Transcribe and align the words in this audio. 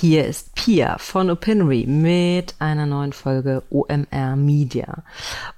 Hier 0.00 0.24
ist 0.24 0.54
Pia 0.54 0.96
von 0.96 1.28
Opinory 1.28 1.84
mit 1.86 2.54
einer 2.58 2.86
neuen 2.86 3.12
Folge 3.12 3.62
OMR 3.68 4.34
Media. 4.34 5.04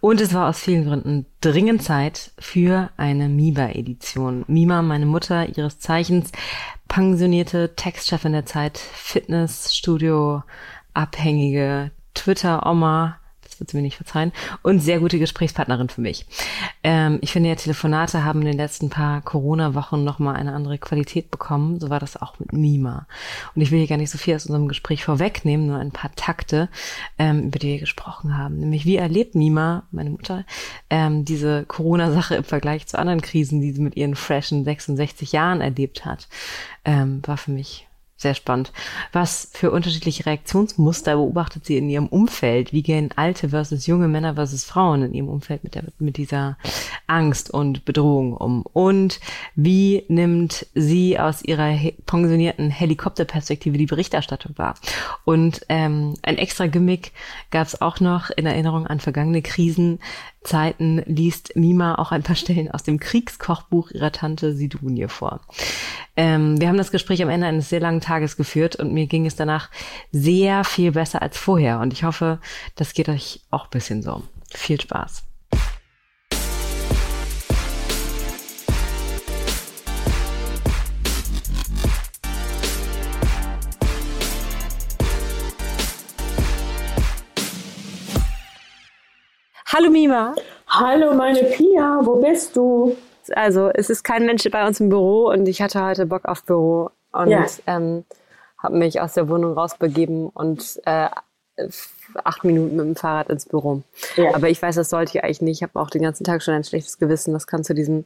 Und 0.00 0.20
es 0.20 0.34
war 0.34 0.48
aus 0.48 0.58
vielen 0.58 0.84
Gründen 0.84 1.26
dringend 1.40 1.84
Zeit 1.84 2.32
für 2.40 2.90
eine 2.96 3.28
MIBA-Edition. 3.28 4.44
Mima, 4.48 4.82
meine 4.82 5.06
Mutter, 5.06 5.56
ihres 5.56 5.78
Zeichens 5.78 6.32
pensionierte 6.88 7.76
Textchefin 7.76 8.32
der 8.32 8.44
Zeit, 8.44 8.78
Fitnessstudio, 8.78 10.42
abhängige 10.92 11.92
Twitter-Oma, 12.14 13.20
wird 13.62 13.70
sie 13.70 13.76
mir 13.76 13.82
nicht 13.82 13.96
verzeihen, 13.96 14.32
und 14.62 14.80
sehr 14.80 14.98
gute 14.98 15.20
Gesprächspartnerin 15.20 15.88
für 15.88 16.00
mich. 16.00 16.26
Ähm, 16.82 17.18
ich 17.22 17.30
finde 17.30 17.48
ja, 17.48 17.54
Telefonate 17.54 18.24
haben 18.24 18.40
in 18.40 18.48
den 18.48 18.56
letzten 18.56 18.90
paar 18.90 19.22
Corona-Wochen 19.22 20.02
nochmal 20.02 20.34
eine 20.34 20.52
andere 20.52 20.78
Qualität 20.78 21.30
bekommen. 21.30 21.78
So 21.78 21.88
war 21.88 22.00
das 22.00 22.20
auch 22.20 22.40
mit 22.40 22.52
Mima. 22.52 23.06
Und 23.54 23.62
ich 23.62 23.70
will 23.70 23.78
hier 23.78 23.86
gar 23.86 23.98
nicht 23.98 24.10
so 24.10 24.18
viel 24.18 24.34
aus 24.34 24.46
unserem 24.46 24.66
Gespräch 24.66 25.04
vorwegnehmen, 25.04 25.68
nur 25.68 25.78
ein 25.78 25.92
paar 25.92 26.12
Takte, 26.16 26.68
ähm, 27.18 27.44
über 27.44 27.58
die 27.60 27.68
wir 27.68 27.78
gesprochen 27.78 28.36
haben. 28.36 28.58
Nämlich, 28.58 28.84
wie 28.84 28.96
erlebt 28.96 29.36
Mima, 29.36 29.84
meine 29.92 30.10
Mutter, 30.10 30.44
ähm, 30.90 31.24
diese 31.24 31.64
Corona-Sache 31.66 32.34
im 32.34 32.44
Vergleich 32.44 32.86
zu 32.88 32.98
anderen 32.98 33.22
Krisen, 33.22 33.60
die 33.60 33.72
sie 33.72 33.80
mit 33.80 33.96
ihren 33.96 34.16
freshen 34.16 34.64
66 34.64 35.30
Jahren 35.30 35.60
erlebt 35.60 36.04
hat, 36.04 36.28
ähm, 36.84 37.22
war 37.24 37.36
für 37.36 37.52
mich 37.52 37.86
sehr 38.22 38.34
spannend. 38.34 38.72
Was 39.12 39.50
für 39.52 39.70
unterschiedliche 39.70 40.24
Reaktionsmuster 40.24 41.16
beobachtet 41.16 41.66
sie 41.66 41.76
in 41.76 41.90
ihrem 41.90 42.06
Umfeld? 42.06 42.72
Wie 42.72 42.82
gehen 42.82 43.10
alte 43.16 43.50
versus 43.50 43.86
junge 43.86 44.08
Männer 44.08 44.34
versus 44.34 44.64
Frauen 44.64 45.02
in 45.02 45.14
ihrem 45.14 45.28
Umfeld 45.28 45.64
mit, 45.64 45.74
der, 45.74 45.84
mit 45.98 46.16
dieser 46.16 46.56
Angst 47.06 47.50
und 47.50 47.84
Bedrohung 47.84 48.34
um? 48.34 48.62
Und 48.72 49.20
wie 49.54 50.04
nimmt 50.08 50.66
sie 50.74 51.18
aus 51.18 51.42
ihrer 51.42 51.68
he 51.68 51.94
pensionierten 52.06 52.70
Helikopterperspektive 52.70 53.76
die 53.76 53.86
Berichterstattung 53.86 54.56
wahr? 54.56 54.74
Und 55.24 55.60
ähm, 55.68 56.14
ein 56.22 56.38
extra 56.38 56.66
Gimmick 56.66 57.12
gab 57.50 57.66
es 57.66 57.80
auch 57.80 58.00
noch 58.00 58.30
in 58.30 58.46
Erinnerung 58.46 58.86
an 58.86 59.00
vergangene 59.00 59.42
Krisen. 59.42 59.98
Zeiten 60.44 61.02
liest 61.06 61.56
Mima 61.56 61.96
auch 61.96 62.12
ein 62.12 62.22
paar 62.22 62.36
Stellen 62.36 62.70
aus 62.70 62.82
dem 62.82 62.98
Kriegskochbuch 62.98 63.90
ihrer 63.90 64.12
Tante 64.12 64.54
Sidunie 64.54 65.08
vor. 65.08 65.40
Ähm, 66.16 66.60
wir 66.60 66.68
haben 66.68 66.78
das 66.78 66.90
Gespräch 66.90 67.22
am 67.22 67.28
Ende 67.28 67.46
eines 67.46 67.68
sehr 67.68 67.80
langen 67.80 68.00
Tages 68.00 68.36
geführt 68.36 68.76
und 68.76 68.92
mir 68.92 69.06
ging 69.06 69.26
es 69.26 69.36
danach 69.36 69.70
sehr 70.10 70.64
viel 70.64 70.92
besser 70.92 71.22
als 71.22 71.38
vorher 71.38 71.80
und 71.80 71.92
ich 71.92 72.04
hoffe, 72.04 72.38
das 72.76 72.92
geht 72.92 73.08
euch 73.08 73.40
auch 73.50 73.64
ein 73.64 73.70
bisschen 73.70 74.02
so. 74.02 74.22
Viel 74.54 74.80
Spaß. 74.80 75.24
Hallo 89.74 89.88
Mima. 89.88 90.34
Hallo 90.66 91.14
meine 91.14 91.44
Pia, 91.44 92.00
wo 92.02 92.16
bist 92.16 92.54
du? 92.56 92.94
Also 93.34 93.70
es 93.72 93.88
ist 93.88 94.02
kein 94.02 94.26
Mensch 94.26 94.46
bei 94.50 94.66
uns 94.66 94.80
im 94.80 94.90
Büro 94.90 95.30
und 95.30 95.48
ich 95.48 95.62
hatte 95.62 95.82
heute 95.82 96.04
Bock 96.04 96.26
auf 96.26 96.44
Büro 96.44 96.90
und 97.10 97.30
ja. 97.30 97.46
ähm, 97.66 98.04
habe 98.58 98.76
mich 98.76 99.00
aus 99.00 99.14
der 99.14 99.30
Wohnung 99.30 99.54
rausbegeben 99.54 100.28
und 100.28 100.78
äh, 100.84 101.08
acht 102.22 102.44
Minuten 102.44 102.76
mit 102.76 102.84
dem 102.84 102.96
Fahrrad 102.96 103.30
ins 103.30 103.46
Büro. 103.46 103.80
Ja. 104.16 104.34
Aber 104.34 104.50
ich 104.50 104.60
weiß, 104.60 104.74
das 104.74 104.90
sollte 104.90 105.16
ich 105.16 105.24
eigentlich 105.24 105.40
nicht. 105.40 105.58
Ich 105.58 105.62
habe 105.62 105.80
auch 105.80 105.88
den 105.88 106.02
ganzen 106.02 106.24
Tag 106.24 106.42
schon 106.42 106.52
ein 106.52 106.64
schlechtes 106.64 106.98
Gewissen. 106.98 107.32
Das 107.32 107.46
kann 107.46 107.64
zu 107.64 107.72
diesem, 107.72 108.04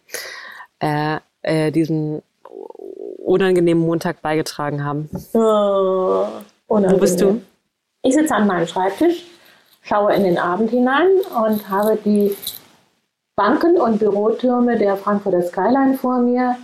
äh, 0.79 1.19
äh, 1.43 1.73
diesem 1.73 2.23
unangenehmen 3.25 3.85
Montag 3.85 4.23
beigetragen 4.23 4.85
haben. 4.85 5.11
Oh, 5.33 6.29
Wo 6.69 6.97
bist 6.99 7.21
du? 7.21 7.43
Ich 8.03 8.15
sitze 8.15 8.37
an 8.37 8.47
meinem 8.47 8.69
Schreibtisch 8.69 9.25
schaue 9.87 10.15
in 10.15 10.25
den 10.25 10.39
Abend 10.39 10.71
hinein 10.71 11.09
und 11.45 11.69
habe 11.69 11.99
die 12.05 12.37
Banken 13.37 13.79
und 13.79 13.99
Bürotürme 13.99 14.79
der 14.79 14.97
Frankfurter 14.97 15.43
Skyline 15.43 15.97
vor 15.97 16.19
mir. 16.19 16.57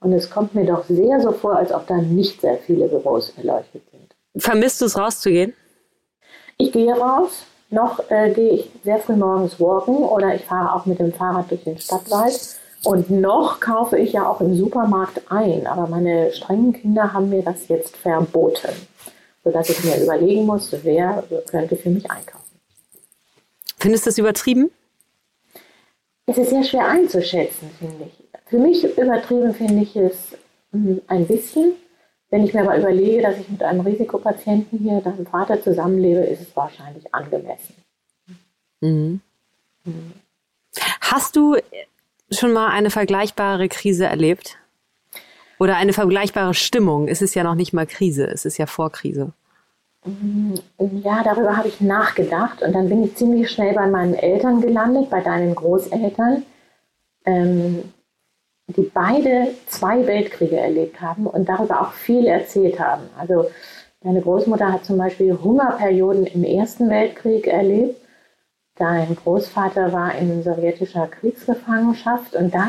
Und 0.00 0.12
es 0.12 0.30
kommt 0.30 0.54
mir 0.54 0.64
doch 0.64 0.84
sehr 0.84 1.20
so 1.20 1.32
vor, 1.32 1.56
als 1.56 1.72
ob 1.72 1.86
da 1.88 1.96
nicht 1.96 2.40
sehr 2.40 2.58
viele 2.58 2.86
Büros 2.86 3.32
erleuchtet 3.36 3.82
sind. 3.90 4.14
Vermisst 4.36 4.80
du 4.80 4.84
es, 4.84 4.96
rauszugehen? 4.96 5.54
Ich 6.56 6.70
gehe 6.70 6.92
raus. 6.92 7.44
Noch 7.70 7.98
äh, 8.10 8.30
gehe 8.30 8.50
ich 8.50 8.70
sehr 8.84 8.98
früh 8.98 9.16
morgens 9.16 9.60
walken 9.60 9.96
oder 9.96 10.34
ich 10.34 10.44
fahre 10.44 10.74
auch 10.74 10.86
mit 10.86 11.00
dem 11.00 11.12
Fahrrad 11.12 11.50
durch 11.50 11.64
den 11.64 11.78
Stadtwald. 11.78 12.38
Und 12.84 13.10
noch 13.10 13.58
kaufe 13.58 13.98
ich 13.98 14.12
ja 14.12 14.28
auch 14.28 14.40
im 14.40 14.56
Supermarkt 14.56 15.20
ein. 15.30 15.66
Aber 15.66 15.88
meine 15.88 16.32
strengen 16.32 16.72
Kinder 16.72 17.12
haben 17.12 17.28
mir 17.28 17.42
das 17.42 17.66
jetzt 17.66 17.96
verboten, 17.96 18.70
sodass 19.42 19.68
ich 19.68 19.82
mir 19.82 20.00
überlegen 20.00 20.46
muss, 20.46 20.72
wer 20.84 21.24
könnte 21.50 21.74
für 21.74 21.90
mich 21.90 22.08
einkaufen. 22.08 22.47
Findest 23.78 24.06
du 24.06 24.10
das 24.10 24.18
übertrieben? 24.18 24.70
Es 26.26 26.36
ist 26.36 26.50
sehr 26.50 26.64
schwer 26.64 26.86
einzuschätzen, 26.86 27.70
finde 27.78 28.04
ich. 28.06 28.24
Für 28.46 28.58
mich 28.58 28.84
übertrieben 28.98 29.54
finde 29.54 29.82
ich 29.82 29.96
es 29.96 30.36
hm, 30.72 31.00
ein 31.06 31.26
bisschen. 31.26 31.72
Wenn 32.30 32.44
ich 32.44 32.52
mir 32.52 32.62
aber 32.62 32.76
überlege, 32.76 33.22
dass 33.22 33.38
ich 33.38 33.48
mit 33.48 33.62
einem 33.62 33.80
Risikopatienten 33.80 34.78
hier, 34.78 35.00
deinem 35.00 35.26
Vater 35.26 35.62
zusammenlebe, 35.62 36.20
ist 36.20 36.42
es 36.42 36.56
wahrscheinlich 36.56 37.14
angemessen. 37.14 37.74
Mhm. 38.80 39.20
Mhm. 39.84 40.12
Hast 41.00 41.36
du 41.36 41.56
schon 42.30 42.52
mal 42.52 42.68
eine 42.68 42.90
vergleichbare 42.90 43.68
Krise 43.68 44.04
erlebt? 44.04 44.58
Oder 45.58 45.76
eine 45.76 45.92
vergleichbare 45.92 46.54
Stimmung? 46.54 47.08
Es 47.08 47.22
ist 47.22 47.34
ja 47.34 47.42
noch 47.42 47.54
nicht 47.54 47.72
mal 47.72 47.86
Krise, 47.86 48.26
es 48.26 48.44
ist 48.44 48.58
ja 48.58 48.66
Vorkrise. 48.66 49.32
Mm, 50.08 50.54
ja, 51.02 51.22
darüber 51.22 51.56
habe 51.56 51.68
ich 51.68 51.80
nachgedacht 51.80 52.62
und 52.62 52.72
dann 52.72 52.88
bin 52.88 53.04
ich 53.04 53.16
ziemlich 53.16 53.50
schnell 53.50 53.74
bei 53.74 53.86
meinen 53.86 54.14
Eltern 54.14 54.60
gelandet, 54.60 55.10
bei 55.10 55.20
deinen 55.20 55.54
Großeltern, 55.54 56.44
ähm, 57.26 57.92
die 58.68 58.90
beide 58.92 59.48
zwei 59.66 60.06
Weltkriege 60.06 60.58
erlebt 60.58 61.00
haben 61.00 61.26
und 61.26 61.48
darüber 61.48 61.82
auch 61.82 61.92
viel 61.92 62.26
erzählt 62.26 62.80
haben. 62.80 63.02
Also 63.18 63.50
deine 64.02 64.22
Großmutter 64.22 64.72
hat 64.72 64.84
zum 64.84 64.98
Beispiel 64.98 65.38
Hungerperioden 65.42 66.26
im 66.26 66.44
Ersten 66.44 66.88
Weltkrieg 66.88 67.46
erlebt. 67.46 68.00
Dein 68.76 69.14
Großvater 69.16 69.92
war 69.92 70.14
in 70.14 70.42
sowjetischer 70.42 71.08
Kriegsgefangenschaft 71.08 72.34
und 72.34 72.54
da 72.54 72.68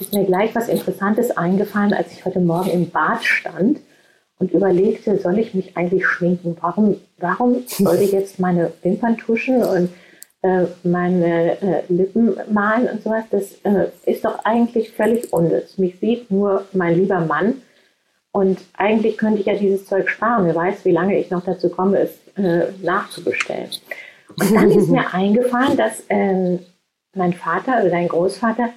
ist 0.00 0.12
mir 0.12 0.24
gleich 0.24 0.54
was 0.54 0.68
Interessantes 0.68 1.36
eingefallen, 1.36 1.92
als 1.92 2.12
ich 2.12 2.24
heute 2.24 2.40
Morgen 2.40 2.70
im 2.70 2.90
Bad 2.90 3.22
stand 3.22 3.80
und 4.38 4.52
überlegte, 4.52 5.18
soll 5.18 5.38
ich 5.38 5.54
mich 5.54 5.76
eigentlich 5.76 6.06
schminken? 6.06 6.56
Warum, 6.60 7.00
warum 7.18 7.64
soll 7.66 7.96
ich 7.96 8.12
jetzt 8.12 8.38
meine 8.38 8.72
Wimpern 8.82 9.16
tuschen 9.16 9.62
und 9.62 9.90
äh, 10.42 10.66
meine 10.82 11.60
äh, 11.60 11.82
Lippen 11.88 12.36
malen 12.50 12.88
und 12.88 13.02
sowas? 13.02 13.24
Das 13.30 13.52
äh, 13.62 13.88
ist 14.04 14.24
doch 14.24 14.44
eigentlich 14.44 14.92
völlig 14.92 15.32
unnütz. 15.32 15.78
Mich 15.78 15.98
sieht 16.00 16.30
nur 16.30 16.64
mein 16.72 16.96
lieber 16.98 17.20
Mann. 17.20 17.62
Und 18.32 18.58
eigentlich 18.76 19.16
könnte 19.16 19.38
ich 19.40 19.46
ja 19.46 19.54
dieses 19.54 19.86
Zeug 19.86 20.10
sparen. 20.10 20.46
Wer 20.46 20.56
weiß, 20.56 20.84
wie 20.84 20.90
lange 20.90 21.16
ich 21.18 21.30
noch 21.30 21.44
dazu 21.44 21.68
komme, 21.68 21.98
es 22.00 22.18
äh, 22.36 22.72
nachzubestellen. 22.82 23.70
Und 24.40 24.54
dann 24.54 24.70
ist 24.72 24.88
mir 24.88 25.06
eingefallen, 25.14 25.76
dass 25.76 26.02
ähm, 26.08 26.58
mein 27.14 27.32
Vater 27.32 27.80
oder 27.80 27.90
dein 27.90 28.08
Großvater 28.08 28.70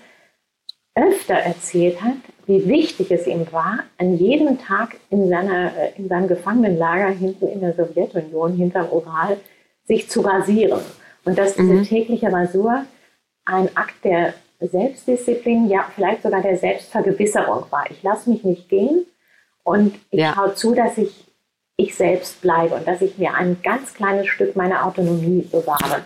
öfter 0.93 1.33
erzählt 1.33 2.01
hat, 2.01 2.17
wie 2.47 2.67
wichtig 2.67 3.11
es 3.11 3.27
ihm 3.27 3.45
war, 3.51 3.79
an 3.97 4.17
jedem 4.17 4.57
Tag 4.57 4.95
in, 5.09 5.29
seiner, 5.29 5.77
äh, 5.77 5.91
in 5.97 6.07
seinem 6.07 6.27
Gefangenenlager 6.27 7.09
hinten 7.09 7.47
in 7.47 7.59
der 7.59 7.73
Sowjetunion, 7.73 8.53
hinterm 8.53 8.89
Ural, 8.89 9.37
sich 9.85 10.09
zu 10.09 10.21
rasieren. 10.21 10.81
Und 11.25 11.37
dass 11.37 11.55
diese 11.55 11.73
mhm. 11.73 11.83
tägliche 11.83 12.31
Rasur 12.31 12.85
ein 13.45 13.69
Akt 13.75 14.03
der 14.03 14.33
Selbstdisziplin, 14.59 15.69
ja 15.69 15.85
vielleicht 15.93 16.23
sogar 16.23 16.41
der 16.41 16.57
Selbstvergewisserung 16.57 17.65
war. 17.69 17.83
Ich 17.91 18.01
lasse 18.01 18.29
mich 18.29 18.43
nicht 18.43 18.69
gehen 18.69 19.05
und 19.63 19.95
ich 20.09 20.21
ja. 20.21 20.33
schaue 20.33 20.55
zu, 20.55 20.73
dass 20.73 20.97
ich 20.97 21.27
ich 21.77 21.95
selbst 21.95 22.41
bleibe 22.41 22.73
und 22.73 22.87
dass 22.87 23.01
ich 23.01 23.17
mir 23.19 23.35
ein 23.35 23.57
ganz 23.61 23.93
kleines 23.93 24.27
Stück 24.27 24.55
meiner 24.55 24.85
Autonomie 24.85 25.47
bewahre. 25.51 26.05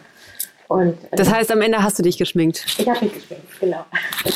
Und, 0.71 0.94
äh, 1.12 1.18
das 1.18 1.29
heißt, 1.29 1.51
am 1.51 1.62
Ende 1.62 1.83
hast 1.83 2.00
du 2.00 2.03
dich 2.03 2.18
geschminkt? 2.18 2.63
Ich 2.77 2.88
habe 2.88 3.03
mich 3.03 3.13
geschminkt, 3.13 3.59
genau. 3.59 3.83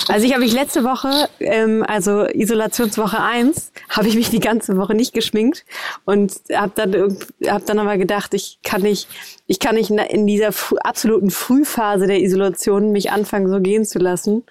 Also 0.09 0.25
ich 0.25 0.33
habe 0.33 0.43
mich 0.43 0.51
letzte 0.51 0.83
Woche, 0.83 1.29
ähm, 1.39 1.85
also 1.87 2.25
Isolationswoche 2.25 3.21
1, 3.21 3.71
habe 3.87 4.09
ich 4.09 4.15
mich 4.15 4.31
die 4.31 4.41
ganze 4.41 4.75
Woche 4.75 4.95
nicht 4.95 5.13
geschminkt 5.13 5.63
und 6.03 6.33
habe 6.53 6.73
dann, 6.75 7.17
hab 7.47 7.65
dann 7.65 7.79
aber 7.79 7.97
gedacht, 7.97 8.33
ich 8.33 8.59
kann 8.65 8.81
nicht, 8.81 9.07
ich 9.47 9.59
kann 9.59 9.75
nicht 9.75 9.91
in 9.91 10.27
dieser 10.27 10.49
absoluten 10.81 11.29
Frühphase 11.29 12.05
der 12.05 12.19
Isolation 12.19 12.91
mich 12.91 13.11
anfangen, 13.11 13.47
so 13.47 13.61
gehen 13.61 13.85
zu 13.85 13.99
lassen 13.99 14.43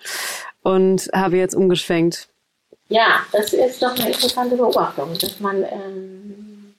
und 0.63 1.11
habe 1.13 1.37
jetzt 1.37 1.55
umgeschwenkt. 1.55 2.29
Ja, 2.89 3.21
das 3.31 3.53
ist 3.53 3.83
doch 3.83 3.95
eine 3.95 4.07
interessante 4.07 4.57
Beobachtung, 4.57 5.19
dass 5.21 5.39
man 5.39 5.63
ähm, 5.65 6.75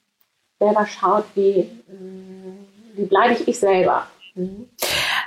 selber 0.58 0.84
schaut, 0.84 1.26
wie, 1.36 1.70
ähm, 1.88 2.66
wie 2.96 3.04
bleibe 3.04 3.34
ich 3.34 3.46
ich 3.46 3.60
selber. 3.60 4.08
Mhm. 4.36 4.68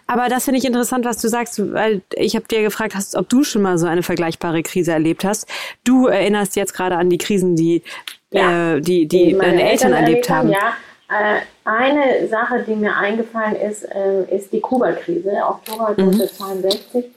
Aber 0.07 0.27
das 0.27 0.45
finde 0.45 0.59
ich 0.59 0.65
interessant, 0.65 1.05
was 1.05 1.21
du 1.21 1.27
sagst, 1.27 1.61
weil 1.73 2.01
ich 2.15 2.35
habe 2.35 2.47
dir 2.47 2.61
gefragt 2.61 2.95
hast, 2.95 3.15
ob 3.15 3.29
du 3.29 3.43
schon 3.43 3.61
mal 3.61 3.77
so 3.77 3.85
eine 3.85 4.01
vergleichbare 4.01 4.63
Krise 4.63 4.91
erlebt 4.91 5.23
hast. 5.23 5.47
Du 5.83 6.07
erinnerst 6.07 6.55
jetzt 6.55 6.73
gerade 6.73 6.95
an 6.95 7.09
die 7.09 7.17
Krisen, 7.17 7.55
die 7.55 7.83
ja. 8.31 8.75
äh, 8.75 8.81
die, 8.81 9.07
die, 9.07 9.25
die 9.25 9.33
deine 9.33 9.61
Eltern, 9.61 9.91
Eltern 9.91 9.93
erlebt 9.93 10.29
haben. 10.29 10.49
Ja, 10.49 10.73
äh, 11.09 11.41
eine 11.63 12.27
Sache, 12.27 12.63
die 12.67 12.75
mir 12.75 12.95
eingefallen 12.95 13.55
ist, 13.55 13.83
äh, 13.83 14.23
ist 14.35 14.53
die 14.53 14.61
Kuba-Krise, 14.61 15.31
Oktober 15.47 15.89
1962. 15.89 17.05
Mhm. 17.05 17.15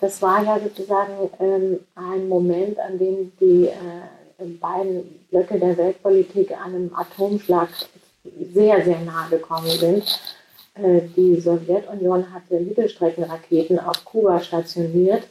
Das 0.00 0.20
war 0.20 0.42
ja 0.44 0.58
sozusagen 0.60 1.30
ähm, 1.40 1.80
ein 1.94 2.28
Moment, 2.28 2.78
an 2.78 2.98
dem 2.98 3.32
die 3.40 3.66
äh, 3.66 4.44
beiden 4.60 5.24
Blöcke 5.30 5.58
der 5.58 5.76
Weltpolitik 5.76 6.52
einem 6.62 6.94
Atomschlag 6.94 7.68
sehr, 8.52 8.84
sehr 8.84 9.00
nahe 9.00 9.30
gekommen 9.30 9.70
sind. 9.70 10.20
Äh, 10.76 11.02
die 11.16 11.40
Sowjetunion 11.40 12.32
hatte 12.32 12.60
Mittelstreckenraketen 12.60 13.78
auf 13.78 14.04
Kuba 14.04 14.40
stationiert. 14.40 15.26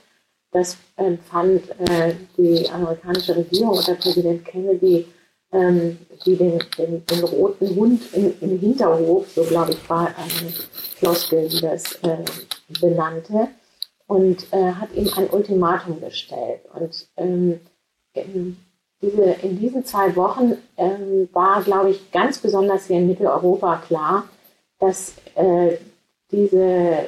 Das 0.51 0.77
äh, 0.97 1.17
fand 1.17 1.69
äh, 1.89 2.13
die 2.37 2.67
amerikanische 2.69 3.35
Regierung 3.35 3.77
unter 3.77 3.95
Präsident 3.95 4.45
Kennedy, 4.45 5.05
ähm, 5.51 5.97
die 6.25 6.35
den, 6.35 6.59
den, 6.77 7.05
den, 7.05 7.23
roten 7.23 7.75
Hund 7.75 8.01
im, 8.13 8.33
im, 8.41 8.59
Hinterhof, 8.59 9.29
so 9.29 9.43
glaube 9.43 9.73
ich, 9.73 9.89
war 9.89 10.07
eine 10.07 10.49
Floskel, 10.97 11.47
die 11.49 11.61
das 11.61 11.95
äh, 12.03 12.23
benannte, 12.79 13.49
und 14.07 14.51
hat 14.51 14.93
ihm 14.93 15.09
ein 15.17 15.29
Ultimatum 15.31 15.99
gestellt. 15.99 16.61
Und 16.75 17.07
ähm, 17.17 17.59
in, 18.13 18.55
diese, 19.01 19.23
in 19.41 19.59
diesen 19.59 19.83
zwei 19.83 20.15
Wochen 20.15 20.57
ähm, 20.77 21.27
war, 21.33 21.63
glaube 21.63 21.89
ich, 21.89 22.11
ganz 22.11 22.37
besonders 22.37 22.85
hier 22.85 22.97
in 22.97 23.07
Mitteleuropa 23.07 23.77
klar, 23.77 24.25
dass 24.79 25.15
äh, 25.35 25.77
diese 26.31 27.07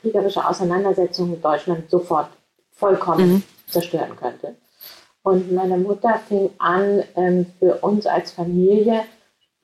kriegerische 0.00 0.46
Auseinandersetzung 0.46 1.40
Deutschland 1.40 1.90
sofort 1.90 2.28
vollkommen 2.72 3.34
mhm. 3.34 3.42
zerstören 3.66 4.16
könnte. 4.16 4.56
Und 5.22 5.52
meine 5.52 5.76
Mutter 5.76 6.20
fing 6.28 6.50
an, 6.58 7.02
ähm, 7.16 7.46
für 7.58 7.78
uns 7.78 8.06
als 8.06 8.30
Familie 8.30 9.04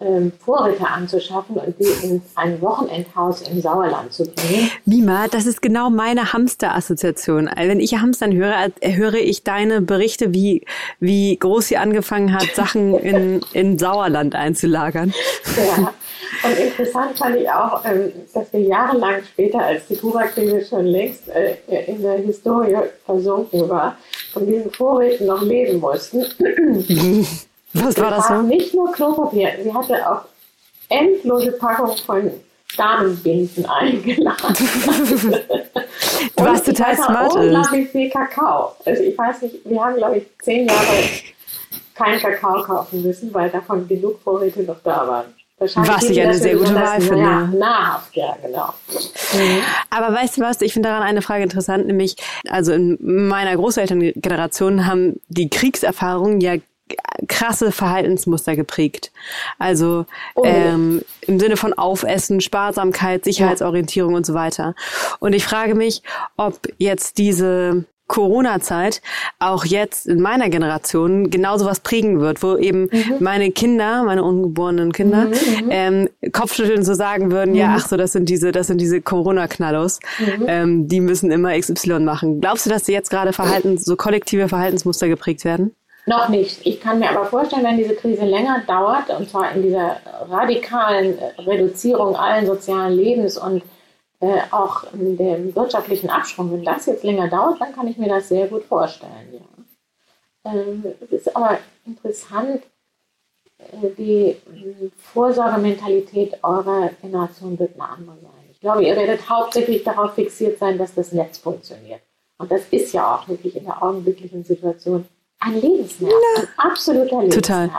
ähm, 0.02 0.32
Vorräte 0.44 0.86
anzuschaffen 0.86 1.56
und 1.56 1.74
die 1.78 2.06
in 2.06 2.22
ein 2.34 2.60
Wochenendhaus 2.60 3.42
im 3.42 3.60
Sauerland 3.60 4.12
zu 4.12 4.24
bringen. 4.24 4.70
Mima, 4.84 5.28
das 5.28 5.46
ist 5.46 5.62
genau 5.62 5.90
meine 5.90 6.32
Hamster-Assoziation. 6.32 7.48
Also 7.48 7.70
wenn 7.70 7.80
ich 7.80 7.94
Hamstern 7.94 8.34
höre, 8.34 8.68
höre 8.82 9.14
ich 9.14 9.44
deine 9.44 9.80
Berichte, 9.80 10.34
wie, 10.34 10.64
wie 11.00 11.36
groß 11.36 11.68
sie 11.68 11.76
angefangen 11.76 12.34
hat, 12.34 12.54
Sachen 12.54 12.98
in, 12.98 13.40
in 13.52 13.78
Sauerland 13.78 14.34
einzulagern. 14.34 15.14
Ja. 15.56 15.92
Und 16.44 16.58
interessant 16.58 17.18
fand 17.18 17.36
ich 17.36 17.48
auch, 17.50 17.84
ähm, 17.84 18.10
dass 18.32 18.52
wir 18.52 18.60
jahrelang 18.60 19.22
später, 19.22 19.60
als 19.60 19.86
die 19.86 19.96
Kuba-Krise 19.96 20.64
schon 20.64 20.86
längst 20.86 21.28
äh, 21.28 21.56
in 21.86 22.02
der 22.02 22.18
Historie 22.18 22.76
versunken 23.04 23.68
war, 23.68 23.96
von 24.32 24.46
diesen 24.46 24.70
Vorräten 24.72 25.26
noch 25.26 25.42
leben 25.42 25.78
mussten. 25.78 26.24
Was 27.74 27.98
war 27.98 28.10
das 28.10 28.28
so? 28.28 28.42
Nicht 28.42 28.74
nur 28.74 28.92
Klopapier, 28.92 29.50
sie 29.62 29.72
hatte 29.72 30.10
auch 30.10 30.22
endlose 30.88 31.52
Packungen 31.52 31.96
von 31.98 32.30
Damenbinden 32.76 33.66
eingeladen. 33.80 34.56
du 36.36 36.44
warst 36.44 36.66
total 36.66 36.96
smart. 36.96 37.34
unglaublich 37.34 37.88
viel 37.90 38.10
Kakao. 38.10 38.72
Also 38.84 39.02
ich 39.02 39.16
weiß 39.16 39.42
nicht, 39.42 39.56
wir 39.64 39.82
haben 39.82 39.96
glaube 39.96 40.18
ich 40.18 40.24
zehn 40.42 40.66
Jahre 40.68 41.04
keinen 41.94 42.20
Kakao 42.20 42.62
kaufen 42.62 43.02
müssen, 43.02 43.32
weil 43.34 43.50
davon 43.50 43.86
genug 43.86 44.20
Vorräte 44.22 44.62
noch 44.62 44.80
da 44.82 45.06
waren. 45.06 45.34
Was 45.58 46.04
ich 46.04 46.20
eine 46.20 46.34
sehr 46.34 46.56
gute 46.56 46.74
Wahl 46.74 47.00
finde. 47.00 47.22
Ja, 47.22 47.46
nahrhaft, 47.46 48.16
ja, 48.16 48.36
genau. 48.42 48.74
Mhm. 49.32 49.60
Aber 49.90 50.12
weißt 50.12 50.36
du 50.36 50.40
was, 50.40 50.60
ich 50.60 50.72
finde 50.72 50.88
daran 50.88 51.04
eine 51.04 51.22
Frage 51.22 51.44
interessant, 51.44 51.86
nämlich, 51.86 52.16
also 52.48 52.72
in 52.72 52.98
meiner 53.00 53.54
Großelterngeneration 53.54 54.86
haben 54.86 55.20
die 55.28 55.48
Kriegserfahrungen 55.50 56.40
ja 56.40 56.56
krasse 57.28 57.72
Verhaltensmuster 57.72 58.56
geprägt. 58.56 59.12
Also 59.58 60.06
oh. 60.34 60.42
ähm, 60.44 61.02
im 61.22 61.38
Sinne 61.38 61.56
von 61.56 61.72
Aufessen, 61.72 62.40
Sparsamkeit, 62.40 63.24
Sicherheitsorientierung 63.24 64.12
ja. 64.12 64.16
und 64.18 64.26
so 64.26 64.34
weiter. 64.34 64.74
Und 65.20 65.32
ich 65.32 65.44
frage 65.44 65.74
mich, 65.74 66.02
ob 66.36 66.60
jetzt 66.78 67.18
diese 67.18 67.84
Corona-Zeit 68.12 69.00
auch 69.38 69.64
jetzt 69.64 70.06
in 70.06 70.20
meiner 70.20 70.50
Generation 70.50 71.30
genauso 71.30 71.64
was 71.64 71.80
prägen 71.80 72.20
wird, 72.20 72.42
wo 72.42 72.58
eben 72.58 72.82
mhm. 72.92 73.16
meine 73.20 73.50
Kinder, 73.52 74.02
meine 74.02 74.22
ungeborenen 74.22 74.92
Kinder, 74.92 75.28
mhm, 75.28 75.64
mhm. 75.64 75.68
ähm, 75.70 76.08
Kopfschütteln 76.30 76.84
so 76.84 76.92
sagen 76.92 77.32
würden, 77.32 77.52
mhm. 77.52 77.56
ja, 77.56 77.74
ach 77.74 77.88
so, 77.88 77.96
das 77.96 78.12
sind 78.12 78.28
diese, 78.28 78.52
das 78.52 78.66
sind 78.66 78.82
diese 78.82 79.00
Corona-Knallos, 79.00 80.00
mhm. 80.18 80.44
ähm, 80.46 80.88
die 80.88 81.00
müssen 81.00 81.30
immer 81.30 81.58
XY 81.58 82.00
machen. 82.00 82.42
Glaubst 82.42 82.66
du, 82.66 82.70
dass 82.70 82.84
sie 82.84 82.92
jetzt 82.92 83.08
gerade 83.08 83.32
Verhaltens, 83.32 83.86
so 83.86 83.96
kollektive 83.96 84.46
Verhaltensmuster 84.46 85.08
geprägt 85.08 85.46
werden? 85.46 85.74
Noch 86.04 86.28
nicht. 86.28 86.66
Ich 86.66 86.80
kann 86.80 86.98
mir 86.98 87.10
aber 87.10 87.26
vorstellen, 87.26 87.64
wenn 87.64 87.76
diese 87.76 87.94
Krise 87.94 88.24
länger 88.24 88.62
dauert, 88.66 89.10
und 89.10 89.30
zwar 89.30 89.52
in 89.52 89.62
dieser 89.62 89.98
radikalen 90.28 91.16
Reduzierung 91.38 92.16
allen 92.16 92.46
sozialen 92.46 92.94
Lebens 92.94 93.38
und 93.38 93.62
äh, 94.20 94.40
auch 94.50 94.84
in 94.92 95.16
dem 95.16 95.54
wirtschaftlichen 95.54 96.10
Abschwung, 96.10 96.52
wenn 96.52 96.64
das 96.64 96.86
jetzt 96.86 97.04
länger 97.04 97.28
dauert, 97.28 97.60
dann 97.60 97.74
kann 97.74 97.86
ich 97.86 97.98
mir 97.98 98.08
das 98.08 98.28
sehr 98.28 98.48
gut 98.48 98.64
vorstellen. 98.64 99.32
Ja. 99.32 100.52
Ähm, 100.52 100.84
es 101.00 101.12
ist 101.12 101.36
aber 101.36 101.58
interessant, 101.86 102.62
äh, 103.58 103.88
die 103.96 104.36
Vorsorgementalität 105.12 106.38
eurer 106.42 106.90
Generation 107.00 107.58
wird 107.58 107.74
eine 107.74 107.88
andere 107.88 108.16
sein. 108.22 108.50
Ich 108.50 108.60
glaube, 108.60 108.84
ihr 108.84 108.96
werdet 108.96 109.28
hauptsächlich 109.28 109.84
darauf 109.84 110.14
fixiert 110.14 110.58
sein, 110.58 110.78
dass 110.78 110.94
das 110.94 111.12
Netz 111.12 111.38
funktioniert. 111.38 112.00
Und 112.38 112.50
das 112.50 112.62
ist 112.70 112.92
ja 112.92 113.14
auch 113.14 113.28
wirklich 113.28 113.56
in 113.56 113.64
der 113.64 113.82
augenblicklichen 113.82 114.44
Situation 114.44 115.06
ein 115.44 115.60
Lebensnerv, 115.60 116.12
ein 116.38 116.48
absoluter 116.56 117.22
Lebensnerv. 117.22 117.34
Total. 117.34 117.70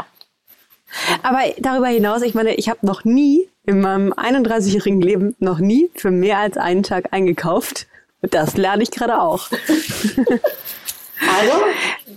Aber 1.23 1.39
darüber 1.59 1.87
hinaus, 1.87 2.21
ich 2.21 2.33
meine, 2.33 2.55
ich 2.55 2.69
habe 2.69 2.85
noch 2.85 3.03
nie 3.03 3.49
in 3.65 3.79
meinem 3.81 4.13
31-jährigen 4.13 5.01
Leben 5.01 5.35
noch 5.39 5.59
nie 5.59 5.89
für 5.95 6.11
mehr 6.11 6.37
als 6.39 6.57
einen 6.57 6.83
Tag 6.83 7.11
eingekauft. 7.11 7.87
Das 8.21 8.57
lerne 8.57 8.83
ich 8.83 8.91
gerade 8.91 9.19
auch. 9.21 9.49
Also, 11.29 11.53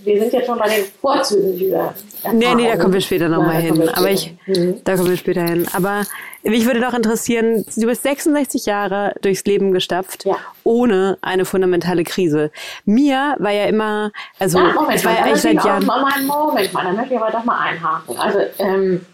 wir 0.03 0.19
sind 0.19 0.33
jetzt 0.33 0.45
schon 0.45 0.57
bei 0.57 0.67
den 0.67 0.85
Vorzügen 1.01 1.57
dieser. 1.57 1.93
Nee, 2.33 2.55
nee, 2.55 2.67
da 2.67 2.77
kommen 2.77 2.93
wir 2.93 3.01
später 3.01 3.29
nochmal 3.29 3.61
hin. 3.61 3.89
Aber 3.89 4.11
ich, 4.11 4.33
mhm. 4.45 4.81
da 4.83 4.95
kommen 4.95 5.09
wir 5.09 5.17
später 5.17 5.43
hin. 5.43 5.67
Aber 5.73 6.03
mich 6.43 6.65
würde 6.65 6.79
doch 6.79 6.93
interessieren, 6.93 7.65
du 7.75 7.87
bist 7.87 8.03
66 8.03 8.65
Jahre 8.65 9.13
durchs 9.21 9.43
Leben 9.45 9.71
gestapft, 9.71 10.25
ja. 10.25 10.37
ohne 10.63 11.17
eine 11.21 11.45
fundamentale 11.45 12.03
Krise. 12.03 12.51
Mir 12.85 13.35
war 13.39 13.51
ja 13.51 13.65
immer, 13.65 14.11
also, 14.39 14.59
ja, 14.59 14.73
Moment, 14.73 14.99
ich 14.99 15.05
war 15.05 15.13
ja 15.13 15.23
eigentlich 15.23 15.41
seit 15.41 15.63
Jahren. 15.63 15.85
Mal, 15.85 16.21
Moment 16.23 16.73
mal, 16.73 16.83
da 16.83 16.93
möchte 16.93 17.13
ich 17.13 17.19
aber 17.19 17.31
doch 17.31 17.43
mal 17.43 17.59
einhaken. 17.59 18.17
Also, 18.17 18.39
ähm, 18.59 19.05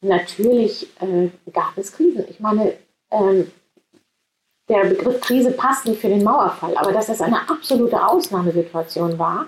natürlich 0.00 0.86
äh, 1.00 1.28
gab 1.52 1.76
es 1.76 1.92
Krisen. 1.92 2.24
Ich 2.28 2.40
meine, 2.40 2.74
ähm, 3.10 3.50
der 4.68 4.84
Begriff 4.84 5.20
Krise 5.20 5.52
passt 5.52 5.86
nicht 5.86 6.00
für 6.00 6.08
den 6.08 6.22
Mauerfall, 6.22 6.76
aber 6.76 6.92
dass 6.92 7.06
das 7.06 7.20
eine 7.20 7.48
absolute 7.48 8.06
Ausnahmesituation 8.06 9.18
war, 9.18 9.46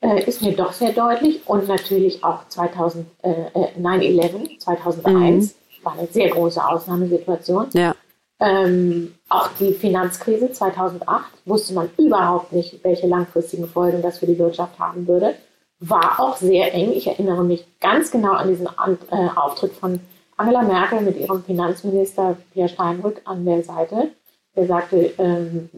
äh, 0.00 0.24
ist 0.24 0.42
mir 0.42 0.54
doch 0.54 0.72
sehr 0.72 0.92
deutlich. 0.92 1.46
Und 1.46 1.68
natürlich 1.68 2.22
auch 2.24 2.48
2000, 2.48 3.06
äh, 3.22 3.30
9-11, 3.78 4.58
2001 4.58 5.54
mhm. 5.54 5.84
war 5.84 5.92
eine 5.98 6.06
sehr 6.06 6.30
große 6.30 6.64
Ausnahmesituation. 6.64 7.66
Ja. 7.74 7.94
Ähm, 8.40 9.14
auch 9.28 9.48
die 9.58 9.72
Finanzkrise 9.72 10.52
2008 10.52 11.24
wusste 11.44 11.74
man 11.74 11.90
überhaupt 11.98 12.52
nicht, 12.52 12.82
welche 12.84 13.08
langfristigen 13.08 13.66
Folgen 13.66 14.00
das 14.00 14.18
für 14.18 14.26
die 14.26 14.38
Wirtschaft 14.38 14.78
haben 14.78 15.08
würde. 15.08 15.34
War 15.80 16.20
auch 16.20 16.36
sehr 16.36 16.72
eng. 16.72 16.92
Ich 16.92 17.06
erinnere 17.06 17.44
mich 17.44 17.66
ganz 17.80 18.10
genau 18.10 18.32
an 18.32 18.48
diesen 18.48 18.66
an 18.66 18.98
äh, 19.10 19.28
Auftritt 19.36 19.72
von 19.72 20.00
Angela 20.36 20.62
Merkel 20.62 21.00
mit 21.00 21.18
ihrem 21.18 21.42
Finanzminister 21.42 22.36
Pierre 22.52 22.68
Steinbrück 22.68 23.20
an 23.24 23.44
der 23.44 23.64
Seite 23.64 24.10
der 24.58 24.66
sagte, 24.66 25.12
ähm, 25.18 25.70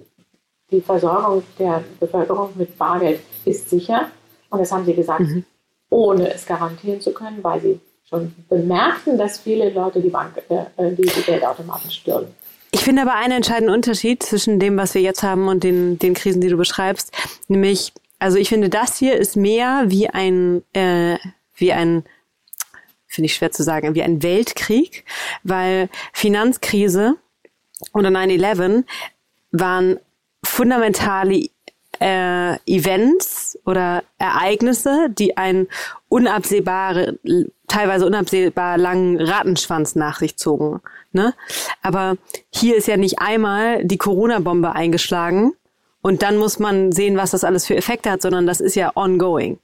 die 0.71 0.81
Versorgung 0.81 1.43
der 1.59 1.85
Bevölkerung 1.99 2.51
mit 2.55 2.77
Bargeld 2.79 3.21
ist 3.45 3.69
sicher. 3.69 4.11
Und 4.49 4.61
das 4.61 4.73
haben 4.73 4.87
sie 4.87 4.95
gesagt, 4.95 5.21
mhm. 5.21 5.45
ohne 5.91 6.33
es 6.33 6.47
garantieren 6.47 7.01
zu 7.01 7.13
können, 7.13 7.43
weil 7.43 7.61
sie 7.61 7.81
schon 8.09 8.35
bemerkten, 8.49 9.19
dass 9.19 9.39
viele 9.39 9.71
Leute 9.71 10.01
die, 10.01 10.09
Bank, 10.09 10.43
äh, 10.49 10.55
äh 10.77 10.95
die, 10.95 11.03
die 11.03 11.23
Geldautomaten 11.23 11.91
stürmen. 11.91 12.29
Ich 12.73 12.81
finde 12.81 13.03
aber 13.03 13.15
einen 13.15 13.35
entscheidenden 13.35 13.75
Unterschied 13.75 14.23
zwischen 14.23 14.59
dem, 14.59 14.79
was 14.79 14.95
wir 14.95 15.03
jetzt 15.03 15.23
haben 15.23 15.49
und 15.49 15.63
den, 15.63 15.99
den 15.99 16.15
Krisen, 16.15 16.41
die 16.41 16.49
du 16.49 16.57
beschreibst, 16.57 17.13
nämlich, 17.49 17.93
also 18.19 18.39
ich 18.39 18.49
finde, 18.49 18.71
das 18.71 18.97
hier 18.97 19.17
ist 19.17 19.37
mehr 19.37 19.85
wie 19.89 20.09
ein, 20.09 20.63
äh, 20.73 21.19
wie 21.55 21.73
ein, 21.73 22.05
finde 23.07 23.27
ich 23.27 23.35
schwer 23.35 23.51
zu 23.51 23.63
sagen, 23.63 23.95
wie 23.95 24.03
ein 24.03 24.23
Weltkrieg, 24.23 25.05
weil 25.43 25.91
Finanzkrise 26.13 27.17
oder 27.95 28.09
9-11 28.11 28.85
waren 29.53 29.99
fundamentale 30.45 31.49
äh, 32.01 32.57
Events 32.67 33.59
oder 33.67 34.03
Ereignisse, 34.19 35.09
die 35.11 35.37
einen 35.37 35.69
unabsehbare, 36.09 37.19
teilweise 37.69 38.07
unabsehbar 38.07 38.79
langen 38.79 39.21
Rattenschwanz 39.21 39.95
nach 39.97 40.19
sich 40.19 40.37
zogen. 40.37 40.81
Ne? 41.13 41.35
Aber 41.83 42.17
hier 42.51 42.77
ist 42.77 42.89
ja 42.89 42.97
nicht 42.97 43.21
einmal 43.21 43.85
die 43.85 43.99
Corona-Bombe 43.99 44.73
eingeschlagen 44.73 45.53
und 46.03 46.23
dann 46.23 46.39
muss 46.39 46.59
man 46.59 46.93
sehen, 46.93 47.17
was 47.17 47.33
das 47.33 47.45
alles 47.45 47.67
für 47.67 47.77
Effekte 47.77 48.11
hat, 48.11 48.23
sondern 48.23 48.47
das 48.47 48.61
ist 48.61 48.75
ja 48.75 48.93
ongoing. 48.95 49.59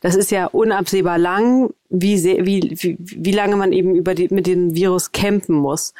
Das 0.00 0.14
ist 0.14 0.30
ja 0.30 0.46
unabsehbar 0.46 1.18
lang, 1.18 1.74
wie, 1.90 2.16
sehr, 2.16 2.46
wie, 2.46 2.74
wie, 2.78 2.96
wie 2.98 3.32
lange 3.32 3.56
man 3.56 3.72
eben 3.72 3.94
über 3.94 4.14
die, 4.14 4.28
mit 4.32 4.46
dem 4.46 4.74
Virus 4.74 5.12
campen 5.12 5.54
muss. 5.54 5.92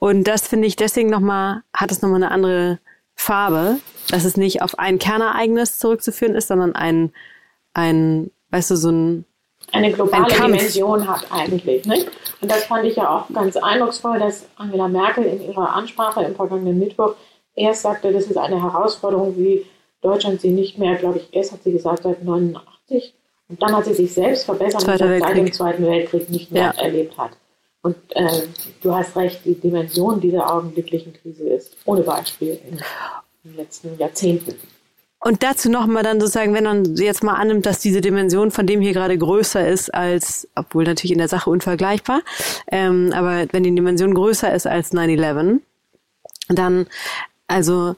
Und 0.00 0.24
das 0.24 0.48
finde 0.48 0.66
ich 0.66 0.74
deswegen 0.74 1.08
nochmal, 1.08 1.62
hat 1.72 1.92
es 1.92 2.02
nochmal 2.02 2.22
eine 2.22 2.32
andere 2.32 2.80
Farbe, 3.14 3.78
dass 4.10 4.24
es 4.24 4.36
nicht 4.36 4.62
auf 4.62 4.78
ein 4.78 4.98
Kernereignis 4.98 5.78
zurückzuführen 5.78 6.34
ist, 6.34 6.48
sondern 6.48 6.74
ein, 6.74 7.12
ein, 7.74 8.30
weißt 8.50 8.72
du, 8.72 8.76
so 8.76 8.90
ein 8.90 9.24
eine 9.72 9.92
globale 9.92 10.24
ein 10.24 10.52
Dimension 10.52 11.06
hat 11.06 11.30
eigentlich. 11.30 11.84
Nicht? 11.84 12.10
Und 12.40 12.50
das 12.50 12.64
fand 12.64 12.86
ich 12.86 12.96
ja 12.96 13.08
auch 13.10 13.28
ganz 13.32 13.56
eindrucksvoll, 13.56 14.18
dass 14.18 14.46
Angela 14.56 14.88
Merkel 14.88 15.24
in 15.24 15.42
ihrer 15.42 15.74
Ansprache 15.74 16.22
im 16.22 16.34
vergangenen 16.34 16.78
Mittwoch 16.78 17.16
erst 17.58 17.82
sagte, 17.82 18.12
das 18.12 18.26
ist 18.26 18.36
eine 18.36 18.62
Herausforderung, 18.62 19.36
wie 19.36 19.64
Deutschland 20.00 20.40
sie 20.40 20.50
nicht 20.50 20.78
mehr, 20.78 20.96
glaube 20.96 21.18
ich, 21.18 21.28
erst 21.32 21.52
hat 21.52 21.62
sie 21.62 21.72
gesagt, 21.72 22.04
seit 22.04 22.24
89 22.24 23.14
und 23.48 23.62
dann 23.62 23.74
hat 23.74 23.86
sie 23.86 23.94
sich 23.94 24.12
selbst 24.12 24.44
verbessert 24.44 24.86
und 24.86 24.98
seit 24.98 25.36
dem 25.36 25.52
Zweiten 25.52 25.86
Weltkrieg 25.86 26.28
nicht 26.28 26.52
mehr 26.52 26.74
ja. 26.76 26.82
erlebt 26.82 27.16
hat. 27.16 27.32
Und 27.82 27.96
äh, 28.10 28.42
du 28.82 28.94
hast 28.94 29.16
recht, 29.16 29.44
die 29.44 29.54
Dimension 29.54 30.20
dieser 30.20 30.52
augenblicklichen 30.52 31.12
Krise 31.14 31.48
ist 31.48 31.76
ohne 31.84 32.02
Beispiel 32.02 32.60
in, 32.68 32.74
in 32.74 33.50
den 33.50 33.56
letzten 33.56 33.96
Jahrzehnten. 33.98 34.54
Und 35.20 35.42
dazu 35.42 35.68
nochmal 35.70 36.02
dann 36.02 36.20
sozusagen, 36.20 36.54
wenn 36.54 36.64
man 36.64 36.96
jetzt 36.96 37.24
mal 37.24 37.34
annimmt, 37.34 37.66
dass 37.66 37.80
diese 37.80 38.00
Dimension 38.00 38.50
von 38.50 38.66
dem 38.66 38.80
hier 38.80 38.92
gerade 38.92 39.18
größer 39.18 39.66
ist 39.66 39.92
als, 39.92 40.46
obwohl 40.54 40.84
natürlich 40.84 41.12
in 41.12 41.18
der 41.18 41.28
Sache 41.28 41.50
unvergleichbar, 41.50 42.20
ähm, 42.70 43.12
aber 43.14 43.46
wenn 43.52 43.64
die 43.64 43.74
Dimension 43.74 44.14
größer 44.14 44.52
ist 44.54 44.66
als 44.66 44.92
9-11, 44.92 45.60
dann 46.50 46.86
also 47.48 47.96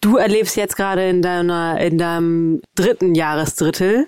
du 0.00 0.16
erlebst 0.18 0.56
jetzt 0.56 0.76
gerade 0.76 1.08
in 1.08 1.22
deiner, 1.22 1.80
in 1.80 1.98
deinem 1.98 2.62
dritten 2.74 3.14
Jahresdrittel 3.14 4.06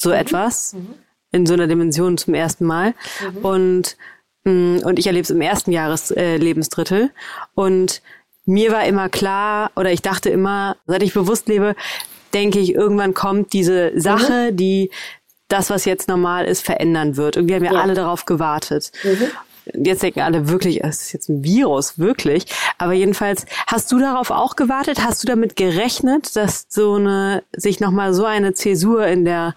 so 0.00 0.08
mhm. 0.10 0.16
etwas 0.16 0.72
mhm. 0.72 0.94
in 1.30 1.46
so 1.46 1.54
einer 1.54 1.66
Dimension 1.66 2.18
zum 2.18 2.34
ersten 2.34 2.64
Mal 2.64 2.94
mhm. 3.20 3.44
und 3.44 3.96
mm, 4.44 4.78
und 4.84 4.98
ich 4.98 5.06
erlebe 5.06 5.22
es 5.22 5.30
im 5.30 5.40
ersten 5.40 5.70
Jahreslebensdrittel 5.70 7.02
äh, 7.02 7.08
und 7.54 8.02
mir 8.44 8.72
war 8.72 8.84
immer 8.86 9.08
klar 9.08 9.70
oder 9.76 9.92
ich 9.92 10.02
dachte 10.02 10.30
immer, 10.30 10.76
seit 10.86 11.04
ich 11.04 11.14
bewusst 11.14 11.46
lebe, 11.46 11.76
denke 12.34 12.58
ich, 12.58 12.74
irgendwann 12.74 13.14
kommt 13.14 13.52
diese 13.52 13.92
Sache, 14.00 14.50
mhm. 14.50 14.56
die 14.56 14.90
das, 15.46 15.70
was 15.70 15.84
jetzt 15.84 16.08
normal 16.08 16.46
ist, 16.46 16.64
verändern 16.64 17.16
wird. 17.16 17.36
Irgendwie 17.36 17.54
haben 17.54 17.62
wir 17.62 17.72
ja. 17.72 17.82
alle 17.82 17.94
darauf 17.94 18.24
gewartet. 18.24 18.90
Mhm 19.04 19.30
jetzt 19.66 20.02
denken 20.02 20.20
alle 20.20 20.48
wirklich, 20.48 20.82
es 20.82 21.02
ist 21.02 21.12
jetzt 21.12 21.28
ein 21.28 21.44
Virus, 21.44 21.98
wirklich. 21.98 22.46
Aber 22.78 22.92
jedenfalls, 22.92 23.46
hast 23.66 23.90
du 23.92 23.98
darauf 23.98 24.30
auch 24.30 24.56
gewartet? 24.56 25.04
Hast 25.04 25.22
du 25.22 25.26
damit 25.26 25.56
gerechnet, 25.56 26.36
dass 26.36 26.66
so 26.68 26.94
eine, 26.94 27.42
sich 27.52 27.80
nochmal 27.80 28.14
so 28.14 28.24
eine 28.24 28.54
Zäsur 28.54 29.06
in 29.06 29.24
der 29.24 29.54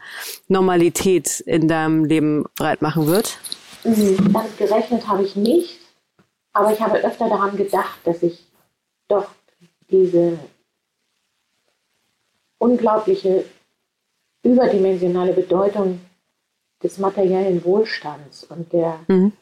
Normalität 0.48 1.40
in 1.42 1.68
deinem 1.68 2.06
Leben 2.06 2.46
breit 2.56 2.82
machen 2.82 3.08
wird? 3.08 3.40
Mhm, 3.84 4.34
damit 4.34 4.58
gerechnet 4.58 5.08
habe 5.08 5.24
ich 5.24 5.36
nicht. 5.36 5.80
Aber 6.54 6.72
ich 6.72 6.80
habe 6.80 6.98
öfter 7.00 7.28
daran 7.28 7.58
gedacht, 7.58 8.00
dass 8.06 8.24
ich 8.24 8.46
doch 9.08 9.28
diese 9.90 10.40
unglaubliche 12.58 13.46
überdimensionale 14.44 15.34
Bedeutung 15.34 16.00
des 16.82 16.98
materiellen 16.98 17.64
Wohlstands 17.66 18.44
und 18.46 18.72
der 18.72 19.00
mhm. 19.08 19.34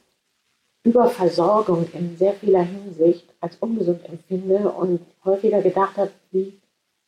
Überversorgung 0.84 1.88
in 1.94 2.18
sehr 2.18 2.34
vieler 2.34 2.64
Hinsicht 2.64 3.26
als 3.40 3.56
ungesund 3.58 4.04
empfinde 4.06 4.70
und 4.70 5.00
häufiger 5.24 5.62
gedacht 5.62 5.98
habe, 5.98 6.12
wie 6.32 6.60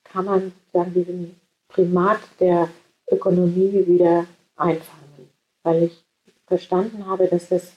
kann 0.04 0.26
man 0.26 0.54
dann 0.72 0.94
diesen 0.94 1.40
Primat 1.68 2.20
der 2.40 2.70
Ökonomie 3.12 3.86
wieder 3.86 4.26
einfangen. 4.56 5.30
Weil 5.64 5.84
ich 5.84 6.04
verstanden 6.48 7.06
habe, 7.06 7.28
dass 7.28 7.50
das 7.50 7.74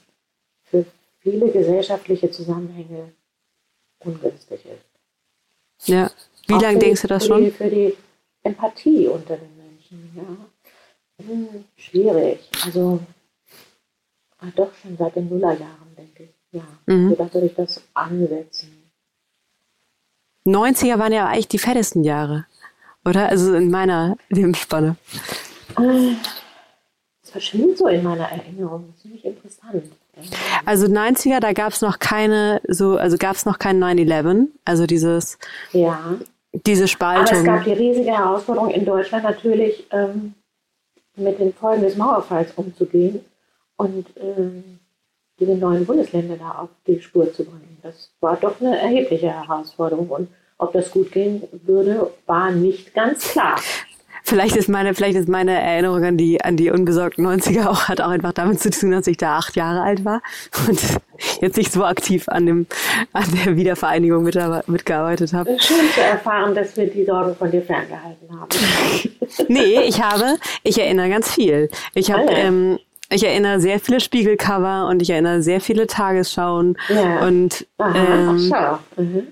für 0.65 0.85
viele 1.19 1.51
gesellschaftliche 1.51 2.31
Zusammenhänge 2.31 3.13
ungünstig 4.05 4.65
ist. 4.67 5.89
Ja, 5.89 6.11
wie 6.47 6.55
lange 6.55 6.79
denkst 6.79 7.03
du 7.03 7.09
das 7.09 7.25
für 7.25 7.29
schon? 7.29 7.45
Die, 7.45 7.51
für 7.51 7.69
die 7.69 7.97
Empathie 8.43 9.09
unter 9.09 9.37
den 9.37 9.57
Menschen, 9.57 10.13
ja. 10.15 11.25
Hm, 11.25 11.65
schwierig. 11.77 12.49
Also 12.65 13.01
ah, 14.39 14.47
doch 14.55 14.71
schon 14.75 14.97
seit 14.97 15.17
den 15.17 15.29
Nullerjahren 15.29 15.89
ja, 16.51 16.63
mhm. 16.87 17.11
so 17.11 17.35
würde 17.35 17.47
ich 17.47 17.55
das 17.55 17.83
ansetzen. 17.95 18.91
90er 20.47 20.99
waren 20.99 21.13
ja 21.13 21.27
eigentlich 21.27 21.49
die 21.49 21.59
fettesten 21.59 22.05
Jahre, 22.05 22.47
oder? 23.05 23.29
Also 23.29 23.55
in 23.55 23.71
meiner 23.71 24.17
Lebensspanne. 24.31 24.97
Äh, 25.79 26.15
das 27.21 27.31
verschwindet 27.31 27.77
so 27.77 27.87
in 27.89 28.03
meiner 28.03 28.31
Erinnerung. 28.31 28.95
Ziemlich 28.97 29.25
interessant. 29.27 29.85
Also 30.65 30.87
90er, 30.87 31.41
da 31.41 31.53
gab 31.53 31.75
es 31.75 31.83
noch 31.83 31.99
keine, 31.99 32.63
so, 32.67 32.97
also 32.97 33.19
gab 33.19 33.37
es 33.37 33.45
noch 33.45 33.59
kein 33.59 33.83
9-11, 33.83 34.49
also 34.65 34.87
dieses, 34.87 35.39
ja. 35.73 36.15
diese 36.53 36.89
Spaltung. 36.89 37.27
Aber 37.27 37.39
es 37.39 37.45
gab 37.45 37.65
die 37.65 37.73
riesige 37.73 38.11
Herausforderung 38.11 38.71
in 38.71 38.87
Deutschland 38.87 39.25
natürlich, 39.25 39.87
ähm, 39.91 40.35
mit 41.17 41.39
den 41.39 41.53
Folgen 41.53 41.83
des 41.83 41.97
Mauerfalls 41.97 42.53
umzugehen. 42.57 43.21
Und 43.79 44.07
ähm, 44.21 44.79
diese 45.41 45.57
neuen 45.57 45.87
Bundesländer 45.87 46.37
da 46.37 46.51
auf 46.51 46.69
die 46.87 47.01
Spur 47.01 47.33
zu 47.33 47.45
bringen. 47.45 47.79
Das 47.83 48.11
war 48.21 48.37
doch 48.37 48.61
eine 48.61 48.79
erhebliche 48.79 49.29
Herausforderung 49.29 50.09
und 50.09 50.29
ob 50.59 50.73
das 50.73 50.91
gut 50.91 51.13
gehen 51.13 51.45
würde, 51.65 52.11
war 52.27 52.51
nicht 52.51 52.93
ganz 52.93 53.31
klar. 53.31 53.61
Vielleicht 54.25 54.57
ist 54.57 54.69
meine, 54.69 54.93
vielleicht 54.93 55.17
ist 55.17 55.29
meine 55.29 55.59
Erinnerung 55.59 56.05
an 56.05 56.17
die, 56.19 56.43
an 56.45 56.57
die 56.57 56.71
unbesorgten 56.71 57.27
90er 57.27 57.67
auch, 57.67 57.89
hat 57.89 58.01
auch 58.03 58.11
einfach 58.11 58.33
damit 58.33 58.61
zu 58.61 58.69
tun, 58.71 58.91
dass 58.91 59.07
ich 59.07 59.17
da 59.17 59.39
acht 59.39 59.57
Jahre 59.57 59.81
alt 59.81 60.05
war 60.05 60.21
und 60.69 60.79
jetzt 61.41 61.57
nicht 61.57 61.73
so 61.73 61.85
aktiv 61.85 62.29
an 62.29 62.45
dem, 62.45 62.67
an 63.15 63.25
der 63.45 63.57
Wiedervereinigung 63.57 64.25
mit, 64.25 64.37
mitgearbeitet 64.67 65.33
habe. 65.33 65.57
Schön 65.59 65.89
zu 65.95 66.03
erfahren, 66.03 66.55
dass 66.55 66.77
wir 66.77 66.89
die 66.91 67.05
Sorgen 67.05 67.35
von 67.37 67.51
dir 67.51 67.63
ferngehalten 67.63 68.29
haben. 68.39 68.49
nee, 69.49 69.81
ich 69.87 70.03
habe, 70.03 70.37
ich 70.63 70.79
erinnere 70.79 71.09
ganz 71.09 71.33
viel. 71.33 71.71
Ich 71.95 72.13
habe, 72.13 72.25
ja. 72.25 72.39
ähm, 72.39 72.79
ich 73.11 73.25
erinnere 73.25 73.61
sehr 73.61 73.81
viele 73.81 74.01
Spiegelcover 74.01 74.87
und 74.89 75.03
ich 75.03 75.11
erinnere 75.11 75.43
sehr 75.43 75.61
viele 75.61 75.87
Tagesschauen 75.87 76.77
ja. 76.89 77.27
und 77.27 77.67
ähm, 77.79 78.53
mhm. 78.97 79.27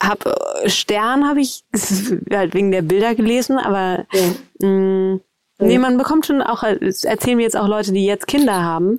hab 0.00 0.26
äh, 0.26 0.68
Stern 0.68 1.28
habe 1.28 1.40
ich 1.40 1.64
halt 2.30 2.54
wegen 2.54 2.70
der 2.70 2.82
Bilder 2.82 3.14
gelesen, 3.14 3.58
aber 3.58 4.06
ja. 4.12 4.22
mh, 4.60 4.68
mm, 4.68 5.20
nee, 5.58 5.78
man 5.78 5.98
bekommt 5.98 6.26
schon 6.26 6.40
auch 6.40 6.62
erzählen 6.62 7.36
mir 7.36 7.42
jetzt 7.42 7.56
auch 7.56 7.68
Leute, 7.68 7.92
die 7.92 8.04
jetzt 8.04 8.26
Kinder 8.26 8.62
haben, 8.62 8.98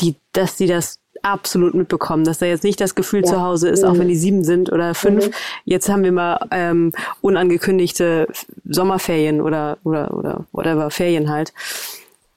die 0.00 0.16
dass 0.32 0.58
sie 0.58 0.66
das 0.66 0.98
absolut 1.22 1.74
mitbekommen, 1.74 2.24
dass 2.24 2.38
da 2.38 2.46
jetzt 2.46 2.64
nicht 2.64 2.80
das 2.80 2.94
Gefühl 2.94 3.20
ja. 3.20 3.26
zu 3.26 3.40
Hause 3.40 3.68
ist, 3.68 3.82
mhm. 3.82 3.88
auch 3.88 3.98
wenn 3.98 4.08
die 4.08 4.16
sieben 4.16 4.44
sind 4.44 4.70
oder 4.70 4.94
fünf. 4.94 5.28
Mhm. 5.28 5.32
Jetzt 5.64 5.88
haben 5.88 6.02
wir 6.02 6.12
mal 6.12 6.38
ähm, 6.50 6.92
unangekündigte 7.22 8.28
Sommerferien 8.68 9.40
oder 9.40 9.78
oder 9.84 10.12
oder 10.14 10.44
whatever 10.52 10.90
Ferien 10.90 11.30
halt 11.30 11.52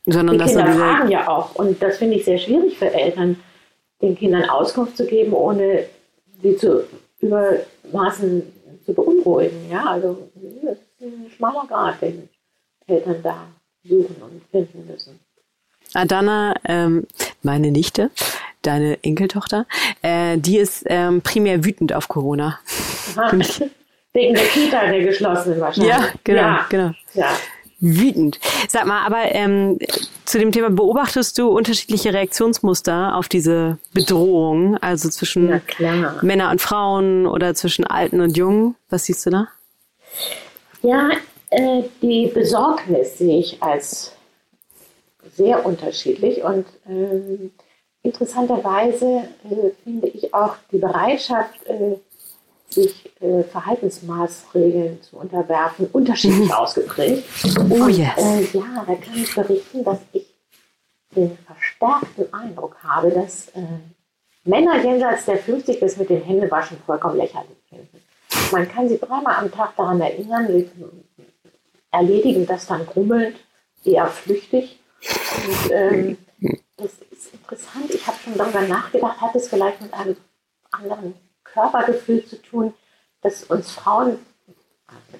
sondern 0.08 0.38
die 0.38 0.46
Kinder 0.46 0.64
diese... 0.64 0.80
fragen 0.80 1.12
ja 1.12 1.28
auch. 1.28 1.56
Und 1.56 1.82
das 1.82 1.98
finde 1.98 2.16
ich 2.16 2.26
sehr 2.26 2.38
schwierig 2.38 2.78
für 2.78 2.92
Eltern, 2.92 3.40
den 4.02 4.16
Kindern 4.16 4.50
Auskunft 4.50 4.98
zu 4.98 5.06
geben, 5.06 5.34
ohne 5.34 5.86
sie 6.42 6.56
zu 6.56 6.84
übermaßen 7.20 8.44
zu 8.86 8.94
beunruhigen. 8.94 9.70
Ja, 9.70 9.86
also 9.86 10.30
das 10.64 10.78
ist 10.78 11.02
ein 11.02 11.30
schmaler 11.36 11.66
Grad, 11.68 12.02
den 12.02 12.30
Eltern 12.88 13.18
da 13.22 13.48
suchen 13.84 14.16
und 14.22 14.42
finden 14.50 14.88
müssen. 14.90 15.20
Adana, 15.94 16.56
ähm, 16.66 17.06
meine 17.44 17.72
Nichte, 17.72 18.12
deine 18.62 19.04
Enkeltochter, 19.04 19.66
äh, 20.02 20.38
die 20.38 20.58
ist 20.58 20.84
ähm, 20.88 21.22
primär 21.22 21.66
wütend 21.66 21.94
auf 21.94 22.08
Corona. 22.08 22.60
Wegen 24.14 24.34
der 24.34 24.46
Kita, 24.46 24.88
der 24.88 25.04
geschlossenen 25.04 25.60
wahrscheinlich. 25.60 25.94
Ja, 25.94 26.10
genau, 26.24 26.42
ja. 26.42 26.66
genau. 26.70 26.92
Ja 27.14 27.30
wütend. 27.79 28.39
Sag 28.67 28.86
mal, 28.86 29.05
aber 29.05 29.34
ähm, 29.34 29.79
zu 30.25 30.39
dem 30.39 30.51
Thema 30.51 30.69
beobachtest 30.69 31.38
du 31.38 31.50
unterschiedliche 31.50 32.13
Reaktionsmuster 32.13 33.15
auf 33.15 33.29
diese 33.29 33.77
Bedrohung, 33.93 34.77
also 34.77 35.10
zwischen 35.10 35.62
Männern 36.22 36.51
und 36.51 36.62
Frauen 36.62 37.27
oder 37.27 37.53
zwischen 37.55 37.86
Alten 37.86 38.22
und 38.22 38.36
Jungen? 38.36 38.75
Was 38.89 39.05
siehst 39.05 39.25
du 39.25 39.29
da? 39.29 39.48
Ja, 40.81 41.12
äh, 41.50 41.84
die 42.01 42.27
Besorgnis 42.34 43.17
sehe 43.17 43.39
ich 43.39 43.62
als 43.62 44.13
sehr 45.36 45.65
unterschiedlich 45.65 46.43
und 46.43 46.65
äh, 46.88 47.50
interessanterweise 48.03 49.24
äh, 49.43 49.69
finde 49.84 50.07
ich 50.07 50.34
auch 50.34 50.55
die 50.72 50.79
Bereitschaft, 50.79 51.65
äh, 51.67 51.98
sich 52.69 53.09
äh, 53.21 53.43
Verhaltensmaßregeln 53.43 55.01
zu 55.01 55.17
unterwerfen, 55.17 55.88
unterschiedlich 55.91 56.53
ausgeprägt. 56.53 57.24
Oh 57.69 57.88
yes. 57.88 58.17
äh, 58.17 58.57
ja, 58.57 58.86
da 58.86 58.95
kann 58.95 59.15
ich 59.15 59.33
berichten, 59.33 59.83
dass 59.83 60.00
ich 60.12 60.25
den 61.15 61.38
verstärkten 61.38 62.33
Eindruck 62.33 62.75
habe, 62.83 63.12
dass 63.12 63.47
äh, 63.50 63.62
Männer 64.43 64.83
jenseits 64.83 65.25
der 65.25 65.38
50 65.38 65.79
das 65.79 65.97
mit 65.97 66.09
dem 66.09 66.24
Händewaschen 66.24 66.77
vollkommen 66.86 67.17
lächerlich 67.17 67.57
finden. 67.69 68.01
man 68.51 68.69
kann 68.69 68.88
sie 68.88 68.97
dreimal 68.97 69.36
am 69.36 69.51
Tag 69.51 69.75
daran 69.75 70.01
erinnern, 70.01 70.47
sie 70.47 70.69
erledigen 71.91 72.45
das 72.45 72.67
dann 72.67 72.86
grummelnd, 72.86 73.38
eher 73.83 74.07
flüchtig. 74.07 74.79
Und 75.47 75.71
ähm, 75.71 76.17
das 76.75 76.91
ist 77.12 77.33
interessant. 77.33 77.89
Ich 77.93 78.05
habe 78.05 78.17
schon 78.24 78.38
darüber 78.38 78.62
nachgedacht, 78.62 79.19
hat 79.21 79.36
es 79.36 79.47
vielleicht 79.47 79.81
mit 79.81 79.93
einem 79.93 80.17
anderen 80.71 81.15
Körpergefühl 81.58 82.26
zu 82.26 82.42
tun, 82.42 82.74
dass 83.22 83.44
uns 83.44 83.72
Frauen, 83.72 84.20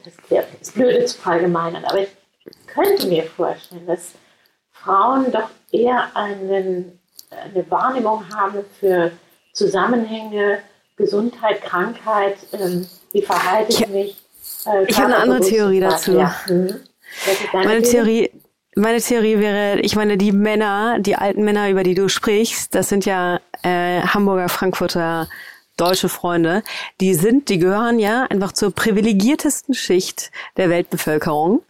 das 0.03 0.13
ist 0.62 0.75
blöd 0.75 1.10
zu 1.10 1.17
verallgemeinern, 1.17 1.84
aber 1.86 2.00
ich 2.00 2.10
könnte 2.67 3.08
mir 3.08 3.24
vorstellen, 3.24 3.88
dass 3.88 4.13
Frauen 4.72 5.32
doch 5.32 5.50
eher 5.72 6.15
einen, 6.15 7.00
eine 7.32 7.72
Wahrnehmung 7.72 8.24
haben 8.34 8.63
für 8.79 9.12
Zusammenhänge, 9.53 10.60
Gesundheit, 10.96 11.62
Krankheit, 11.62 12.38
ähm, 12.53 12.88
wie 13.12 13.22
verhalte 13.22 13.72
ich 13.72 13.88
mich. 13.88 14.17
Äh, 14.65 14.86
ich 14.88 14.98
habe 14.98 15.08
eine 15.08 15.17
andere 15.17 15.41
Theorie 15.41 15.79
dazu. 15.79 16.17
Ja. 16.17 16.36
Hm. 16.46 16.75
Meine 17.53 17.82
Theorie, 17.82 18.32
meine 18.75 19.01
Theorie 19.01 19.39
wäre, 19.39 19.79
ich 19.79 19.96
meine, 19.96 20.17
die 20.17 20.32
Männer, 20.32 21.00
die 21.00 21.15
alten 21.15 21.44
Männer, 21.44 21.70
über 21.70 21.84
die 21.84 21.96
du 21.96 22.10
sprichst, 22.10 22.75
das 22.75 22.89
sind 22.89 23.06
ja 23.06 23.39
äh, 23.63 24.01
Hamburger, 24.01 24.50
Frankfurter, 24.50 25.27
deutsche 25.77 26.10
Freunde. 26.10 26.63
Die 27.00 27.13
sind, 27.13 27.50
die 27.50 27.60
gehören 27.60 28.00
ja 28.00 28.24
einfach 28.24 28.51
zur 28.51 28.72
privilegiertesten 28.72 29.74
Schicht 29.74 30.31
der 30.57 30.69
Weltbevölkerung. 30.69 31.62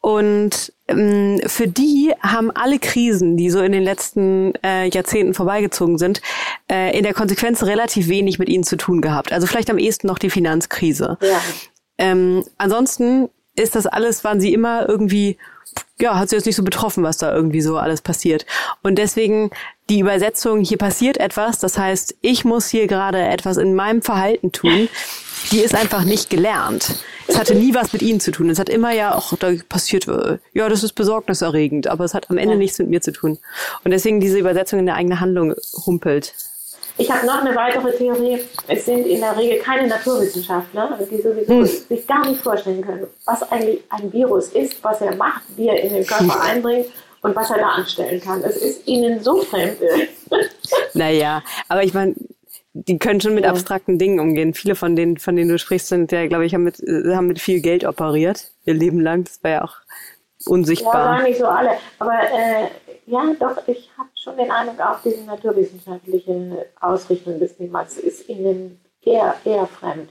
Und 0.00 0.72
ähm, 0.86 1.40
für 1.46 1.66
die 1.66 2.12
haben 2.20 2.50
alle 2.52 2.78
Krisen, 2.78 3.36
die 3.36 3.50
so 3.50 3.60
in 3.60 3.72
den 3.72 3.82
letzten 3.82 4.54
äh, 4.62 4.88
Jahrzehnten 4.88 5.34
vorbeigezogen 5.34 5.98
sind, 5.98 6.22
äh, 6.70 6.96
in 6.96 7.02
der 7.02 7.12
Konsequenz 7.12 7.64
relativ 7.64 8.08
wenig 8.08 8.38
mit 8.38 8.48
ihnen 8.48 8.62
zu 8.62 8.76
tun 8.76 9.00
gehabt. 9.00 9.32
Also 9.32 9.48
vielleicht 9.48 9.68
am 9.68 9.78
ehesten 9.78 10.06
noch 10.06 10.18
die 10.18 10.30
Finanzkrise. 10.30 11.18
Ja. 11.20 11.40
Ähm, 11.98 12.44
ansonsten 12.56 13.30
ist 13.56 13.74
das 13.74 13.86
alles, 13.86 14.22
waren 14.22 14.40
sie 14.40 14.52
immer 14.52 14.88
irgendwie, 14.88 15.38
ja, 15.98 16.18
hat 16.18 16.28
sie 16.28 16.36
jetzt 16.36 16.46
nicht 16.46 16.56
so 16.56 16.62
betroffen, 16.62 17.02
was 17.02 17.16
da 17.16 17.34
irgendwie 17.34 17.62
so 17.62 17.78
alles 17.78 18.02
passiert. 18.02 18.44
Und 18.82 18.96
deswegen 18.96 19.50
die 19.88 20.00
Übersetzung, 20.00 20.60
hier 20.60 20.78
passiert 20.78 21.18
etwas, 21.18 21.58
das 21.58 21.78
heißt, 21.78 22.16
ich 22.20 22.44
muss 22.44 22.68
hier 22.68 22.86
gerade 22.86 23.20
etwas 23.22 23.56
in 23.56 23.74
meinem 23.74 24.02
Verhalten 24.02 24.52
tun, 24.52 24.88
die 25.52 25.60
ist 25.60 25.74
einfach 25.74 26.04
nicht 26.04 26.28
gelernt. 26.28 26.96
Es 27.28 27.38
hatte 27.38 27.54
nie 27.54 27.74
was 27.74 27.92
mit 27.92 28.02
ihnen 28.02 28.20
zu 28.20 28.30
tun. 28.30 28.50
Es 28.50 28.58
hat 28.58 28.68
immer 28.68 28.92
ja 28.92 29.14
auch, 29.14 29.36
da 29.36 29.52
passiert, 29.68 30.06
äh, 30.06 30.38
ja, 30.52 30.68
das 30.68 30.84
ist 30.84 30.92
besorgniserregend, 30.92 31.86
aber 31.86 32.04
es 32.04 32.14
hat 32.14 32.30
am 32.30 32.38
Ende 32.38 32.56
nichts 32.56 32.78
mit 32.78 32.88
mir 32.88 33.00
zu 33.00 33.12
tun. 33.12 33.38
Und 33.84 33.90
deswegen 33.90 34.20
diese 34.20 34.38
Übersetzung 34.38 34.78
in 34.78 34.86
der 34.86 34.96
eigene 34.96 35.20
Handlung 35.20 35.54
humpelt. 35.86 36.34
Ich 36.98 37.10
habe 37.10 37.26
noch 37.26 37.42
eine 37.42 37.54
weitere 37.54 37.92
Theorie. 37.92 38.40
Es 38.68 38.86
sind 38.86 39.06
in 39.06 39.20
der 39.20 39.36
Regel 39.36 39.58
keine 39.58 39.86
Naturwissenschaftler, 39.86 40.98
die 41.10 41.20
sowieso 41.20 41.52
hm. 41.52 41.66
sich 41.66 42.06
gar 42.06 42.26
nicht 42.26 42.40
vorstellen 42.40 42.82
können, 42.82 43.06
was 43.26 43.42
eigentlich 43.50 43.80
ein 43.90 44.12
Virus 44.12 44.48
ist, 44.48 44.82
was 44.82 45.00
er 45.00 45.14
macht, 45.16 45.42
wie 45.56 45.68
er 45.68 45.80
in 45.82 45.92
den 45.92 46.06
Körper 46.06 46.40
eindringt 46.42 46.86
und 47.22 47.36
was 47.36 47.50
er 47.50 47.58
da 47.58 47.68
anstellen 47.70 48.20
kann. 48.20 48.42
Es 48.42 48.56
ist 48.56 48.86
ihnen 48.86 49.22
so 49.22 49.42
fremd. 49.42 49.78
naja, 50.94 51.42
aber 51.68 51.82
ich 51.82 51.92
meine, 51.92 52.14
die 52.72 52.98
können 52.98 53.20
schon 53.20 53.34
mit 53.34 53.44
ja. 53.44 53.50
abstrakten 53.50 53.98
Dingen 53.98 54.20
umgehen. 54.20 54.54
Viele 54.54 54.74
von 54.74 54.96
denen, 54.96 55.18
von 55.18 55.36
denen 55.36 55.50
du 55.50 55.58
sprichst, 55.58 55.88
sind 55.88 56.12
ja, 56.12 56.26
glaube 56.26 56.46
ich, 56.46 56.54
haben 56.54 56.64
mit, 56.64 56.78
haben 56.78 57.26
mit 57.26 57.40
viel 57.40 57.60
Geld 57.60 57.84
operiert, 57.84 58.52
ihr 58.64 58.74
Leben 58.74 59.00
lang. 59.00 59.24
Das 59.24 59.42
war 59.42 59.50
ja 59.50 59.64
auch 59.64 59.76
unsichtbar. 60.46 60.94
Ja, 60.94 61.10
waren 61.10 61.22
nicht 61.24 61.38
so 61.38 61.46
alle. 61.46 61.70
Aber 61.98 62.18
äh, 62.20 62.68
ja, 63.06 63.34
doch, 63.38 63.56
ich 63.66 63.90
habe 63.96 64.08
schon 64.26 64.36
den 64.36 64.50
Eindruck, 64.50 64.80
auch 64.80 64.98
diese 65.04 65.22
naturwissenschaftliche 65.24 66.66
Ausrichtung 66.80 67.38
des 67.38 67.56
Themas 67.56 67.96
ist 67.96 68.28
ihnen 68.28 68.80
eher, 69.02 69.36
eher 69.44 69.66
fremd. 69.66 70.10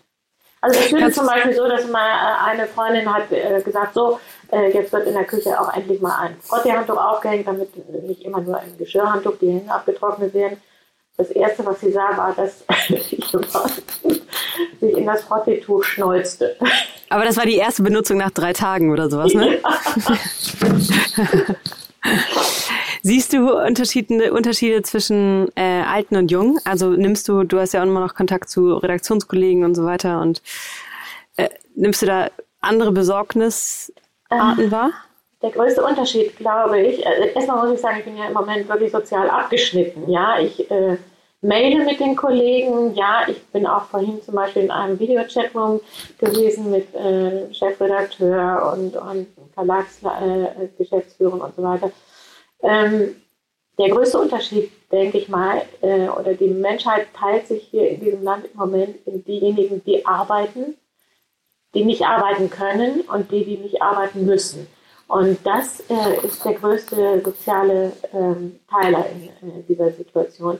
Also 0.61 0.79
ich 0.79 0.85
finde 0.87 1.11
zum 1.11 1.27
Beispiel 1.27 1.53
so, 1.53 1.67
dass 1.67 1.85
mal 1.89 2.07
äh, 2.07 2.49
eine 2.49 2.65
Freundin 2.65 3.13
hat 3.13 3.29
äh, 3.31 3.61
gesagt, 3.61 3.93
so, 3.93 4.19
äh, 4.51 4.71
jetzt 4.71 4.93
wird 4.93 5.05
in 5.05 5.13
der 5.13 5.25
Küche 5.25 5.59
auch 5.59 5.71
endlich 5.75 6.01
mal 6.01 6.17
ein 6.17 6.37
Frotteehandtuch 6.39 6.97
aufgehängt, 6.97 7.45
damit 7.45 7.75
nicht 8.07 8.23
immer 8.23 8.39
nur 8.39 8.57
ein 8.57 8.75
Geschirrhandtuch 8.77 9.37
die 9.39 9.49
Hände 9.49 9.71
abgetrocknet 9.71 10.33
werden. 10.33 10.57
Das 11.17 11.29
erste, 11.29 11.65
was 11.65 11.81
sie 11.81 11.91
sah, 11.91 12.17
war, 12.17 12.33
dass 12.33 12.63
sich 14.79 14.97
in 14.97 15.05
das 15.05 15.23
Frotteetuch 15.23 15.83
schnolzte. 15.83 16.55
Aber 17.09 17.25
das 17.25 17.37
war 17.37 17.45
die 17.45 17.57
erste 17.57 17.83
Benutzung 17.83 18.17
nach 18.17 18.31
drei 18.31 18.53
Tagen 18.53 18.91
oder 18.91 19.09
sowas, 19.09 19.33
ne? 19.33 19.59
Siehst 23.07 23.33
du 23.33 23.55
Unterschiede, 23.55 24.33
Unterschiede 24.33 24.81
zwischen 24.81 25.47
äh, 25.55 25.83
Alten 25.83 26.15
und 26.15 26.31
Jungen? 26.31 26.59
Also 26.65 26.89
nimmst 26.89 27.27
du, 27.27 27.43
du 27.43 27.59
hast 27.59 27.75
ja 27.75 27.81
auch 27.81 27.85
immer 27.85 27.99
noch 27.99 28.15
Kontakt 28.15 28.49
zu 28.49 28.73
Redaktionskollegen 28.77 29.63
und 29.63 29.75
so 29.75 29.85
weiter 29.85 30.21
und 30.21 30.41
äh, 31.37 31.49
nimmst 31.75 32.01
du 32.01 32.07
da 32.07 32.31
andere 32.61 32.91
Besorgnisarten 32.91 33.93
ähm, 34.31 34.71
wahr? 34.71 34.89
Der 35.43 35.51
größte 35.51 35.83
Unterschied, 35.83 36.35
glaube 36.37 36.81
ich, 36.81 37.05
also 37.05 37.21
erstmal 37.25 37.67
muss 37.67 37.75
ich 37.75 37.81
sagen, 37.81 37.99
ich 37.99 38.05
bin 38.05 38.17
ja 38.17 38.25
im 38.25 38.33
Moment 38.33 38.67
wirklich 38.67 38.91
sozial 38.91 39.29
abgeschnitten. 39.29 40.09
Ja, 40.09 40.39
ich 40.39 40.71
äh, 40.71 40.97
maile 41.41 41.85
mit 41.85 41.99
den 41.99 42.15
Kollegen. 42.15 42.95
Ja, 42.95 43.21
ich 43.27 43.39
bin 43.49 43.67
auch 43.67 43.85
vorhin 43.85 44.19
zum 44.23 44.33
Beispiel 44.33 44.63
in 44.63 44.71
einem 44.71 44.99
Video-Chatroom 44.99 45.79
gewesen 46.17 46.71
mit 46.71 46.91
äh, 46.95 47.53
Chefredakteur 47.53 48.73
und, 48.75 48.97
und 48.97 49.27
Verlagsgeschäftsführern 49.53 51.39
äh, 51.39 51.43
und 51.43 51.55
so 51.55 51.61
weiter. 51.61 51.91
Ähm, 52.61 53.15
der 53.77 53.89
größte 53.89 54.19
Unterschied, 54.19 54.71
denke 54.91 55.17
ich 55.17 55.27
mal, 55.27 55.61
äh, 55.81 56.07
oder 56.07 56.33
die 56.33 56.47
Menschheit 56.47 57.07
teilt 57.13 57.47
sich 57.47 57.63
hier 57.63 57.89
in 57.89 57.99
diesem 57.99 58.23
Land 58.23 58.45
im 58.45 58.57
Moment 58.57 59.05
in 59.05 59.23
diejenigen, 59.25 59.83
die 59.83 60.05
arbeiten, 60.05 60.75
die 61.73 61.83
nicht 61.83 62.05
arbeiten 62.05 62.49
können 62.49 63.01
und 63.01 63.31
die, 63.31 63.43
die 63.43 63.57
nicht 63.57 63.81
arbeiten 63.81 64.25
müssen. 64.25 64.67
Und 65.07 65.37
das 65.45 65.81
äh, 65.89 66.25
ist 66.25 66.43
der 66.43 66.53
größte 66.53 67.21
soziale 67.23 67.91
ähm, 68.13 68.59
Teiler 68.69 69.05
in, 69.09 69.49
in 69.49 69.67
dieser 69.67 69.91
Situation. 69.91 70.57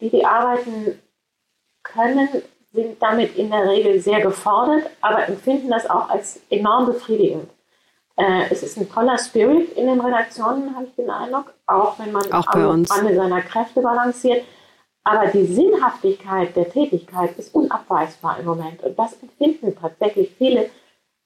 Die, 0.00 0.10
die 0.10 0.24
arbeiten 0.24 1.00
können, 1.82 2.28
sind 2.72 3.02
damit 3.02 3.36
in 3.36 3.50
der 3.50 3.68
Regel 3.68 4.00
sehr 4.00 4.20
gefordert, 4.20 4.88
aber 5.00 5.26
empfinden 5.26 5.70
das 5.70 5.88
auch 5.88 6.08
als 6.08 6.40
enorm 6.50 6.86
befriedigend. 6.86 7.48
Äh, 8.20 8.50
es 8.50 8.62
ist 8.62 8.76
ein 8.76 8.90
toller 8.90 9.16
Spirit 9.16 9.72
in 9.78 9.86
den 9.86 9.98
Redaktionen, 9.98 10.74
habe 10.74 10.84
ich 10.84 10.94
den 10.94 11.08
Eindruck, 11.08 11.54
auch 11.66 11.98
wenn 11.98 12.12
man 12.12 12.30
auch 12.32 12.46
am 12.48 12.84
Rande 12.84 13.14
seiner 13.14 13.40
Kräfte 13.40 13.80
balanciert. 13.80 14.44
Aber 15.04 15.28
die 15.28 15.46
Sinnhaftigkeit 15.46 16.54
der 16.54 16.68
Tätigkeit 16.68 17.38
ist 17.38 17.54
unabweisbar 17.54 18.38
im 18.38 18.44
Moment. 18.44 18.82
Und 18.82 18.98
das 18.98 19.14
empfinden 19.22 19.74
tatsächlich 19.80 20.32
viele 20.36 20.68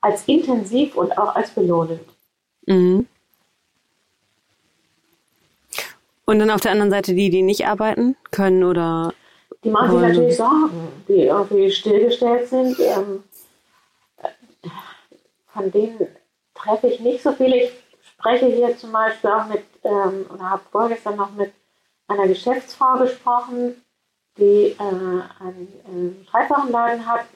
als 0.01 0.23
intensiv 0.29 0.95
und 0.95 1.19
auch 1.19 1.35
als 1.35 1.51
belohnend. 1.51 2.01
Mhm. 2.67 3.09
Und 6.27 6.39
dann 6.39 6.51
auf 6.51 6.61
der 6.61 6.71
anderen 6.71 6.93
Seite 6.93 7.15
die, 7.15 7.29
die 7.29 7.43
nicht 7.43 7.67
arbeiten 7.67 8.17
können 8.31 8.63
oder. 8.63 9.13
Die 9.65 9.71
machen 9.71 9.99
sich 9.99 10.01
natürlich 10.01 10.37
Sorgen, 10.37 10.89
die 11.09 11.25
irgendwie 11.25 11.71
stillgestellt 11.73 12.49
sind. 12.49 12.79
Ähm, 12.79 13.25
von 15.53 15.71
denen 15.71 16.09
treffe 16.65 16.89
ich 16.89 17.01
nicht 17.01 17.23
so 17.23 17.33
viele. 17.33 17.57
Ich 17.57 17.73
spreche 18.03 18.47
hier 18.47 18.77
zum 18.77 18.93
Beispiel 18.93 19.31
auch 19.31 19.47
mit, 19.47 19.65
ähm, 19.85 20.27
oder 20.33 20.51
habe 20.51 20.63
vorgestern 20.71 21.17
noch 21.17 21.33
mit 21.33 21.53
einer 22.09 22.27
Geschäftsfrau 22.27 22.99
gesprochen, 22.99 23.83
die 24.39 24.77
äh, 24.79 25.23
einen 25.41 26.19
äh, 26.21 26.25
Schreibwarenladen 26.29 27.07
hat, 27.07 27.27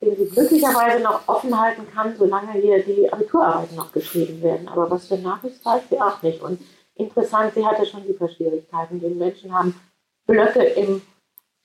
den 0.00 0.16
sie 0.16 0.28
glücklicherweise 0.28 1.02
noch 1.02 1.26
offen 1.28 1.58
halten 1.58 1.86
kann, 1.94 2.16
solange 2.16 2.52
hier 2.52 2.82
die 2.82 3.10
Abiturarbeiten 3.12 3.76
noch 3.76 3.92
geschrieben 3.92 4.42
werden. 4.42 4.68
Aber 4.68 4.90
was 4.90 5.06
für 5.06 5.18
Nachricht 5.18 5.64
weiß 5.64 5.82
sie 5.88 6.00
auch 6.00 6.20
nicht. 6.22 6.42
Und 6.42 6.60
interessant, 6.96 7.54
sie 7.54 7.64
hatte 7.64 7.86
schon 7.86 8.06
Lieferschwierigkeiten. 8.06 9.00
Die 9.00 9.06
Menschen 9.08 9.56
haben 9.56 9.80
Blöcke 10.26 10.62
im 10.62 11.02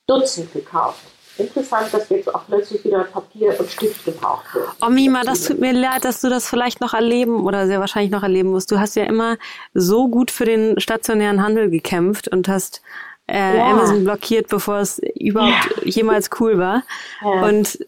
Dutzend 0.07 0.53
gekauft 0.53 1.16
interessant, 1.39 1.93
dass 1.93 2.09
jetzt 2.09 2.33
auch 2.33 2.45
plötzlich 2.47 2.83
wieder 2.83 3.03
Papier 3.03 3.59
und 3.59 3.69
Stift 3.69 4.05
gebraucht 4.05 4.53
wird. 4.53 4.69
Oh 4.85 4.89
Mima, 4.89 5.23
das 5.23 5.45
tut 5.45 5.59
mir 5.59 5.73
leid, 5.73 6.05
dass 6.05 6.21
du 6.21 6.29
das 6.29 6.47
vielleicht 6.47 6.81
noch 6.81 6.93
erleben 6.93 7.45
oder 7.45 7.67
sehr 7.67 7.79
wahrscheinlich 7.79 8.11
noch 8.11 8.23
erleben 8.23 8.49
musst. 8.49 8.71
Du 8.71 8.79
hast 8.79 8.95
ja 8.95 9.03
immer 9.03 9.37
so 9.73 10.07
gut 10.07 10.31
für 10.31 10.45
den 10.45 10.79
stationären 10.79 11.43
Handel 11.43 11.69
gekämpft 11.69 12.27
und 12.27 12.47
hast 12.47 12.81
äh, 13.27 13.57
ja. 13.57 13.71
Amazon 13.71 14.03
blockiert, 14.03 14.47
bevor 14.47 14.77
es 14.79 14.99
überhaupt 14.99 15.77
ja. 15.81 15.83
jemals 15.85 16.29
cool 16.39 16.57
war. 16.57 16.83
Ja. 17.21 17.45
Und 17.45 17.79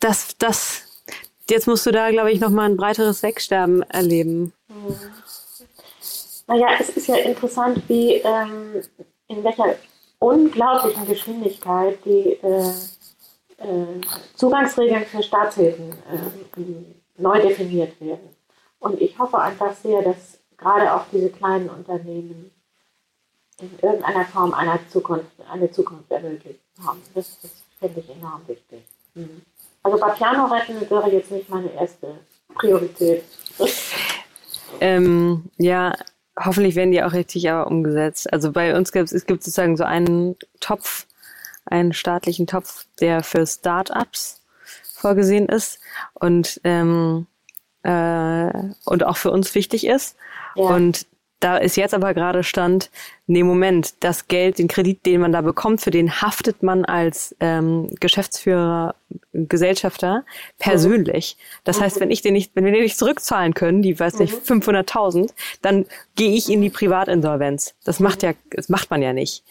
das, 0.00 0.36
das, 0.38 1.04
jetzt 1.48 1.66
musst 1.66 1.86
du 1.86 1.92
da, 1.92 2.10
glaube 2.10 2.32
ich, 2.32 2.40
nochmal 2.40 2.68
ein 2.68 2.76
breiteres 2.76 3.22
Wegsterben 3.22 3.82
erleben. 3.82 4.52
Hm. 4.68 4.96
Naja, 6.48 6.66
es 6.78 6.90
ist 6.90 7.06
ja 7.06 7.16
interessant, 7.16 7.82
wie 7.88 8.14
ähm, 8.14 8.82
in 9.28 9.44
welcher 9.44 9.76
unglaublichen 10.22 11.06
Geschwindigkeit 11.06 11.98
die 12.04 12.38
äh, 12.42 12.70
äh, 13.58 14.00
Zugangsregeln 14.36 15.04
für 15.04 15.22
Staatshilfen 15.22 15.90
äh, 15.90 17.20
neu 17.20 17.40
definiert 17.40 18.00
werden. 18.00 18.30
Und 18.78 19.00
ich 19.00 19.18
hoffe 19.18 19.38
einfach 19.38 19.74
sehr, 19.74 20.02
dass 20.02 20.38
gerade 20.56 20.94
auch 20.94 21.04
diese 21.12 21.30
kleinen 21.30 21.68
Unternehmen 21.68 22.50
in 23.60 23.70
irgendeiner 23.80 24.24
Form 24.26 24.54
einer 24.54 24.78
Zukunft, 24.88 25.32
eine 25.50 25.70
Zukunft 25.70 26.10
ermöglicht 26.10 26.60
haben. 26.84 27.00
Das, 27.14 27.40
das 27.40 27.50
finde 27.78 28.00
ich 28.00 28.10
enorm 28.10 28.42
wichtig. 28.46 28.82
Mhm. 29.14 29.42
Also 29.82 29.98
bei 29.98 30.10
Piano 30.10 30.46
retten 30.46 30.88
wäre 30.88 31.10
jetzt 31.10 31.30
nicht 31.30 31.48
meine 31.48 31.72
erste 31.74 32.18
Priorität. 32.54 33.24
ähm, 34.80 35.44
ja, 35.58 35.92
hoffentlich 36.38 36.74
werden 36.74 36.92
die 36.92 37.02
auch 37.02 37.12
richtig 37.12 37.50
aber 37.50 37.66
umgesetzt. 37.66 38.32
Also 38.32 38.52
bei 38.52 38.76
uns 38.76 38.92
gibt 38.92 39.12
es 39.12 39.26
gibt 39.26 39.42
sozusagen 39.42 39.76
so 39.76 39.84
einen 39.84 40.36
Topf, 40.60 41.06
einen 41.66 41.92
staatlichen 41.92 42.46
Topf, 42.46 42.86
der 43.00 43.22
für 43.22 43.46
Start-ups 43.46 44.40
vorgesehen 44.94 45.46
ist 45.46 45.80
und 46.14 46.60
ähm, 46.64 47.26
äh, 47.82 48.50
und 48.84 49.04
auch 49.04 49.16
für 49.16 49.30
uns 49.30 49.54
wichtig 49.54 49.86
ist. 49.86 50.16
Ja. 50.54 50.64
Und 50.64 51.06
da 51.42 51.56
ist 51.56 51.76
jetzt 51.76 51.92
aber 51.92 52.14
gerade 52.14 52.44
Stand, 52.44 52.90
nee, 53.26 53.42
Moment, 53.42 53.94
das 54.00 54.28
Geld, 54.28 54.58
den 54.58 54.68
Kredit, 54.68 55.04
den 55.04 55.20
man 55.20 55.32
da 55.32 55.40
bekommt, 55.40 55.80
für 55.80 55.90
den 55.90 56.22
haftet 56.22 56.62
man 56.62 56.84
als 56.84 57.34
ähm, 57.40 57.90
Geschäftsführer, 57.98 58.94
Gesellschafter 59.32 60.24
persönlich. 60.58 61.36
Das 61.64 61.80
heißt, 61.80 61.98
wenn 61.98 62.12
ich 62.12 62.22
den 62.22 62.34
nicht, 62.34 62.52
wenn 62.54 62.64
wir 62.64 62.70
den 62.70 62.82
nicht 62.82 62.96
zurückzahlen 62.96 63.54
können, 63.54 63.82
die, 63.82 63.98
weiß 63.98 64.20
nicht, 64.20 64.32
500.000, 64.32 65.32
dann 65.62 65.86
gehe 66.14 66.32
ich 66.32 66.48
in 66.48 66.62
die 66.62 66.70
Privatinsolvenz. 66.70 67.74
Das 67.84 67.98
macht 67.98 68.22
ja, 68.22 68.34
das 68.50 68.68
macht 68.68 68.90
man 68.90 69.02
ja 69.02 69.12
nicht. 69.12 69.42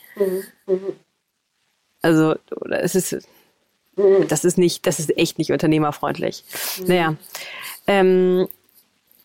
Also, 2.01 2.35
es 2.69 2.95
ist, 2.95 3.27
das 4.29 4.45
ist 4.45 4.57
nicht, 4.57 4.87
das 4.87 4.99
ist 4.99 5.17
echt 5.17 5.37
nicht 5.39 5.51
unternehmerfreundlich. 5.51 6.45
Naja. 6.85 7.15
Ähm, 7.85 8.47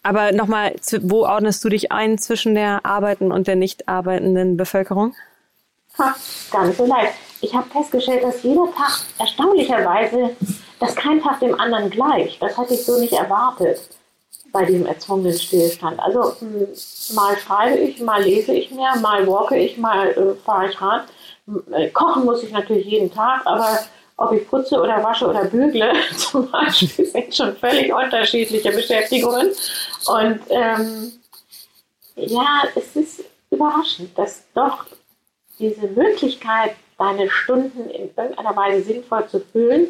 aber 0.06 0.30
nochmal, 0.32 0.76
wo 1.02 1.24
ordnest 1.24 1.64
du 1.64 1.68
dich 1.68 1.90
ein 1.90 2.16
zwischen 2.16 2.54
der 2.54 2.86
arbeitenden 2.86 3.32
und 3.36 3.48
der 3.48 3.56
nicht 3.56 3.88
arbeitenden 3.88 4.56
Bevölkerung? 4.56 5.14
Ha, 5.98 6.14
gar 6.52 6.66
nicht 6.66 6.76
so 6.76 6.86
leicht. 6.86 7.14
Ich 7.40 7.52
habe 7.54 7.68
festgestellt, 7.70 8.22
dass 8.22 8.42
jeder 8.44 8.66
Tag 8.72 9.00
erstaunlicherweise, 9.18 10.36
dass 10.78 10.94
kein 10.94 11.20
Tag 11.20 11.40
dem 11.40 11.58
anderen 11.58 11.90
gleich. 11.90 12.38
Das 12.38 12.56
hatte 12.56 12.74
ich 12.74 12.84
so 12.84 13.00
nicht 13.00 13.14
erwartet 13.14 13.80
bei 14.52 14.64
diesem 14.64 14.86
erzwungenen 14.86 15.36
Stillstand. 15.36 15.98
Also 15.98 16.34
mal 17.14 17.36
schreibe 17.36 17.76
ich, 17.78 18.00
mal 18.00 18.22
lese 18.22 18.52
ich 18.52 18.70
mehr, 18.70 18.96
mal 19.00 19.26
walke 19.26 19.56
ich, 19.56 19.76
mal 19.76 20.10
äh, 20.10 20.34
fahre 20.44 20.68
ich 20.68 20.80
Rad. 20.80 21.06
Äh, 21.72 21.90
kochen 21.90 22.24
muss 22.24 22.44
ich 22.44 22.52
natürlich 22.52 22.86
jeden 22.86 23.12
Tag, 23.12 23.42
aber 23.44 23.80
ob 24.16 24.32
ich 24.32 24.48
putze 24.48 24.80
oder 24.80 25.02
wasche 25.02 25.26
oder 25.26 25.44
bügle 25.44 25.92
zum 26.16 26.50
Beispiel, 26.50 27.06
sind 27.06 27.34
schon 27.34 27.56
völlig 27.56 27.92
unterschiedliche 27.92 28.70
Beschäftigungen. 28.70 29.48
Und 30.06 30.40
ähm, 30.50 31.12
ja, 32.16 32.62
es 32.74 32.96
ist 32.96 33.24
überraschend, 33.50 34.16
dass 34.16 34.44
doch 34.54 34.86
diese 35.58 35.86
Möglichkeit, 35.88 36.76
deine 36.98 37.30
Stunden 37.30 37.90
in 37.90 38.10
irgendeiner 38.16 38.56
Weise 38.56 38.82
sinnvoll 38.82 39.28
zu 39.28 39.40
füllen, 39.40 39.88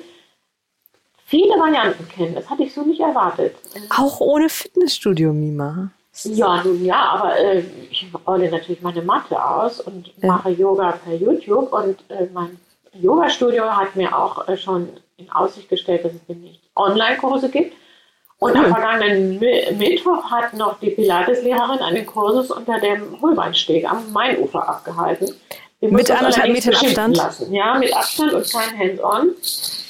viele 1.24 1.58
Varianten 1.58 2.08
kennen. 2.08 2.34
Das 2.34 2.50
hatte 2.50 2.64
ich 2.64 2.74
so 2.74 2.82
nicht 2.82 3.00
erwartet. 3.00 3.54
Auch 3.96 4.20
ohne 4.20 4.48
Fitnessstudio, 4.48 5.32
Mima. 5.32 5.90
Ja, 6.24 6.64
nun 6.64 6.84
ja, 6.84 7.00
aber 7.10 7.38
äh, 7.38 7.62
ich 7.90 8.06
rolle 8.26 8.50
natürlich 8.50 8.80
meine 8.80 9.02
Matte 9.02 9.42
aus 9.42 9.80
und 9.80 10.08
ja. 10.16 10.28
mache 10.28 10.50
Yoga 10.50 10.92
per 10.92 11.14
YouTube 11.14 11.72
und 11.72 11.98
äh, 12.08 12.26
mein 12.32 12.58
Yoga-Studio 13.00 13.64
hat 13.64 13.96
mir 13.96 14.16
auch 14.16 14.48
äh, 14.48 14.56
schon 14.56 14.88
in 15.16 15.30
Aussicht 15.30 15.68
gestellt, 15.68 16.04
dass 16.04 16.12
es 16.12 16.26
demnächst 16.26 16.60
Online-Kurse 16.74 17.48
gibt. 17.48 17.74
Und 18.38 18.54
cool. 18.54 18.66
am 18.66 18.70
vergangenen 18.70 19.38
Mittwoch 19.38 20.30
hat 20.30 20.52
noch 20.52 20.78
die 20.78 20.90
Pilates-Lehrerin 20.90 21.78
einen 21.78 22.04
Kursus 22.04 22.50
unter 22.50 22.78
dem 22.78 23.20
Holbeinsteg 23.22 23.90
am 23.90 24.12
Mainufer 24.12 24.68
abgehalten. 24.68 25.34
mit 25.80 26.10
anderthalb 26.10 26.52
Metern 26.52 26.74
Abstand? 26.74 27.16
Lassen. 27.16 27.54
Ja, 27.54 27.78
mit 27.78 27.96
Abstand 27.96 28.34
und 28.34 28.52
kein 28.52 28.78
Hands-on. 28.78 29.34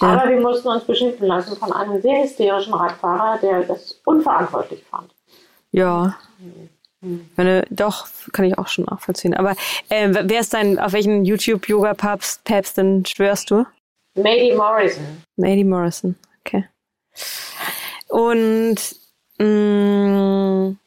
Ja. 0.00 0.08
Aber 0.08 0.30
wir 0.30 0.40
mussten 0.40 0.68
uns 0.68 0.84
beschimpfen 0.84 1.26
lassen 1.26 1.56
von 1.56 1.72
einem 1.72 2.00
sehr 2.00 2.22
hysterischen 2.22 2.74
Radfahrer, 2.74 3.38
der 3.38 3.62
das 3.64 4.00
unverantwortlich 4.04 4.84
fand. 4.88 5.10
Ja. 5.72 6.16
Mhm. 6.38 6.68
Meine, 7.36 7.64
doch, 7.70 8.08
kann 8.32 8.44
ich 8.44 8.58
auch 8.58 8.68
schon 8.68 8.84
nachvollziehen. 8.84 9.34
Aber 9.34 9.52
äh, 9.88 10.08
wer 10.10 10.40
ist 10.40 10.54
dein, 10.54 10.78
auf 10.78 10.92
welchen 10.92 11.24
YouTube-Yoga-Papst 11.24 12.44
Päpstin 12.44 13.04
schwörst 13.04 13.50
du? 13.50 13.66
Mady 14.14 14.54
Morrison. 14.54 15.04
Mady 15.36 15.64
Morrison, 15.64 16.16
okay. 16.40 16.64
Und 18.08 18.76
mh, 19.38 19.44
mm, 19.44 20.78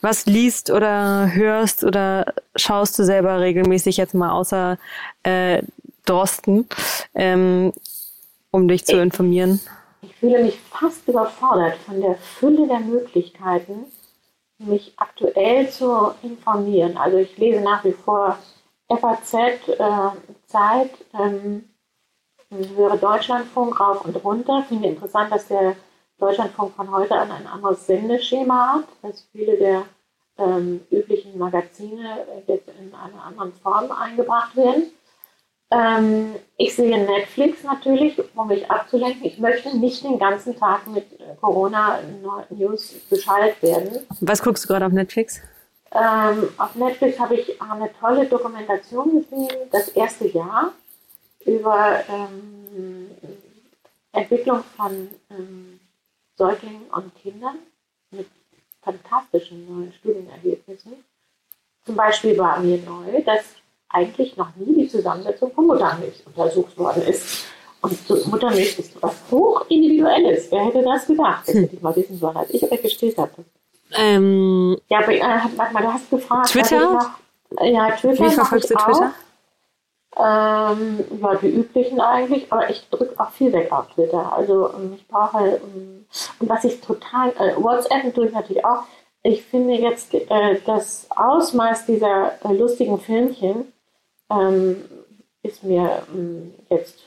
was 0.00 0.26
liest 0.26 0.70
oder 0.70 1.32
hörst 1.32 1.84
oder 1.84 2.34
schaust 2.56 2.98
du 2.98 3.04
selber 3.04 3.40
regelmäßig 3.40 3.96
jetzt 3.96 4.14
mal 4.14 4.32
außer 4.32 4.78
äh, 5.22 5.62
Drosten, 6.04 6.66
ähm, 7.14 7.72
um 8.50 8.68
dich 8.68 8.84
zu 8.84 8.96
ich, 8.96 9.02
informieren? 9.02 9.60
Ich 10.02 10.14
fühle 10.16 10.42
mich 10.42 10.58
fast 10.70 11.06
überfordert 11.06 11.76
von 11.86 12.00
der 12.00 12.16
Fülle 12.16 12.66
der 12.66 12.80
Möglichkeiten, 12.80 13.86
mich 14.58 14.92
aktuell 14.96 15.68
zu 15.70 16.12
informieren. 16.22 16.96
Also 16.96 17.18
ich 17.18 17.36
lese 17.38 17.60
nach 17.60 17.84
wie 17.84 17.92
vor 17.92 18.38
FAZ, 18.88 19.34
äh, 19.34 20.10
Zeit, 20.46 20.90
ähm, 21.14 21.68
höre 22.50 22.96
Deutschlandfunk 22.96 23.78
rauf 23.78 24.04
und 24.04 24.24
runter. 24.24 24.64
Finde 24.68 24.88
interessant, 24.88 25.30
dass 25.30 25.48
der 25.48 25.76
Deutschlandfunk 26.18 26.74
von 26.74 26.90
heute 26.90 27.14
an 27.14 27.30
ein 27.30 27.46
anderes 27.46 27.86
Sendeschema 27.86 28.74
hat, 28.74 28.84
dass 29.02 29.28
viele 29.32 29.56
der 29.56 29.84
ähm, 30.38 30.80
üblichen 30.90 31.38
Magazine 31.38 32.26
jetzt 32.46 32.68
in 32.68 32.94
einer 32.94 33.24
anderen 33.24 33.52
Form 33.52 33.90
eingebracht 33.92 34.56
werden. 34.56 34.90
Ähm, 35.70 36.34
ich 36.56 36.74
sehe 36.74 37.04
Netflix 37.04 37.62
natürlich, 37.62 38.18
um 38.34 38.48
mich 38.48 38.70
abzulenken. 38.70 39.24
Ich 39.26 39.38
möchte 39.38 39.76
nicht 39.76 40.02
den 40.02 40.18
ganzen 40.18 40.56
Tag 40.58 40.86
mit 40.86 41.04
äh, 41.20 41.34
Corona-News 41.40 42.94
beschallt 43.10 43.62
werden. 43.62 44.06
Was 44.20 44.42
guckst 44.42 44.64
du 44.64 44.68
gerade 44.68 44.86
auf 44.86 44.92
Netflix? 44.92 45.40
Ähm, 45.92 46.48
auf 46.56 46.74
Netflix 46.74 47.18
habe 47.18 47.34
ich 47.34 47.60
eine 47.60 47.90
tolle 47.98 48.26
Dokumentation 48.26 49.22
gesehen, 49.22 49.68
das 49.70 49.88
erste 49.88 50.26
Jahr, 50.28 50.72
über 51.44 52.02
ähm, 52.08 53.10
Entwicklung 54.12 54.62
von 54.76 55.08
ähm, 55.30 55.80
Säuglingen 56.36 56.84
und 56.90 57.14
Kindern 57.16 57.58
mit 58.10 58.26
fantastischen 58.82 59.66
neuen 59.66 59.92
Studienergebnissen. 59.92 61.04
Zum 61.84 61.96
Beispiel 61.96 62.36
war 62.38 62.60
mir 62.60 62.78
neu, 62.78 63.22
dass 63.22 63.44
eigentlich 63.90 64.36
noch 64.36 64.54
nie 64.56 64.82
die 64.82 64.88
Zusammensetzung 64.88 65.52
von 65.52 65.66
Muttermilch 65.66 66.22
untersucht 66.26 66.76
worden 66.78 67.02
ist. 67.02 67.46
Und 67.80 68.26
Muttermilch 68.26 68.78
ist 68.78 69.02
was 69.02 69.14
hochindividuelles. 69.30 70.50
Wer 70.50 70.66
hätte 70.66 70.82
das 70.82 71.06
gedacht? 71.06 71.46
Das 71.46 71.54
hm. 71.54 71.62
hätte 71.62 71.76
ich 71.76 71.82
mal 71.82 71.96
wissen 71.96 72.18
sollen, 72.18 72.36
als 72.36 72.50
ich 72.50 72.62
weggestellt 72.62 73.16
hatte. 73.16 73.44
Ähm, 73.96 74.76
ja, 74.88 74.98
aber, 74.98 75.12
äh, 75.12 75.20
warte 75.56 75.72
mal, 75.72 75.82
du 75.82 75.92
hast 75.92 76.10
gefragt. 76.10 76.50
Twitter? 76.50 76.92
Noch, 76.92 77.64
ja, 77.64 77.90
Twitter. 77.92 78.24
Wie 78.26 78.30
verfolgst 78.30 78.70
du 78.70 78.74
Twitter? 78.74 79.12
Ähm, 80.16 81.04
ja, 81.22 81.34
die 81.36 81.48
üblichen 81.48 82.00
eigentlich, 82.00 82.52
aber 82.52 82.68
ich 82.68 82.88
drücke 82.90 83.18
auch 83.20 83.30
viel 83.30 83.52
weg 83.52 83.70
auf 83.70 83.86
Twitter. 83.94 84.32
Also 84.32 84.70
ähm, 84.74 84.94
ich 84.96 85.06
brauche, 85.06 85.60
ähm, 85.62 86.06
und 86.40 86.48
was 86.48 86.64
ich 86.64 86.80
total, 86.80 87.30
äh, 87.38 87.54
WhatsApp 87.56 88.12
tue 88.14 88.26
ich 88.26 88.32
natürlich 88.32 88.64
auch. 88.64 88.82
Ich 89.22 89.44
finde 89.44 89.74
jetzt 89.74 90.12
äh, 90.14 90.60
das 90.66 91.06
Ausmaß 91.14 91.86
dieser 91.86 92.32
äh, 92.44 92.52
lustigen 92.52 92.98
Filmchen, 92.98 93.72
ähm, 94.30 94.76
ist 95.42 95.62
mir 95.62 96.02
ähm, 96.14 96.52
jetzt 96.70 96.98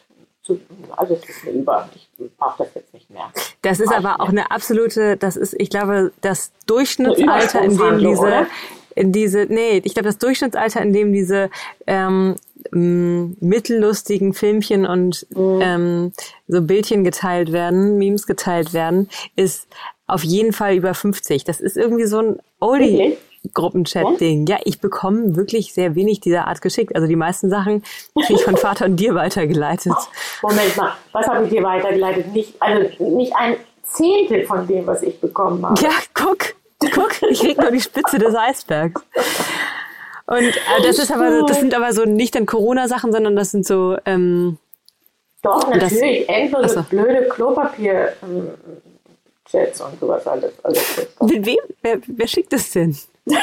zu, 0.44 0.60
also 0.96 1.14
es 1.14 1.30
ist 1.30 1.44
mir 1.46 1.52
über. 1.52 1.90
Ich 1.94 2.10
brauche 2.38 2.64
das 2.64 2.74
jetzt 2.76 2.94
nicht 2.94 3.10
mehr. 3.10 3.32
Das 3.62 3.80
ist 3.80 3.94
aber 3.94 4.22
auch 4.22 4.30
eine 4.30 4.50
absolute, 4.52 5.18
das 5.18 5.36
ist, 5.36 5.56
ich 5.58 5.70
glaube, 5.70 6.12
das 6.22 6.52
Durchschnittsalter, 6.66 7.62
in 7.62 7.78
dem 7.78 8.00
diese, 8.00 8.22
oder? 8.22 8.48
in 8.96 9.12
diese, 9.12 9.46
nee, 9.48 9.82
ich 9.84 9.94
glaube, 9.94 10.08
das 10.08 10.18
Durchschnittsalter, 10.18 10.82
in 10.82 10.94
dem 10.94 11.14
diese 11.14 11.50
ähm, 11.86 12.36
mittellustigen 12.72 14.34
Filmchen 14.34 14.86
und 14.86 15.26
mhm. 15.30 15.60
ähm, 15.62 16.12
so 16.48 16.62
Bildchen 16.62 17.04
geteilt 17.04 17.52
werden, 17.52 17.98
Memes 17.98 18.26
geteilt 18.26 18.74
werden, 18.74 19.10
ist 19.36 19.68
auf 20.08 20.24
jeden 20.24 20.54
Fall 20.54 20.76
über 20.76 20.94
50. 20.94 21.44
Das 21.44 21.62
ist 21.62 21.78
irgendwie 21.78 22.06
so 22.06 22.20
ein 22.20 22.40
Oldie. 22.60 22.96
Okay. 22.96 23.18
Gruppenchat-Ding. 23.54 24.46
Ja, 24.48 24.60
ich 24.64 24.80
bekomme 24.80 25.36
wirklich 25.36 25.74
sehr 25.74 25.96
wenig 25.96 26.20
dieser 26.20 26.48
Art 26.48 26.62
geschickt. 26.62 26.96
Also 26.96 27.08
die 27.08 27.16
meisten 27.16 27.50
Sachen 27.50 27.84
kriege 28.14 28.40
ich 28.40 28.44
von 28.44 28.58
Vater 28.58 28.86
und 28.86 28.98
dir 28.98 29.16
weitergeleitet. 29.16 29.94
Moment 30.42 30.78
mal, 30.78 30.94
was 31.12 31.28
habe 31.28 31.46
ich 31.46 31.52
dir 31.52 31.64
weitergeleitet? 31.64 32.32
Nicht, 32.34 32.54
also 32.60 33.04
nicht 33.04 33.34
ein 33.36 33.58
Zehntel 33.84 34.46
von 34.46 34.68
dem, 34.68 34.86
was 34.86 35.02
ich 35.02 35.20
bekommen 35.20 35.66
habe. 35.66 35.82
Ja, 35.82 35.90
guck, 36.14 36.54
guck, 36.94 37.22
ich 37.30 37.40
krieg 37.40 37.60
nur 37.60 37.72
die 37.72 37.82
Spitze 37.82 38.20
des 38.20 38.36
Eisbergs. 38.36 39.02
Und 40.28 40.44
äh, 40.44 40.82
das 40.84 41.00
ist 41.00 41.12
aber, 41.12 41.44
das 41.46 41.60
sind 41.60 41.74
aber 41.74 41.92
so 41.92 42.06
nicht 42.06 42.36
dann 42.36 42.46
Corona-Sachen, 42.46 43.12
sondern 43.12 43.36
das 43.36 43.52
sind 43.52 43.66
so. 43.66 43.98
Ähm, 44.06 44.58
Doch, 45.42 45.68
natürlich. 45.68 46.30
Endlose 46.30 46.76
so. 46.76 46.84
blöde 46.84 47.28
Klopapier. 47.28 48.14
Ähm, 48.24 48.50
Chats 49.50 49.82
und 49.82 50.00
sowas 50.00 50.26
alles. 50.28 50.54
alles 50.64 51.08
Mit 51.22 51.46
wem? 51.46 51.58
Wer, 51.82 52.00
wer 52.08 52.28
schickt 52.28 52.54
das 52.54 52.72
denn? 52.72 52.96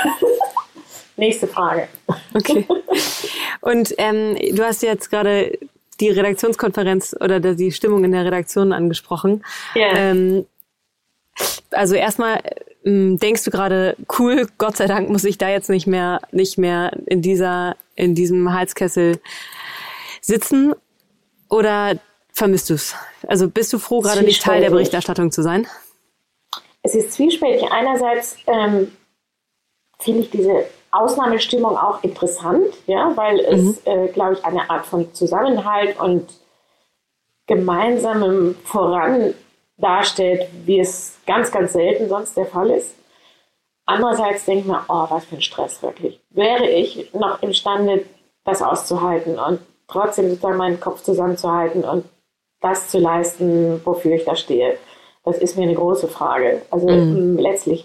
Nächste 1.16 1.48
Frage. 1.48 1.88
Okay. 2.34 2.66
Und 3.60 3.94
ähm, 3.98 4.36
du 4.54 4.64
hast 4.64 4.82
jetzt 4.82 5.10
gerade 5.10 5.58
die 6.00 6.10
Redaktionskonferenz 6.10 7.16
oder 7.20 7.40
die 7.40 7.72
Stimmung 7.72 8.04
in 8.04 8.12
der 8.12 8.24
Redaktion 8.24 8.72
angesprochen. 8.72 9.44
Ja. 9.74 9.96
Ähm, 9.96 10.46
also 11.70 11.94
erstmal 11.94 12.40
ähm, 12.84 13.18
denkst 13.18 13.44
du 13.44 13.50
gerade, 13.50 13.96
cool, 14.18 14.46
Gott 14.58 14.76
sei 14.76 14.86
Dank 14.86 15.10
muss 15.10 15.24
ich 15.24 15.38
da 15.38 15.48
jetzt 15.48 15.70
nicht 15.70 15.86
mehr, 15.86 16.20
nicht 16.30 16.58
mehr 16.58 16.92
in 17.06 17.22
dieser, 17.22 17.76
in 17.96 18.14
diesem 18.14 18.52
Heizkessel 18.52 19.20
sitzen 20.20 20.74
oder 21.48 21.98
vermisst 22.32 22.70
du 22.70 22.74
es? 22.74 22.94
Also 23.26 23.48
bist 23.48 23.72
du 23.72 23.78
froh, 23.78 24.00
gerade 24.00 24.22
nicht 24.22 24.42
Teil 24.42 24.60
der 24.60 24.70
Berichterstattung 24.70 25.32
zu 25.32 25.42
sein? 25.42 25.66
Es 26.82 26.94
ist 26.94 27.12
zwiespältig. 27.12 27.70
Einerseits 27.70 28.36
ähm, 28.46 28.92
finde 30.00 30.20
ich 30.20 30.30
diese 30.30 30.66
Ausnahmestimmung 30.90 31.76
auch 31.76 32.02
interessant, 32.02 32.66
ja, 32.86 33.12
weil 33.16 33.40
es, 33.40 33.62
mhm. 33.62 33.78
äh, 33.84 34.08
glaube 34.08 34.34
ich, 34.34 34.44
eine 34.44 34.68
Art 34.70 34.86
von 34.86 35.12
Zusammenhalt 35.12 35.98
und 36.00 36.28
gemeinsamem 37.46 38.54
Voran 38.64 39.34
darstellt, 39.76 40.48
wie 40.64 40.80
es 40.80 41.18
ganz, 41.26 41.50
ganz 41.50 41.72
selten 41.72 42.08
sonst 42.08 42.36
der 42.36 42.46
Fall 42.46 42.70
ist. 42.70 42.94
Andererseits 43.86 44.44
denke 44.44 44.60
ich 44.60 44.66
mir, 44.66 44.84
oh, 44.88 45.06
was 45.08 45.24
für 45.24 45.36
ein 45.36 45.40
Stress 45.40 45.82
wirklich. 45.82 46.20
Wäre 46.30 46.68
ich 46.68 47.12
noch 47.14 47.42
imstande, 47.42 48.04
das 48.44 48.62
auszuhalten 48.62 49.38
und 49.38 49.60
trotzdem 49.88 50.28
sozusagen 50.30 50.56
meinen 50.56 50.80
Kopf 50.80 51.02
zusammenzuhalten 51.02 51.84
und 51.84 52.04
das 52.60 52.88
zu 52.88 52.98
leisten, 52.98 53.80
wofür 53.84 54.12
ich 54.12 54.24
da 54.24 54.36
stehe? 54.36 54.78
Das 55.24 55.38
ist 55.38 55.56
mir 55.56 55.64
eine 55.64 55.74
große 55.74 56.08
Frage. 56.08 56.62
Also 56.70 56.88
mhm. 56.88 57.38
letztlich, 57.38 57.84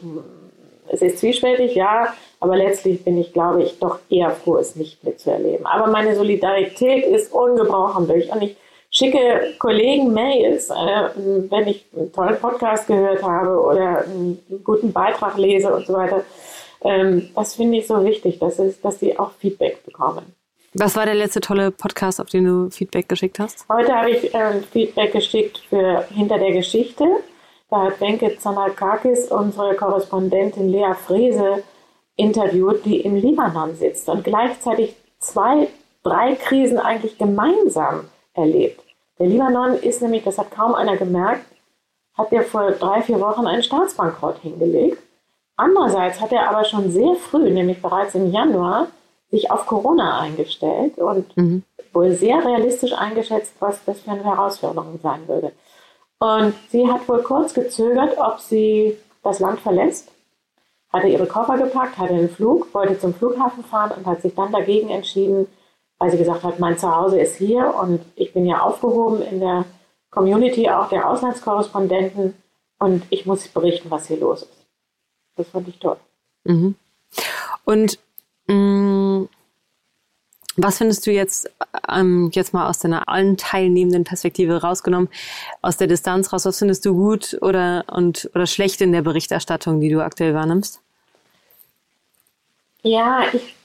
es 0.89 1.01
ist 1.01 1.19
zwiespältig, 1.19 1.75
ja, 1.75 2.13
aber 2.39 2.57
letztlich 2.57 3.03
bin 3.03 3.17
ich, 3.17 3.33
glaube 3.33 3.63
ich, 3.63 3.79
doch 3.79 3.99
eher 4.09 4.31
froh, 4.31 4.57
es 4.57 4.75
nicht 4.75 5.03
mitzuerleben. 5.03 5.65
Aber 5.65 5.87
meine 5.87 6.15
Solidarität 6.15 7.05
ist 7.05 7.33
ungebrochen 7.33 8.07
durch. 8.07 8.31
Und 8.31 8.41
ich 8.41 8.57
schicke 8.91 9.53
Kollegen 9.59 10.13
Mails, 10.13 10.69
äh, 10.69 11.09
wenn 11.49 11.67
ich 11.67 11.85
einen 11.95 12.11
tollen 12.11 12.37
Podcast 12.37 12.87
gehört 12.87 13.23
habe 13.23 13.59
oder 13.59 14.05
einen 14.05 14.39
guten 14.63 14.93
Beitrag 14.93 15.37
lese 15.37 15.73
und 15.73 15.87
so 15.87 15.93
weiter. 15.93 16.23
Ähm, 16.83 17.29
das 17.35 17.55
finde 17.55 17.77
ich 17.77 17.87
so 17.87 18.03
wichtig, 18.03 18.39
dass, 18.39 18.59
es, 18.59 18.79
dass 18.81 18.99
sie 18.99 19.17
auch 19.17 19.31
Feedback 19.39 19.83
bekommen. 19.85 20.35
Was 20.75 20.95
war 20.95 21.05
der 21.05 21.15
letzte 21.15 21.39
tolle 21.39 21.71
Podcast, 21.71 22.19
auf 22.19 22.29
den 22.29 22.45
du 22.45 22.69
Feedback 22.71 23.07
geschickt 23.07 23.39
hast? 23.39 23.65
Heute 23.69 23.93
habe 23.93 24.09
ich 24.09 24.33
äh, 24.33 24.61
Feedback 24.71 25.11
geschickt 25.13 25.61
für 25.69 26.03
Hinter 26.13 26.39
der 26.39 26.51
Geschichte. 26.51 27.05
Da 27.73 27.85
hat 27.85 27.97
Benke 27.97 28.37
Zanakakis 28.37 29.31
unsere 29.31 29.73
Korrespondentin 29.73 30.69
Lea 30.69 30.93
Frese 30.93 31.63
interviewt, 32.15 32.85
die 32.85 33.01
im 33.01 33.15
Libanon 33.15 33.73
sitzt 33.73 34.07
und 34.09 34.23
gleichzeitig 34.23 34.95
zwei, 35.17 35.69
drei 36.03 36.35
Krisen 36.35 36.77
eigentlich 36.77 37.17
gemeinsam 37.17 38.09
erlebt. 38.35 38.79
Der 39.17 39.25
Libanon 39.25 39.73
ist 39.73 40.03
nämlich, 40.03 40.23
das 40.23 40.37
hat 40.37 40.51
kaum 40.51 40.75
einer 40.75 40.97
gemerkt, 40.97 41.47
hat 42.15 42.31
er 42.31 42.43
vor 42.43 42.73
drei, 42.73 43.01
vier 43.01 43.19
Wochen 43.19 43.47
einen 43.47 43.63
Staatsbankrott 43.63 44.37
hingelegt. 44.43 45.01
Andererseits 45.55 46.21
hat 46.21 46.31
er 46.31 46.47
aber 46.51 46.65
schon 46.65 46.91
sehr 46.91 47.15
früh, 47.15 47.49
nämlich 47.49 47.81
bereits 47.81 48.13
im 48.13 48.31
Januar, 48.31 48.85
sich 49.31 49.49
auf 49.49 49.65
Corona 49.65 50.19
eingestellt 50.19 50.99
und 50.99 51.35
mhm. 51.35 51.63
wohl 51.91 52.11
sehr 52.11 52.45
realistisch 52.45 52.93
eingeschätzt, 52.93 53.55
was 53.59 53.83
das 53.83 54.01
für 54.01 54.11
eine 54.11 54.23
Herausforderung 54.23 54.99
sein 55.01 55.27
würde. 55.27 55.53
Und 56.23 56.53
sie 56.69 56.89
hat 56.89 57.05
wohl 57.09 57.21
kurz 57.21 57.53
gezögert, 57.53 58.17
ob 58.17 58.39
sie 58.39 58.97
das 59.23 59.41
Land 59.41 59.59
verlässt, 59.59 60.09
hatte 60.87 61.07
ihre 61.07 61.27
Koffer 61.27 61.57
gepackt, 61.57 61.97
hatte 61.97 62.13
einen 62.13 62.29
Flug, 62.29 62.73
wollte 62.73 62.97
zum 62.97 63.13
Flughafen 63.13 63.65
fahren 63.65 63.91
und 63.91 64.05
hat 64.05 64.21
sich 64.21 64.33
dann 64.33 64.53
dagegen 64.53 64.87
entschieden, 64.87 65.47
weil 65.97 66.11
sie 66.11 66.17
gesagt 66.17 66.43
hat, 66.43 66.61
mein 66.61 66.77
Zuhause 66.77 67.19
ist 67.19 67.35
hier 67.35 67.75
und 67.75 67.99
ich 68.15 68.31
bin 68.31 68.45
ja 68.45 68.61
aufgehoben 68.61 69.21
in 69.21 69.41
der 69.41 69.65
Community 70.11 70.69
auch 70.69 70.87
der 70.87 71.09
Auslandskorrespondenten 71.09 72.35
und 72.79 73.03
ich 73.09 73.25
muss 73.25 73.45
berichten, 73.49 73.91
was 73.91 74.07
hier 74.07 74.17
los 74.17 74.43
ist. 74.43 74.65
Das 75.35 75.49
fand 75.49 75.67
ich 75.67 75.77
toll. 75.77 75.97
Mhm. 76.45 76.75
Und 77.65 77.99
mh, 78.47 78.55
mm, 78.55 79.29
was 80.55 80.77
findest 80.77 81.05
du 81.07 81.11
jetzt, 81.11 81.49
ähm, 81.89 82.29
jetzt 82.33 82.53
mal 82.53 82.69
aus 82.69 82.79
deiner 82.79 83.09
allen 83.09 83.37
teilnehmenden 83.37 84.03
Perspektive 84.03 84.61
rausgenommen, 84.61 85.09
aus 85.61 85.77
der 85.77 85.87
Distanz 85.87 86.31
raus, 86.31 86.45
was 86.45 86.59
findest 86.59 86.85
du 86.85 86.93
gut 86.93 87.37
oder, 87.41 87.85
und, 87.91 88.29
oder 88.35 88.45
schlecht 88.45 88.81
in 88.81 88.91
der 88.91 89.01
Berichterstattung, 89.01 89.81
die 89.81 89.89
du 89.89 90.03
aktuell 90.03 90.33
wahrnimmst? 90.33 90.81
Ja, 92.83 93.23
ich 93.31 93.55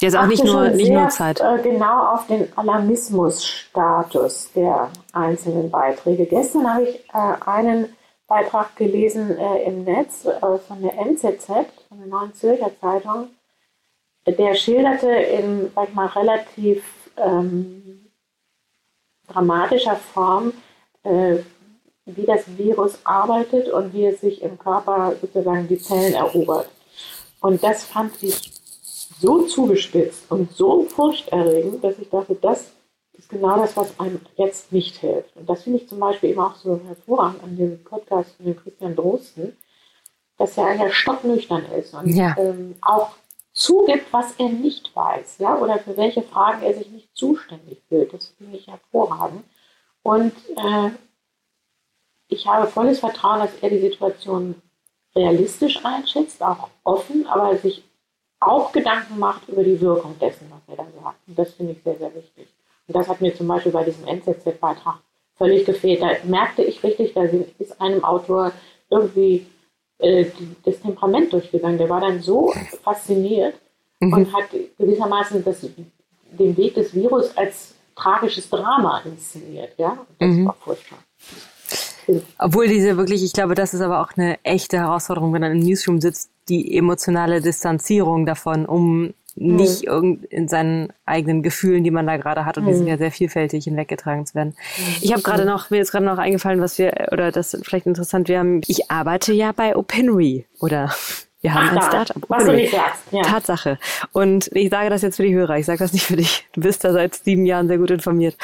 Jetzt 0.00 0.16
auch 0.16 0.26
nicht 0.26 0.44
nur, 0.44 0.68
nicht 0.70 0.92
nur 0.92 1.08
Zeit. 1.08 1.40
Äh, 1.40 1.60
genau 1.62 2.14
auf 2.14 2.26
den 2.28 2.46
Alarmismusstatus 2.56 4.52
der 4.54 4.90
einzelnen 5.12 5.70
Beiträge. 5.70 6.24
Gestern 6.26 6.72
habe 6.72 6.84
ich 6.84 7.04
äh, 7.12 7.34
einen 7.44 7.96
Beitrag 8.28 8.76
gelesen 8.76 9.36
äh, 9.36 9.64
im 9.64 9.82
Netz 9.82 10.24
äh, 10.24 10.38
von 10.40 10.82
der 10.82 10.96
NZZ, 10.98 11.46
von 11.88 11.98
der 11.98 12.06
Neuen 12.06 12.32
Zürcher 12.34 12.70
Zeitung. 12.80 13.30
Der 14.36 14.54
schilderte 14.54 15.10
in, 15.10 15.70
sag 15.74 15.88
ich 15.88 15.94
mal, 15.94 16.06
relativ 16.06 16.84
ähm, 17.16 18.10
dramatischer 19.28 19.96
Form, 19.96 20.52
äh, 21.02 21.36
wie 22.06 22.24
das 22.24 22.44
Virus 22.56 22.98
arbeitet 23.04 23.68
und 23.68 23.92
wie 23.92 24.06
es 24.06 24.20
sich 24.20 24.42
im 24.42 24.58
Körper 24.58 25.14
sozusagen 25.20 25.68
die 25.68 25.78
Zellen 25.78 26.14
erobert. 26.14 26.68
Und 27.40 27.62
das 27.62 27.84
fand 27.84 28.22
ich 28.22 28.52
so 29.20 29.42
zugespitzt 29.42 30.30
und 30.30 30.52
so 30.52 30.84
furchterregend, 30.84 31.82
dass 31.84 31.98
ich 31.98 32.08
dachte, 32.08 32.34
das 32.34 32.72
ist 33.12 33.28
genau 33.28 33.56
das, 33.56 33.76
was 33.76 33.98
einem 33.98 34.20
jetzt 34.36 34.72
nicht 34.72 34.96
hilft. 34.96 35.36
Und 35.36 35.48
das 35.48 35.64
finde 35.64 35.80
ich 35.80 35.88
zum 35.88 35.98
Beispiel 35.98 36.30
eben 36.30 36.40
auch 36.40 36.54
so 36.56 36.80
hervorragend 36.86 37.42
an 37.42 37.56
dem 37.56 37.82
Podcast 37.84 38.36
von 38.36 38.46
dem 38.46 38.56
Christian 38.56 38.96
Drosten, 38.96 39.56
dass 40.38 40.56
er 40.56 40.74
ja 40.76 40.90
stocknüchtern 40.90 41.64
ist 41.72 41.94
und 41.94 42.14
ja. 42.14 42.36
ähm, 42.38 42.76
auch 42.80 43.10
zugibt, 43.58 44.12
was 44.12 44.36
er 44.38 44.50
nicht 44.50 44.94
weiß, 44.94 45.38
ja, 45.38 45.58
oder 45.58 45.80
für 45.80 45.96
welche 45.96 46.22
Fragen 46.22 46.62
er 46.62 46.74
sich 46.74 46.90
nicht 46.90 47.08
zuständig 47.16 47.82
fühlt. 47.88 48.14
Das 48.14 48.28
finde 48.38 48.56
ich 48.56 48.68
hervorragend. 48.68 49.42
Und 50.02 50.32
äh, 50.56 50.90
ich 52.28 52.46
habe 52.46 52.68
volles 52.68 53.00
Vertrauen, 53.00 53.40
dass 53.40 53.50
er 53.60 53.70
die 53.70 53.80
Situation 53.80 54.62
realistisch 55.16 55.84
einschätzt, 55.84 56.40
auch 56.40 56.68
offen, 56.84 57.26
aber 57.26 57.56
sich 57.56 57.82
auch 58.38 58.70
Gedanken 58.70 59.18
macht 59.18 59.48
über 59.48 59.64
die 59.64 59.80
Wirkung 59.80 60.16
dessen, 60.20 60.48
was 60.50 60.60
er 60.68 60.84
da 60.84 61.02
sagt. 61.02 61.18
Und 61.26 61.36
das 61.36 61.52
finde 61.54 61.72
ich 61.72 61.82
sehr, 61.82 61.98
sehr 61.98 62.14
wichtig. 62.14 62.46
Und 62.86 62.94
das 62.94 63.08
hat 63.08 63.20
mir 63.20 63.34
zum 63.34 63.48
Beispiel 63.48 63.72
bei 63.72 63.82
diesem 63.82 64.06
NZZ-Beitrag 64.06 65.00
völlig 65.34 65.66
gefehlt. 65.66 66.00
Da 66.00 66.12
merkte 66.22 66.62
ich 66.62 66.80
richtig, 66.84 67.12
da 67.14 67.24
ist 67.24 67.80
einem 67.80 68.04
Autor 68.04 68.52
irgendwie 68.88 69.48
äh, 69.98 70.26
das 70.64 70.80
Temperament 70.80 71.32
durchgegangen. 71.32 71.78
Der 71.78 71.88
war 71.88 72.00
dann 72.00 72.20
so 72.20 72.52
fasziniert 72.82 73.54
mhm. 74.00 74.12
und 74.12 74.32
hat 74.32 74.44
gewissermaßen 74.78 75.44
das, 75.44 75.66
den 76.30 76.56
Weg 76.56 76.74
des 76.74 76.94
Virus 76.94 77.36
als 77.36 77.74
tragisches 77.94 78.48
Drama 78.48 79.02
inszeniert. 79.04 79.72
Ja? 79.76 79.98
das 80.18 80.28
mhm. 80.28 80.46
war 80.46 80.56
furchtbar. 80.60 80.98
Obwohl 82.38 82.68
diese 82.68 82.96
wirklich, 82.96 83.22
ich 83.22 83.32
glaube, 83.32 83.54
das 83.54 83.74
ist 83.74 83.82
aber 83.82 84.00
auch 84.00 84.12
eine 84.16 84.42
echte 84.42 84.78
Herausforderung, 84.78 85.32
wenn 85.34 85.42
man 85.42 85.52
im 85.52 85.58
Newsroom 85.58 86.00
sitzt, 86.00 86.30
die 86.48 86.76
emotionale 86.76 87.42
Distanzierung 87.42 88.24
davon, 88.24 88.64
um 88.64 89.12
nicht 89.40 89.88
mhm. 89.88 90.24
in 90.30 90.48
seinen 90.48 90.92
eigenen 91.06 91.42
Gefühlen, 91.42 91.84
die 91.84 91.90
man 91.90 92.06
da 92.06 92.16
gerade 92.16 92.44
hat, 92.44 92.58
und 92.58 92.66
die 92.66 92.74
sind 92.74 92.84
mhm. 92.84 92.90
ja 92.90 92.98
sehr 92.98 93.12
vielfältig 93.12 93.64
hinweggetragen 93.64 94.26
zu 94.26 94.34
werden. 94.34 94.54
Mhm. 94.76 94.96
Ich 95.00 95.12
habe 95.12 95.22
gerade 95.22 95.44
noch, 95.44 95.70
mir 95.70 95.80
ist 95.80 95.92
gerade 95.92 96.04
noch 96.04 96.18
eingefallen, 96.18 96.60
was 96.60 96.78
wir, 96.78 97.08
oder 97.12 97.32
das 97.32 97.54
ist 97.54 97.66
vielleicht 97.66 97.86
interessant, 97.86 98.28
wir 98.28 98.38
haben, 98.38 98.60
ich 98.66 98.90
arbeite 98.90 99.32
ja 99.32 99.52
bei 99.52 99.76
Opinory, 99.76 100.46
oder 100.60 100.90
wir 101.40 101.54
haben 101.54 101.68
Ach, 101.70 101.76
ein 101.76 101.82
Startup. 101.82 102.22
Was 102.28 102.44
du 102.44 102.52
nicht 102.52 102.72
sagst. 102.72 103.04
Ja. 103.12 103.22
Tatsache. 103.22 103.78
Und 104.12 104.50
ich 104.54 104.70
sage 104.70 104.90
das 104.90 105.02
jetzt 105.02 105.16
für 105.16 105.22
die 105.22 105.34
Hörer, 105.34 105.56
ich 105.56 105.66
sage 105.66 105.78
das 105.78 105.92
nicht 105.92 106.04
für 106.04 106.16
dich. 106.16 106.44
Du 106.52 106.62
bist 106.62 106.82
da 106.82 106.92
seit 106.92 107.14
sieben 107.14 107.46
Jahren 107.46 107.68
sehr 107.68 107.78
gut 107.78 107.92
informiert. 107.92 108.36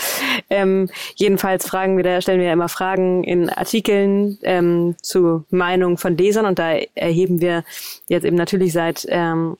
Ähm, 0.49 0.89
jedenfalls 1.17 1.67
fragen 1.67 1.97
wir 1.97 2.05
da, 2.05 2.21
stellen 2.21 2.39
wir 2.39 2.47
ja 2.47 2.53
immer 2.53 2.69
Fragen 2.69 3.25
in 3.25 3.51
Artikeln 3.51 4.39
ähm, 4.43 4.95
zu 5.03 5.45
Meinungen 5.51 5.97
von 5.97 6.17
Lesern 6.17 6.47
und 6.47 6.61
da 6.61 6.77
erheben 6.95 7.41
wir 7.41 7.65
jetzt 8.07 8.25
eben 8.25 8.37
natürlich 8.37 8.73
seit 8.73 9.05
ähm, 9.09 9.57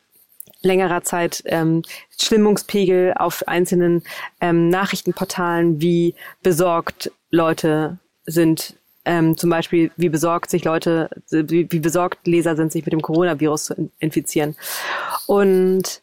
längerer 0.65 1.03
Zeit 1.03 1.43
ähm, 1.47 1.83
Stimmungspegel 2.19 3.15
auf 3.17 3.47
einzelnen 3.47 4.03
ähm, 4.41 4.69
Nachrichtenportalen, 4.69 5.81
wie 5.81 6.15
besorgt 6.43 7.13
Leute 7.31 7.99
sind 8.27 8.75
ähm, 9.05 9.37
zum 9.37 9.51
Beispiel, 9.51 9.91
wie 9.97 10.09
besorgt 10.09 10.51
sich 10.51 10.65
Leute, 10.65 11.11
wie, 11.31 11.71
wie 11.71 11.81
besorgt 11.81 12.27
Leser 12.27 12.57
sind, 12.57 12.73
sich 12.73 12.85
mit 12.85 12.93
dem 12.93 13.03
Coronavirus 13.03 13.65
zu 13.65 13.91
infizieren. 13.99 14.57
Und 15.27 16.01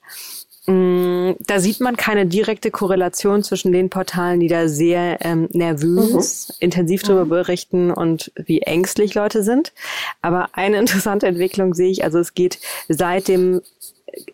mh, 0.67 0.73
mm, 0.73 1.35
da 1.39 1.59
sieht 1.59 1.79
man 1.79 1.97
keine 1.97 2.27
direkte 2.27 2.69
Korrelation 2.69 3.43
zwischen 3.43 3.71
den 3.71 3.89
Portalen, 3.89 4.39
die 4.39 4.47
da 4.47 4.67
sehr 4.67 5.17
ähm, 5.21 5.49
nervös, 5.51 6.49
mhm. 6.49 6.55
intensiv 6.59 7.03
darüber 7.03 7.25
mhm. 7.25 7.29
berichten 7.29 7.91
und 7.91 8.31
wie 8.35 8.61
ängstlich 8.61 9.15
Leute 9.15 9.41
sind. 9.43 9.73
Aber 10.21 10.49
eine 10.53 10.77
interessante 10.79 11.27
Entwicklung 11.27 11.73
sehe 11.73 11.89
ich, 11.89 12.03
also 12.03 12.19
es 12.19 12.35
geht 12.35 12.59
seit 12.87 13.27
dem 13.27 13.61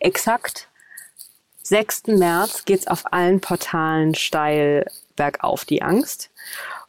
exakt 0.00 0.68
6. 1.62 2.06
März 2.08 2.64
geht's 2.64 2.86
auf 2.86 3.12
allen 3.12 3.40
Portalen 3.40 4.14
steil 4.14 4.86
bergauf, 5.16 5.64
die 5.64 5.82
Angst. 5.82 6.30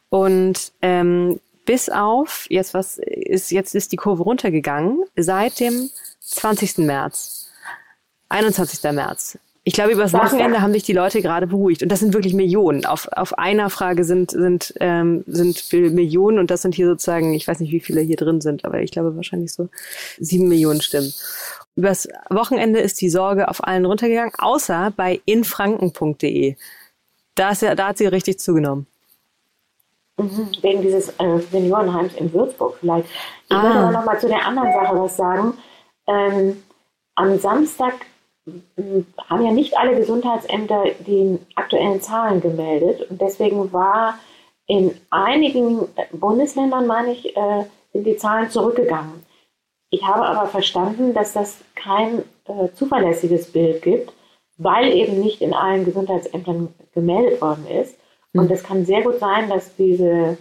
Und 0.08 0.72
ähm, 0.82 1.40
bis 1.66 1.88
auf, 1.88 2.46
jetzt 2.48 2.74
was 2.74 2.98
ist, 2.98 3.50
jetzt 3.50 3.74
ist 3.74 3.92
die 3.92 3.96
Kurve 3.96 4.22
runtergegangen, 4.22 5.04
seit 5.16 5.60
dem 5.60 5.90
20. 6.20 6.78
März. 6.78 7.48
21. 8.28 8.82
März. 8.92 9.38
Ich 9.62 9.74
glaube, 9.74 9.92
übers 9.92 10.14
Wochenende 10.14 10.62
haben 10.62 10.72
sich 10.72 10.84
die 10.84 10.94
Leute 10.94 11.20
gerade 11.20 11.46
beruhigt. 11.46 11.82
Und 11.82 11.90
das 11.90 12.00
sind 12.00 12.14
wirklich 12.14 12.32
Millionen. 12.32 12.86
Auf, 12.86 13.08
auf 13.12 13.38
einer 13.38 13.68
Frage 13.68 14.04
sind, 14.04 14.30
sind, 14.30 14.72
ähm, 14.80 15.22
sind 15.26 15.70
Millionen 15.72 16.38
und 16.38 16.50
das 16.50 16.62
sind 16.62 16.74
hier 16.74 16.86
sozusagen, 16.86 17.34
ich 17.34 17.46
weiß 17.46 17.60
nicht, 17.60 17.70
wie 17.70 17.80
viele 17.80 18.00
hier 18.00 18.16
drin 18.16 18.40
sind, 18.40 18.64
aber 18.64 18.80
ich 18.80 18.90
glaube 18.90 19.14
wahrscheinlich 19.16 19.52
so 19.52 19.68
sieben 20.18 20.48
Millionen 20.48 20.80
Stimmen. 20.80 21.12
Übers 21.80 22.06
Wochenende 22.28 22.78
ist 22.78 23.00
die 23.00 23.08
Sorge 23.08 23.48
auf 23.48 23.66
allen 23.66 23.86
runtergegangen, 23.86 24.34
außer 24.36 24.92
bei 24.94 25.22
infranken.de. 25.24 26.56
Da, 27.34 27.50
ist 27.52 27.62
ja, 27.62 27.74
da 27.74 27.88
hat 27.88 27.96
sie 27.96 28.06
richtig 28.06 28.38
zugenommen. 28.38 28.86
Mhm, 30.18 30.50
wegen 30.60 30.82
dieses 30.82 31.08
äh, 31.18 31.38
Seniorenheims 31.50 32.12
in 32.16 32.30
Würzburg 32.34 32.76
vielleicht. 32.80 33.08
Ich 33.48 33.56
ah. 33.56 33.62
würde 33.62 33.76
aber 33.76 33.92
noch 33.92 34.04
mal 34.04 34.20
zu 34.20 34.28
der 34.28 34.44
anderen 34.44 34.70
Sache 34.74 34.94
was 34.94 35.16
sagen. 35.16 35.54
Ähm, 36.06 36.62
am 37.14 37.38
Samstag 37.38 37.94
haben 39.30 39.42
ja 39.42 39.50
nicht 39.50 39.78
alle 39.78 39.96
Gesundheitsämter 39.96 40.84
die 41.06 41.38
aktuellen 41.54 42.02
Zahlen 42.02 42.42
gemeldet 42.42 43.10
und 43.10 43.22
deswegen 43.22 43.72
war 43.72 44.18
in 44.66 44.94
einigen 45.08 45.88
Bundesländern, 46.12 46.86
meine 46.86 47.12
ich, 47.12 47.34
äh, 47.34 47.64
sind 47.94 48.06
die 48.06 48.18
Zahlen 48.18 48.50
zurückgegangen. 48.50 49.24
Ich 49.90 50.06
habe 50.06 50.24
aber 50.24 50.48
verstanden, 50.48 51.14
dass 51.14 51.32
das 51.32 51.58
kein 51.74 52.22
äh, 52.46 52.68
zuverlässiges 52.74 53.52
Bild 53.52 53.82
gibt, 53.82 54.12
weil 54.56 54.92
eben 54.92 55.20
nicht 55.20 55.40
in 55.40 55.52
allen 55.52 55.84
Gesundheitsämtern 55.84 56.68
gemeldet 56.94 57.40
worden 57.40 57.66
ist. 57.66 57.96
Und 58.32 58.48
hm. 58.48 58.52
es 58.52 58.62
kann 58.62 58.84
sehr 58.84 59.02
gut 59.02 59.18
sein, 59.18 59.48
dass 59.48 59.74
diese 59.76 60.38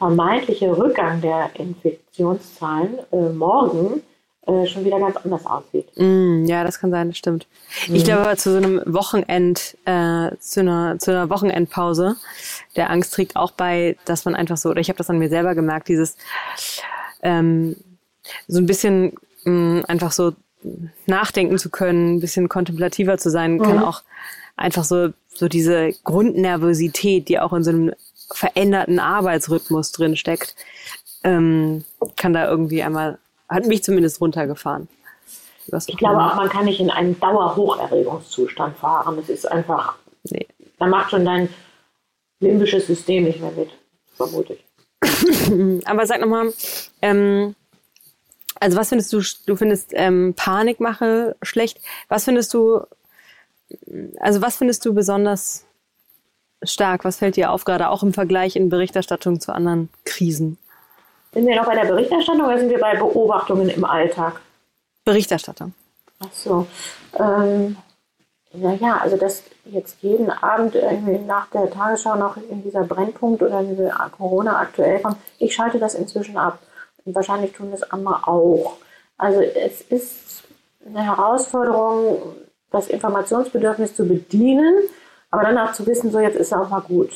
vermeintliche 0.00 0.76
Rückgang 0.76 1.20
der 1.20 1.50
Infektionszahlen 1.54 2.98
äh, 3.12 3.28
morgen 3.28 4.02
äh, 4.46 4.66
schon 4.66 4.86
wieder 4.86 4.98
ganz 4.98 5.16
anders 5.18 5.44
aussieht. 5.44 5.88
Mm, 5.96 6.46
ja, 6.46 6.64
das 6.64 6.80
kann 6.80 6.90
sein, 6.90 7.08
das 7.08 7.18
stimmt. 7.18 7.46
Mm. 7.86 7.94
Ich 7.94 8.04
glaube 8.04 8.22
aber 8.22 8.36
zu 8.38 8.50
so 8.50 8.56
einem 8.56 8.82
Wochenend, 8.86 9.76
äh, 9.84 10.30
zu 10.38 10.60
einer, 10.60 10.98
zu 10.98 11.10
einer 11.10 11.28
Wochenendpause, 11.28 12.16
der 12.76 12.88
Angst 12.88 13.12
trägt 13.12 13.36
auch 13.36 13.50
bei, 13.50 13.98
dass 14.06 14.24
man 14.24 14.34
einfach 14.34 14.56
so, 14.56 14.70
oder 14.70 14.80
ich 14.80 14.88
habe 14.88 14.96
das 14.96 15.10
an 15.10 15.18
mir 15.18 15.28
selber 15.28 15.54
gemerkt, 15.54 15.88
dieses 15.88 16.16
ähm, 17.22 17.76
so 18.48 18.58
ein 18.58 18.66
bisschen 18.66 19.12
mh, 19.44 19.52
mm, 19.52 19.84
einfach 19.86 20.12
so 20.12 20.32
nachdenken 21.06 21.58
zu 21.58 21.70
können, 21.70 22.16
ein 22.16 22.20
bisschen 22.20 22.48
kontemplativer 22.48 23.18
zu 23.18 23.30
sein, 23.30 23.54
mhm. 23.54 23.62
kann 23.62 23.78
auch 23.78 24.02
einfach 24.56 24.84
so, 24.84 25.08
so 25.28 25.48
diese 25.48 25.92
Grundnervosität, 26.04 27.28
die 27.28 27.38
auch 27.38 27.52
in 27.52 27.64
so 27.64 27.70
einem 27.70 27.92
veränderten 28.32 28.98
Arbeitsrhythmus 28.98 29.92
drin 29.92 30.16
steckt, 30.16 30.54
ähm, 31.24 31.84
kann 32.16 32.32
da 32.32 32.48
irgendwie 32.48 32.82
einmal 32.82 33.18
hat 33.50 33.66
mich 33.66 33.82
zumindest 33.82 34.20
runtergefahren. 34.20 34.88
ich 35.86 35.96
glaube 35.96 36.24
auch, 36.24 36.36
man 36.36 36.48
kann 36.48 36.64
nicht 36.64 36.80
in 36.80 36.90
einen 36.90 37.18
Dauerhocherregungszustand 37.18 38.78
fahren. 38.78 39.18
Es 39.18 39.28
ist 39.28 39.50
einfach, 39.50 39.96
nee. 40.30 40.46
da 40.78 40.86
macht 40.86 41.10
schon 41.10 41.24
dein 41.24 41.48
limbisches 42.38 42.86
System 42.86 43.24
nicht 43.24 43.40
mehr 43.40 43.50
mit, 43.50 43.70
vermute 44.14 44.54
ich. 44.54 44.64
Aber 45.84 46.06
sag 46.06 46.20
nochmal, 46.20 46.52
ähm, 47.02 47.54
also 48.60 48.76
was 48.76 48.90
findest 48.90 49.12
du, 49.12 49.22
du 49.46 49.56
findest 49.56 49.92
ähm, 49.94 50.34
Panikmache 50.36 51.34
schlecht. 51.42 51.80
Was 52.08 52.24
findest 52.24 52.54
du, 52.54 52.82
also 54.20 54.42
was 54.42 54.56
findest 54.56 54.84
du 54.84 54.94
besonders 54.94 55.64
stark? 56.62 57.04
Was 57.04 57.16
fällt 57.16 57.36
dir 57.36 57.50
auf, 57.50 57.64
gerade 57.64 57.88
auch 57.88 58.02
im 58.02 58.12
Vergleich 58.12 58.56
in 58.56 58.68
Berichterstattung 58.68 59.40
zu 59.40 59.52
anderen 59.52 59.88
Krisen? 60.04 60.58
Sind 61.32 61.46
wir 61.46 61.56
noch 61.56 61.66
bei 61.66 61.74
der 61.74 61.86
Berichterstattung 61.86 62.44
oder 62.44 62.58
sind 62.58 62.70
wir 62.70 62.80
bei 62.80 62.96
Beobachtungen 62.96 63.68
im 63.70 63.84
Alltag? 63.84 64.40
Berichterstattung. 65.04 65.72
Ach 66.18 66.32
so. 66.32 66.66
Ähm, 67.18 67.76
naja, 68.52 68.98
also 68.98 69.16
dass 69.16 69.44
jetzt 69.64 70.02
jeden 70.02 70.28
Abend 70.28 70.74
irgendwie 70.74 71.18
nach 71.18 71.46
der 71.50 71.70
Tagesschau 71.70 72.16
noch 72.16 72.36
in 72.36 72.62
dieser 72.62 72.82
Brennpunkt 72.82 73.42
oder 73.42 73.62
diese 73.62 73.92
Corona 74.16 74.58
aktuell 74.58 75.00
kommt, 75.00 75.16
ich 75.38 75.54
schalte 75.54 75.78
das 75.78 75.94
inzwischen 75.94 76.36
ab. 76.36 76.58
Und 77.04 77.14
wahrscheinlich 77.14 77.52
tun 77.52 77.70
das 77.70 77.82
andere 77.90 78.26
auch. 78.26 78.76
Also 79.18 79.40
es 79.40 79.80
ist 79.82 80.44
eine 80.86 81.04
Herausforderung, 81.04 82.36
das 82.70 82.88
Informationsbedürfnis 82.88 83.94
zu 83.94 84.06
bedienen, 84.06 84.74
aber 85.30 85.42
dann 85.42 85.58
auch 85.58 85.72
zu 85.72 85.86
wissen, 85.86 86.10
so 86.10 86.20
jetzt 86.20 86.36
ist 86.36 86.48
es 86.48 86.52
auch 86.52 86.68
mal 86.68 86.80
gut 86.80 87.12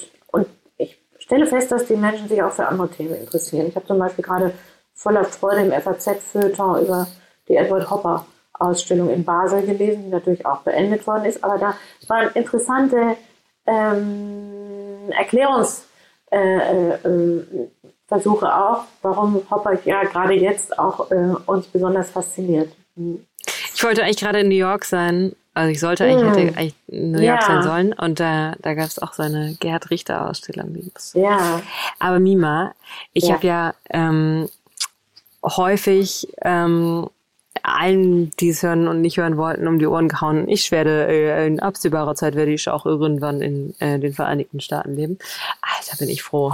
stelle 1.25 1.47
fest, 1.47 1.73
dass 1.73 1.87
die 1.87 1.97
Menschen 1.97 2.29
sich 2.29 2.43
auch 2.43 2.53
für 2.53 2.67
andere 2.69 2.91
Themen 2.91 3.15
interessieren. 3.15 3.67
Ich 3.69 3.77
habe 3.77 3.87
zum 3.87 3.99
Beispiel 3.99 4.25
gerade 4.25 4.53
voller 4.95 5.25
Freude 5.25 5.63
im 5.63 5.73
FAZ-Feuilleton 5.73 6.83
über 6.85 7.07
die 7.49 7.57
Edward 7.57 7.91
Hopper 7.91 8.27
Ausstellung 8.53 9.09
in 9.11 9.25
Basel 9.25 9.63
gelesen, 9.63 10.05
die 10.05 10.11
natürlich 10.11 10.45
auch 10.47 10.61
beendet 10.61 11.07
worden 11.07 11.25
ist, 11.25 11.43
aber 11.43 11.59
da 11.59 11.75
waren 12.09 12.31
interessante 12.35 13.17
ähm, 13.67 15.11
Erklärungsversuche 15.11 15.89
äh, 16.31 17.09
äh, 17.09 17.69
auch, 18.55 18.85
warum 19.03 19.43
Hopper 19.51 19.79
ja 19.85 20.03
gerade 20.05 20.35
jetzt 20.35 20.79
auch 20.79 21.11
äh, 21.11 21.35
uns 21.47 21.67
besonders 21.67 22.11
fasziniert. 22.11 22.73
Ich 23.75 23.83
wollte 23.83 24.03
eigentlich 24.03 24.19
gerade 24.19 24.41
in 24.41 24.49
New 24.49 24.55
York 24.55 24.85
sein 24.85 25.35
also 25.55 25.71
ich 25.71 25.79
sollte 25.79 26.05
eigentlich, 26.05 26.25
mm. 26.25 26.35
hätte 26.35 26.59
eigentlich 26.59 26.75
in 26.89 27.13
New 27.13 27.21
York 27.21 27.41
ja. 27.41 27.47
sein 27.47 27.63
sollen 27.63 27.93
und 27.93 28.19
da, 28.19 28.57
da 28.61 28.75
gab 28.75 28.87
es 28.87 28.99
auch 28.99 29.13
so 29.13 29.23
eine 29.23 29.57
Gerhard 29.61 29.89
Richter 29.91 30.29
Ausstellung. 30.29 30.77
Ja. 31.15 31.63
Aber 32.01 32.19
Mima, 32.19 32.75
ich 33.13 33.29
ja. 33.29 33.35
habe 33.35 33.47
ja 33.47 33.75
ähm, 33.91 34.49
häufig 35.45 36.29
ähm, 36.43 37.09
allen, 37.65 38.31
die 38.41 38.51
es 38.51 38.63
hören 38.63 38.89
und 38.89 39.01
nicht 39.01 39.17
hören 39.17 39.37
wollten, 39.37 39.67
um 39.67 39.79
die 39.79 39.87
Ohren 39.87 40.09
gehauen. 40.09 40.49
Ich 40.49 40.71
werde 40.71 41.07
äh, 41.09 41.47
in 41.47 41.61
absehbarer 41.61 42.15
Zeit 42.15 42.35
werde 42.35 42.53
ich 42.53 42.69
auch 42.69 42.87
irgendwann 42.87 43.41
in 43.41 43.75
äh, 43.81 43.99
den 43.99 44.13
Vereinigten 44.13 44.61
Staaten 44.61 44.97
leben. 44.97 45.19
Alter, 45.61 45.97
bin 45.99 46.09
ich 46.09 46.23
froh. 46.23 46.53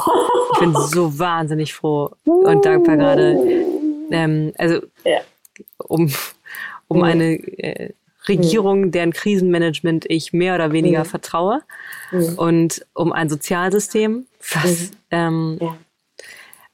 Ich 0.55 0.61
bin 0.61 0.75
so 0.77 1.19
wahnsinnig 1.19 1.75
froh 1.75 2.11
und 2.25 2.65
dankbar 2.65 2.97
gerade. 2.97 3.37
Ähm, 4.11 4.53
also 4.57 4.81
ja. 5.05 5.21
um 5.79 6.11
um 6.91 6.99
mhm. 6.99 7.03
eine 7.05 7.35
äh, 7.35 7.93
Regierung, 8.29 8.83
mhm. 8.83 8.91
deren 8.91 9.13
Krisenmanagement 9.13 10.07
ich 10.09 10.33
mehr 10.33 10.57
oder 10.57 10.73
weniger 10.73 11.01
mhm. 11.01 11.09
vertraue. 11.09 11.63
Mhm. 12.11 12.35
Und 12.37 12.87
um 12.95 13.13
ein 13.13 13.31
Sozialsystem, 13.31 14.27
was 14.53 14.65
mhm. 14.65 14.91
ähm, 15.13 15.59
ja. 15.61 15.77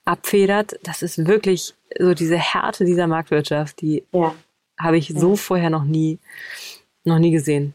abfedert, 0.07 0.79
das 0.83 1.03
ist 1.03 1.27
wirklich 1.27 1.75
so 1.99 2.15
diese 2.15 2.37
Härte 2.37 2.85
dieser 2.85 3.07
Marktwirtschaft, 3.07 3.81
die 3.81 4.05
ja. 4.13 4.35
habe 4.79 4.99
ich 4.99 5.13
so 5.17 5.37
vorher 5.37 5.71
noch 5.71 5.85
nie, 5.85 6.19
noch 7.05 7.19
nie 7.19 7.31
gesehen. 7.31 7.75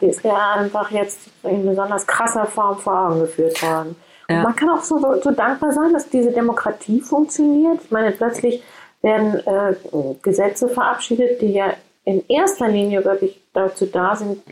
Die 0.00 0.06
ist 0.06 0.24
ja 0.24 0.54
einfach 0.54 0.90
jetzt 0.90 1.28
in 1.42 1.64
besonders 1.64 2.06
krasser 2.06 2.46
Form 2.46 2.78
vor 2.78 3.08
Augen 3.08 3.20
geführt 3.20 3.62
worden. 3.62 3.96
Ja. 4.28 4.42
man 4.42 4.56
kann 4.56 4.70
auch 4.70 4.82
so, 4.82 4.98
so 5.22 5.30
dankbar 5.30 5.72
sein, 5.72 5.92
dass 5.92 6.08
diese 6.08 6.32
Demokratie 6.32 7.00
funktioniert. 7.00 7.80
Ich 7.84 7.90
meine, 7.90 8.10
plötzlich 8.10 8.62
werden 9.02 9.34
äh, 9.46 9.74
Gesetze 10.22 10.68
verabschiedet, 10.68 11.42
die 11.42 11.52
ja 11.52 11.74
in 12.04 12.26
erster 12.28 12.68
Linie 12.68 13.04
wirklich 13.04 13.40
dazu 13.52 13.86
da 13.86 14.16
sind, 14.16 14.42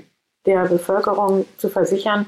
der 0.45 0.67
Bevölkerung 0.67 1.47
zu 1.57 1.69
versichern, 1.69 2.27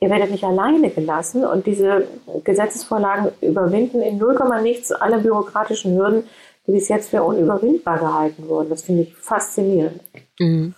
ihr 0.00 0.10
werdet 0.10 0.30
nicht 0.30 0.44
alleine 0.44 0.90
gelassen 0.90 1.44
und 1.44 1.66
diese 1.66 2.06
Gesetzesvorlagen 2.44 3.30
überwinden 3.40 4.00
in 4.00 4.18
0, 4.18 4.38
nichts 4.62 4.92
alle 4.92 5.18
bürokratischen 5.18 5.96
Hürden, 5.96 6.24
die 6.66 6.72
bis 6.72 6.88
jetzt 6.88 7.10
für 7.10 7.22
unüberwindbar 7.22 7.98
gehalten 7.98 8.48
wurden. 8.48 8.70
Das 8.70 8.82
finde 8.82 9.02
ich 9.02 9.14
faszinierend. 9.16 10.00
Mhm. 10.38 10.74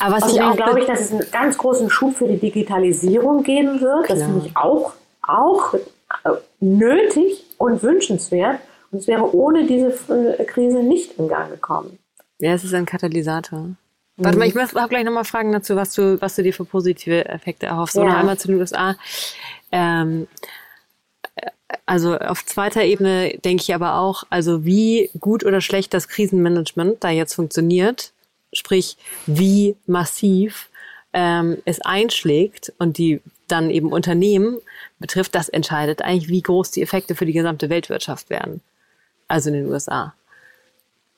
Aber 0.00 0.16
was 0.16 0.24
Außerdem 0.24 0.56
glaube 0.56 0.80
ich, 0.80 0.86
dass 0.86 1.00
es 1.00 1.12
einen 1.12 1.30
ganz 1.30 1.58
großen 1.58 1.90
Schub 1.90 2.16
für 2.16 2.28
die 2.28 2.38
Digitalisierung 2.38 3.42
geben 3.42 3.80
wird. 3.80 4.06
Klar. 4.06 4.18
Das 4.18 4.26
finde 4.26 4.46
ich 4.46 4.56
auch, 4.56 4.92
auch 5.22 5.74
äh, 5.74 6.30
nötig 6.60 7.44
und 7.58 7.82
wünschenswert. 7.82 8.60
Und 8.90 9.00
es 9.00 9.06
wäre 9.06 9.34
ohne 9.34 9.66
diese 9.66 9.90
Krise 10.46 10.82
nicht 10.82 11.18
in 11.18 11.28
Gang 11.28 11.50
gekommen. 11.50 11.98
Ja, 12.38 12.52
es 12.52 12.64
ist 12.64 12.74
ein 12.74 12.86
Katalysator. 12.86 13.70
Mhm. 14.16 14.24
Warte 14.24 14.38
mal, 14.38 14.48
ich 14.48 14.54
habe 14.54 14.88
gleich 14.88 15.04
nochmal 15.04 15.24
Fragen 15.24 15.52
dazu, 15.52 15.76
was 15.76 15.94
du, 15.94 16.20
was 16.20 16.36
du 16.36 16.42
dir 16.42 16.52
für 16.52 16.64
positive 16.64 17.26
Effekte 17.26 17.66
erhoffst. 17.66 17.96
Ja. 17.96 18.02
Oder 18.02 18.16
einmal 18.16 18.38
zu 18.38 18.48
den 18.48 18.58
USA. 18.58 18.96
Ähm, 19.72 20.28
also 21.86 22.16
auf 22.16 22.44
zweiter 22.46 22.82
Ebene 22.82 23.38
denke 23.44 23.62
ich 23.62 23.74
aber 23.74 23.96
auch, 23.96 24.24
also 24.30 24.64
wie 24.64 25.10
gut 25.18 25.44
oder 25.44 25.60
schlecht 25.60 25.92
das 25.92 26.08
Krisenmanagement 26.08 27.02
da 27.02 27.10
jetzt 27.10 27.34
funktioniert, 27.34 28.12
sprich 28.52 28.96
wie 29.26 29.76
massiv 29.86 30.70
ähm, 31.12 31.58
es 31.64 31.80
einschlägt 31.80 32.72
und 32.78 32.98
die 32.98 33.20
dann 33.48 33.70
eben 33.70 33.92
Unternehmen 33.92 34.58
betrifft, 34.98 35.34
das 35.34 35.48
entscheidet 35.48 36.02
eigentlich, 36.02 36.28
wie 36.28 36.42
groß 36.42 36.70
die 36.70 36.82
Effekte 36.82 37.14
für 37.14 37.26
die 37.26 37.32
gesamte 37.32 37.68
Weltwirtschaft 37.68 38.30
werden. 38.30 38.62
Also 39.28 39.50
in 39.50 39.56
den 39.56 39.66
USA. 39.66 40.14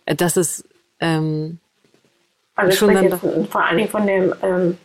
Das 0.07 0.37
ist 0.37 0.65
ähm, 1.01 1.61
also 2.57 2.73
ich 2.73 2.79
spreche 2.79 3.05
jetzt 3.05 3.51
vor 3.51 3.65
allen 3.65 3.77
Dingen 3.77 3.89
von 3.91 4.07
dem 4.07 4.35
ähm, 4.43 4.79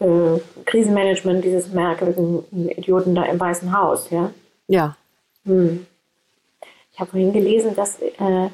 äh, 0.00 0.40
Krisenmanagement 0.64 1.44
dieses 1.44 1.72
merkwürdigen 1.72 2.44
Idioten 2.76 3.14
da 3.14 3.24
im 3.24 3.38
Weißen 3.38 3.76
Haus, 3.76 4.10
ja? 4.10 4.30
Ja. 4.66 4.96
Hm. 5.44 5.86
Ich 6.92 6.98
habe 6.98 7.10
vorhin 7.10 7.32
gelesen, 7.32 7.76
dass 7.76 8.00
äh, 8.00 8.48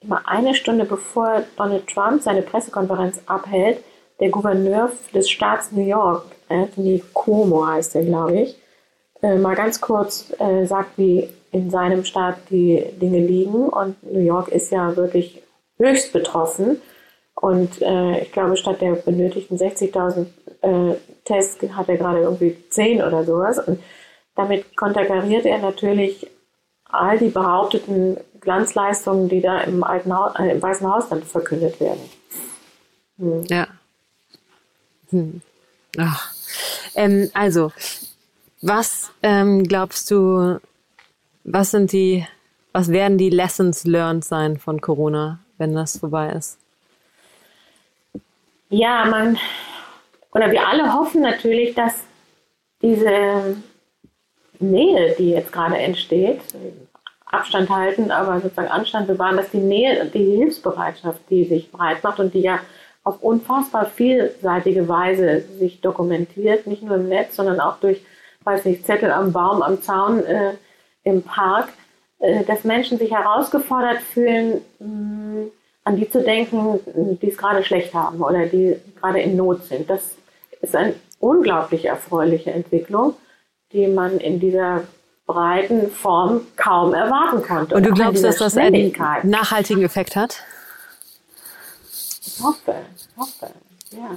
immer 0.00 0.22
eine 0.26 0.54
Stunde 0.54 0.84
bevor 0.84 1.44
Donald 1.56 1.86
Trump 1.86 2.22
seine 2.22 2.42
Pressekonferenz 2.42 3.22
abhält, 3.26 3.82
der 4.20 4.30
Gouverneur 4.30 4.92
des 5.12 5.30
Staats 5.30 5.72
New 5.72 5.86
York, 5.86 6.26
Anthony 6.48 7.02
Cuomo 7.12 7.66
heißt 7.66 7.96
er, 7.96 8.04
glaube 8.04 8.40
ich, 8.40 8.56
äh, 9.22 9.36
mal 9.36 9.56
ganz 9.56 9.80
kurz 9.80 10.32
äh, 10.38 10.66
sagt, 10.66 10.98
wie 10.98 11.28
in 11.50 11.70
seinem 11.70 12.04
Staat 12.04 12.36
die 12.50 12.84
Dinge 13.00 13.18
liegen. 13.18 13.68
Und 13.68 14.02
New 14.02 14.20
York 14.20 14.48
ist 14.48 14.70
ja 14.70 14.96
wirklich 14.96 15.42
höchst 15.78 16.12
betroffen. 16.12 16.80
Und 17.34 17.82
äh, 17.82 18.20
ich 18.20 18.32
glaube, 18.32 18.56
statt 18.56 18.80
der 18.80 18.92
benötigten 18.92 19.56
60.000 19.56 20.26
äh, 20.62 20.96
Tests 21.24 21.62
hat 21.72 21.88
er 21.88 21.96
gerade 21.96 22.20
irgendwie 22.20 22.56
10 22.70 23.02
oder 23.02 23.24
sowas. 23.24 23.58
Und 23.58 23.82
damit 24.34 24.76
konterkariert 24.76 25.44
er 25.46 25.58
natürlich 25.58 26.30
all 26.84 27.18
die 27.18 27.28
behaupteten 27.28 28.18
Glanzleistungen, 28.40 29.28
die 29.28 29.40
da 29.40 29.60
im, 29.60 29.82
Alten 29.82 30.16
Haus, 30.16 30.32
äh, 30.38 30.52
im 30.52 30.62
Weißen 30.62 30.88
Haus 30.88 31.08
dann 31.08 31.22
verkündet 31.22 31.80
werden. 31.80 32.00
Hm. 33.18 33.44
Ja. 33.48 33.66
Hm. 35.10 35.40
Ähm, 36.94 37.30
also, 37.34 37.72
was 38.62 39.10
ähm, 39.22 39.64
glaubst 39.64 40.10
du, 40.10 40.60
was 41.44 41.70
sind 41.70 41.92
die, 41.92 42.26
was 42.72 42.88
werden 42.88 43.18
die 43.18 43.30
Lessons 43.30 43.84
learned 43.84 44.24
sein 44.24 44.58
von 44.58 44.80
Corona, 44.80 45.40
wenn 45.58 45.74
das 45.74 45.98
vorbei 45.98 46.30
ist? 46.30 46.58
Ja, 48.68 49.04
man, 49.04 49.38
oder 50.32 50.50
wir 50.50 50.66
alle 50.66 50.94
hoffen 50.94 51.22
natürlich, 51.22 51.74
dass 51.74 52.04
diese 52.82 53.56
Nähe, 54.58 55.14
die 55.18 55.30
jetzt 55.30 55.52
gerade 55.52 55.78
entsteht, 55.78 56.40
Abstand 57.26 57.68
halten, 57.70 58.10
aber 58.10 58.40
sozusagen 58.40 58.68
Anstand 58.68 59.06
bewahren, 59.06 59.36
dass 59.36 59.50
die 59.50 59.58
Nähe, 59.58 60.06
die 60.06 60.36
Hilfsbereitschaft, 60.36 61.20
die 61.30 61.44
sich 61.44 61.70
breit 61.70 62.02
macht 62.02 62.20
und 62.20 62.34
die 62.34 62.40
ja 62.40 62.60
auf 63.02 63.22
unfassbar 63.22 63.86
vielseitige 63.86 64.88
Weise 64.88 65.42
sich 65.58 65.80
dokumentiert, 65.80 66.66
nicht 66.66 66.82
nur 66.82 66.96
im 66.96 67.08
Netz, 67.08 67.36
sondern 67.36 67.60
auch 67.60 67.78
durch, 67.78 68.00
weiß 68.44 68.64
nicht, 68.64 68.86
Zettel 68.86 69.12
am 69.12 69.32
Baum, 69.32 69.62
am 69.62 69.82
Zaun, 69.82 70.24
äh, 70.24 70.54
im 71.02 71.22
Park, 71.22 71.68
äh, 72.20 72.44
dass 72.44 72.64
Menschen 72.64 72.98
sich 72.98 73.10
herausgefordert 73.10 74.00
fühlen, 74.00 74.62
mh, 74.78 75.46
an 75.84 75.96
die 75.96 76.08
zu 76.08 76.22
denken, 76.22 76.80
die 77.20 77.30
es 77.30 77.36
gerade 77.36 77.62
schlecht 77.62 77.94
haben 77.94 78.20
oder 78.22 78.46
die 78.46 78.76
gerade 79.00 79.20
in 79.20 79.36
Not 79.36 79.64
sind. 79.64 79.88
Das 79.88 80.16
ist 80.60 80.74
eine 80.74 80.94
unglaublich 81.20 81.84
erfreuliche 81.84 82.52
Entwicklung, 82.52 83.14
die 83.72 83.86
man 83.86 84.18
in 84.18 84.40
dieser 84.40 84.84
breiten 85.26 85.90
Form 85.90 86.46
kaum 86.56 86.94
erwarten 86.94 87.42
konnte. 87.42 87.74
Und 87.74 87.84
du 87.84 87.92
glaubst, 87.92 88.24
dass 88.24 88.36
das 88.36 88.56
einen 88.56 88.92
nachhaltigen 89.22 89.82
Effekt 89.82 90.16
hat? 90.16 90.42
Ich 92.26 92.42
hoffe, 92.42 92.74
ich 92.96 93.16
hoffe, 93.16 93.50
ja. 93.90 94.10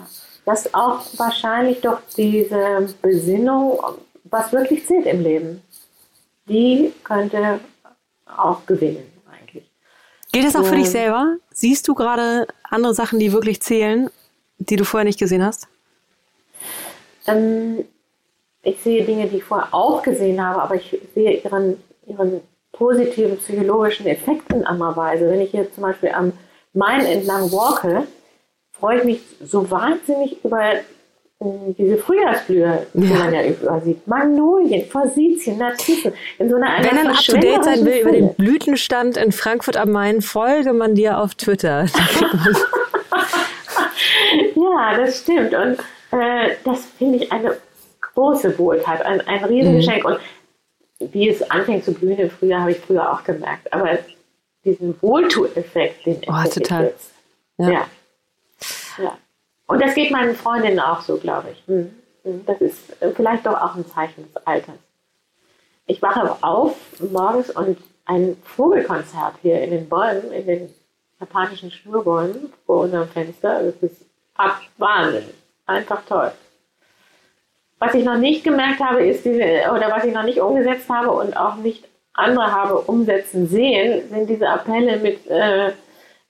Dass 0.46 0.74
auch 0.74 1.02
wahrscheinlich 1.18 1.82
doch 1.82 2.00
diese 2.16 2.88
Besinnung, 3.02 3.80
was 4.24 4.54
wirklich 4.54 4.86
zählt 4.88 5.06
im 5.06 5.22
Leben, 5.22 5.62
die 6.48 6.94
könnte 7.04 7.60
auch 8.26 8.66
gewinnen. 8.66 9.17
Geht 10.38 10.46
das 10.46 10.56
auch 10.56 10.66
für 10.66 10.76
dich 10.76 10.90
selber? 10.90 11.38
Siehst 11.52 11.88
du 11.88 11.96
gerade 11.96 12.46
andere 12.70 12.94
Sachen, 12.94 13.18
die 13.18 13.34
wirklich 13.34 13.60
zählen, 13.60 14.12
die 14.60 14.76
du 14.76 14.84
vorher 14.84 15.06
nicht 15.06 15.18
gesehen 15.18 15.44
hast? 15.44 15.68
Ähm, 17.26 17.86
ich 18.62 18.80
sehe 18.82 19.04
Dinge, 19.04 19.26
die 19.28 19.38
ich 19.38 19.44
vorher 19.44 19.74
auch 19.74 20.04
gesehen 20.04 20.40
habe, 20.40 20.62
aber 20.62 20.76
ich 20.76 20.96
sehe 21.16 21.42
ihren, 21.42 21.82
ihren 22.06 22.42
positiven 22.72 23.38
psychologischen 23.38 24.06
Effekt 24.06 24.54
in 24.54 24.64
anderer 24.64 24.96
Weise. 24.96 25.28
Wenn 25.28 25.42
ich 25.42 25.50
hier 25.50 25.72
zum 25.74 25.82
Beispiel 25.82 26.10
am 26.10 26.34
Main 26.74 27.04
entlang 27.06 27.52
walke, 27.52 28.06
freue 28.74 29.00
ich 29.00 29.06
mich 29.06 29.22
so 29.44 29.72
wahnsinnig 29.72 30.38
über 30.46 30.62
diese 31.40 31.98
Frühjahrsblühe, 31.98 32.88
die 32.94 33.08
ja. 33.08 33.16
man 33.16 33.34
ja 33.34 33.46
übersieht. 33.46 34.08
Magnolien, 34.08 34.90
Forsythien, 34.90 35.60
Narzissen. 35.60 36.14
In 36.40 36.50
so 36.50 36.56
einer, 36.56 36.68
einer 36.68 36.88
Wenn 36.88 36.96
man 36.96 37.08
up 37.08 37.18
to 37.18 37.38
date 37.38 37.64
sein 37.64 37.86
will 37.86 38.02
über 38.02 38.12
den 38.12 38.34
Blütenstand 38.34 39.18
in 39.18 39.32
Frankfurt 39.32 39.78
am 39.78 39.92
Main, 39.92 40.22
folge 40.22 40.74
man 40.74 40.96
dir 40.96 41.20
auf 41.20 41.36
Twitter. 41.36 41.86
ja, 44.56 44.98
das 44.98 45.20
stimmt. 45.20 45.54
Und 45.54 45.78
äh, 46.12 46.56
das 46.64 46.86
finde 46.98 47.20
ich 47.20 47.32
eine 47.32 47.56
große 48.02 48.58
Wohltat, 48.58 49.04
ein, 49.04 49.22
ein 49.22 49.44
Riesengeschenk. 49.44 50.06
Mhm. 50.06 50.14
Und 50.14 50.20
wie 51.14 51.30
es 51.30 51.44
anfängt 51.52 51.86
zu 51.86 51.94
blühen 51.94 52.18
im 52.18 52.32
Frühjahr, 52.32 52.62
habe 52.62 52.72
ich 52.72 52.80
früher 52.80 53.12
auch 53.12 53.24
gemerkt. 53.24 53.72
Aber 53.72 54.00
diesen 54.66 55.00
Wohltu-Effekt, 55.02 56.08
den 56.08 56.20
oh, 56.28 56.50
total. 56.50 56.86
Jetzt. 56.86 57.12
Ja. 57.60 57.70
ja. 57.70 57.88
ja. 58.98 59.18
Und 59.68 59.82
das 59.82 59.94
geht 59.94 60.12
meinen 60.12 60.36
Freundinnen 60.36 60.80
auch 60.80 61.02
so, 61.02 61.18
glaube 61.18 61.50
ich. 61.52 61.68
Mhm. 61.68 61.94
Mhm. 62.24 62.46
Das 62.46 62.60
ist 62.62 63.02
äh, 63.02 63.12
vielleicht 63.12 63.46
doch 63.46 63.62
auch 63.62 63.76
ein 63.76 63.86
Zeichen 63.86 64.24
des 64.24 64.48
Alters. 64.48 64.76
Ich 65.86 66.02
wache 66.02 66.38
auf 66.42 66.76
morgens 67.12 67.50
und 67.52 67.78
ein 68.06 68.38
Vogelkonzert 68.44 69.36
hier 69.42 69.62
in 69.62 69.72
den 69.72 69.88
Bäumen, 69.88 70.32
in 70.32 70.46
den 70.46 70.74
japanischen 71.20 71.72
Schnurbäumen 71.72 72.52
vor 72.66 72.84
unserem 72.84 73.08
Fenster. 73.08 73.64
Das 73.64 73.76
ist 73.82 74.06
ab 74.36 74.62
Wahnsinn. 74.78 75.30
Einfach 75.66 76.04
toll. 76.06 76.32
Was 77.80 77.94
ich 77.94 78.04
noch 78.04 78.18
nicht 78.18 78.44
gemerkt 78.44 78.80
habe, 78.80 79.06
ist 79.06 79.24
diese, 79.24 79.44
oder 79.72 79.92
was 79.92 80.04
ich 80.04 80.14
noch 80.14 80.24
nicht 80.24 80.40
umgesetzt 80.40 80.90
habe 80.90 81.12
und 81.12 81.38
auch 81.38 81.56
nicht 81.56 81.88
andere 82.14 82.52
habe 82.52 82.80
umsetzen 82.80 83.48
sehen, 83.48 84.10
sind 84.10 84.28
diese 84.30 84.50
Appelle 84.50 84.98
mit 84.98 85.28
äh, 85.28 85.74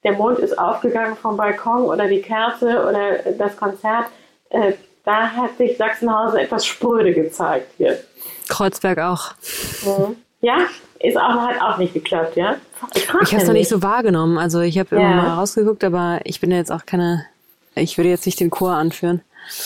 der 0.07 0.15
Mond 0.15 0.39
ist 0.39 0.57
aufgegangen 0.57 1.17
vom 1.17 1.35
Balkon 1.35 1.83
oder 1.83 2.07
die 2.07 2.21
Kerze 2.21 2.87
oder 2.87 3.33
das 3.37 3.57
Konzert. 3.57 4.05
Äh, 4.49 4.73
da 5.03 5.29
hat 5.29 5.57
sich 5.57 5.75
Sachsenhausen 5.75 6.39
etwas 6.39 6.65
spröde 6.65 7.13
gezeigt 7.13 7.69
hier. 7.77 7.99
Kreuzberg 8.47 8.99
auch. 8.99 9.33
Mhm. 9.83 10.15
Ja, 10.39 10.59
ist 10.99 11.17
auch, 11.17 11.41
hat 11.41 11.61
auch 11.61 11.77
nicht 11.77 11.93
geklappt, 11.93 12.37
ja? 12.37 12.55
Ich, 12.95 13.03
ich 13.03 13.09
habe 13.09 13.41
es 13.41 13.47
noch 13.47 13.53
nicht 13.53 13.67
so 13.67 13.83
wahrgenommen. 13.83 14.37
Also 14.37 14.61
ich 14.61 14.79
habe 14.79 14.95
ja. 14.95 15.01
immer 15.01 15.15
mal 15.23 15.33
rausgeguckt, 15.39 15.83
aber 15.83 16.21
ich 16.23 16.39
bin 16.39 16.51
jetzt 16.51 16.71
auch 16.71 16.85
keine, 16.85 17.25
ich 17.75 17.97
würde 17.97 18.09
jetzt 18.09 18.25
nicht 18.25 18.39
den 18.39 18.49
Chor 18.49 18.75
anführen. 18.75 19.21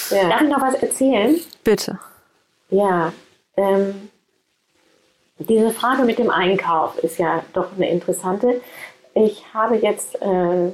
Ja. 0.10 0.28
Darf 0.28 0.42
ich 0.42 0.50
noch 0.50 0.62
was 0.62 0.74
erzählen? 0.76 1.39
Bitte. 1.64 2.00
Ja, 2.72 3.14
ähm, 3.58 4.10
diese 5.38 5.70
Frage 5.70 6.04
mit 6.04 6.18
dem 6.18 6.32
Einkauf 6.32 6.98
ist 7.04 7.20
ja 7.20 7.44
doch 7.54 7.68
eine 7.76 7.89
interessante. 7.89 8.60
Ich 9.14 9.43
habe 9.53 9.76
jetzt 9.76 10.22
äh, 10.22 10.72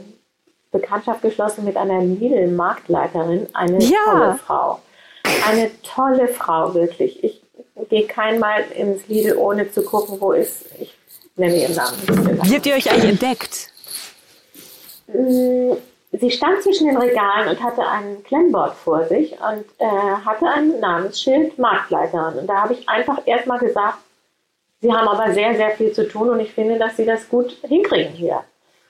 Bekanntschaft 0.71 1.21
geschlossen 1.21 1.65
mit 1.65 1.77
einer 1.77 2.01
Lidl-Marktleiterin, 2.01 3.47
eine 3.53 3.79
ja. 3.79 3.97
tolle 4.05 4.35
Frau. 4.35 4.79
Eine 5.47 5.71
tolle 5.81 6.27
Frau, 6.27 6.73
wirklich. 6.73 7.23
Ich 7.23 7.41
gehe 7.89 8.05
keinmal 8.05 8.63
ins 8.75 9.07
Lidl, 9.07 9.35
ohne 9.38 9.71
zu 9.71 9.83
gucken, 9.83 10.17
wo 10.19 10.31
ist. 10.31 10.65
Ich 10.79 10.93
nenne 11.35 11.55
ihren 11.55 11.75
Namen. 11.75 11.97
Wie 12.43 12.55
habt 12.55 12.65
ihr 12.65 12.75
euch 12.75 12.89
eigentlich 12.89 13.11
entdeckt? 13.11 13.71
Mm, 15.07 15.73
sie 16.11 16.31
stand 16.31 16.61
zwischen 16.63 16.88
den 16.88 16.97
Regalen 16.97 17.49
und 17.49 17.63
hatte 17.63 17.88
ein 17.88 18.23
Klemmboard 18.23 18.75
vor 18.75 19.05
sich 19.05 19.33
und 19.33 19.65
äh, 19.79 19.85
hatte 20.25 20.47
ein 20.47 20.79
Namensschild 20.79 21.57
Marktleiterin. 21.59 22.39
Und 22.39 22.47
da 22.47 22.61
habe 22.63 22.73
ich 22.73 22.88
einfach 22.89 23.19
erstmal 23.25 23.59
gesagt, 23.59 23.97
Sie 24.80 24.93
haben 24.93 25.07
aber 25.07 25.34
sehr, 25.34 25.55
sehr 25.55 25.71
viel 25.71 25.91
zu 25.91 26.07
tun 26.07 26.30
und 26.30 26.39
ich 26.39 26.53
finde, 26.53 26.78
dass 26.78 26.97
Sie 26.97 27.05
das 27.05 27.30
gut 27.30 27.51
hinkriegen 27.63 28.13
hier. 28.13 28.43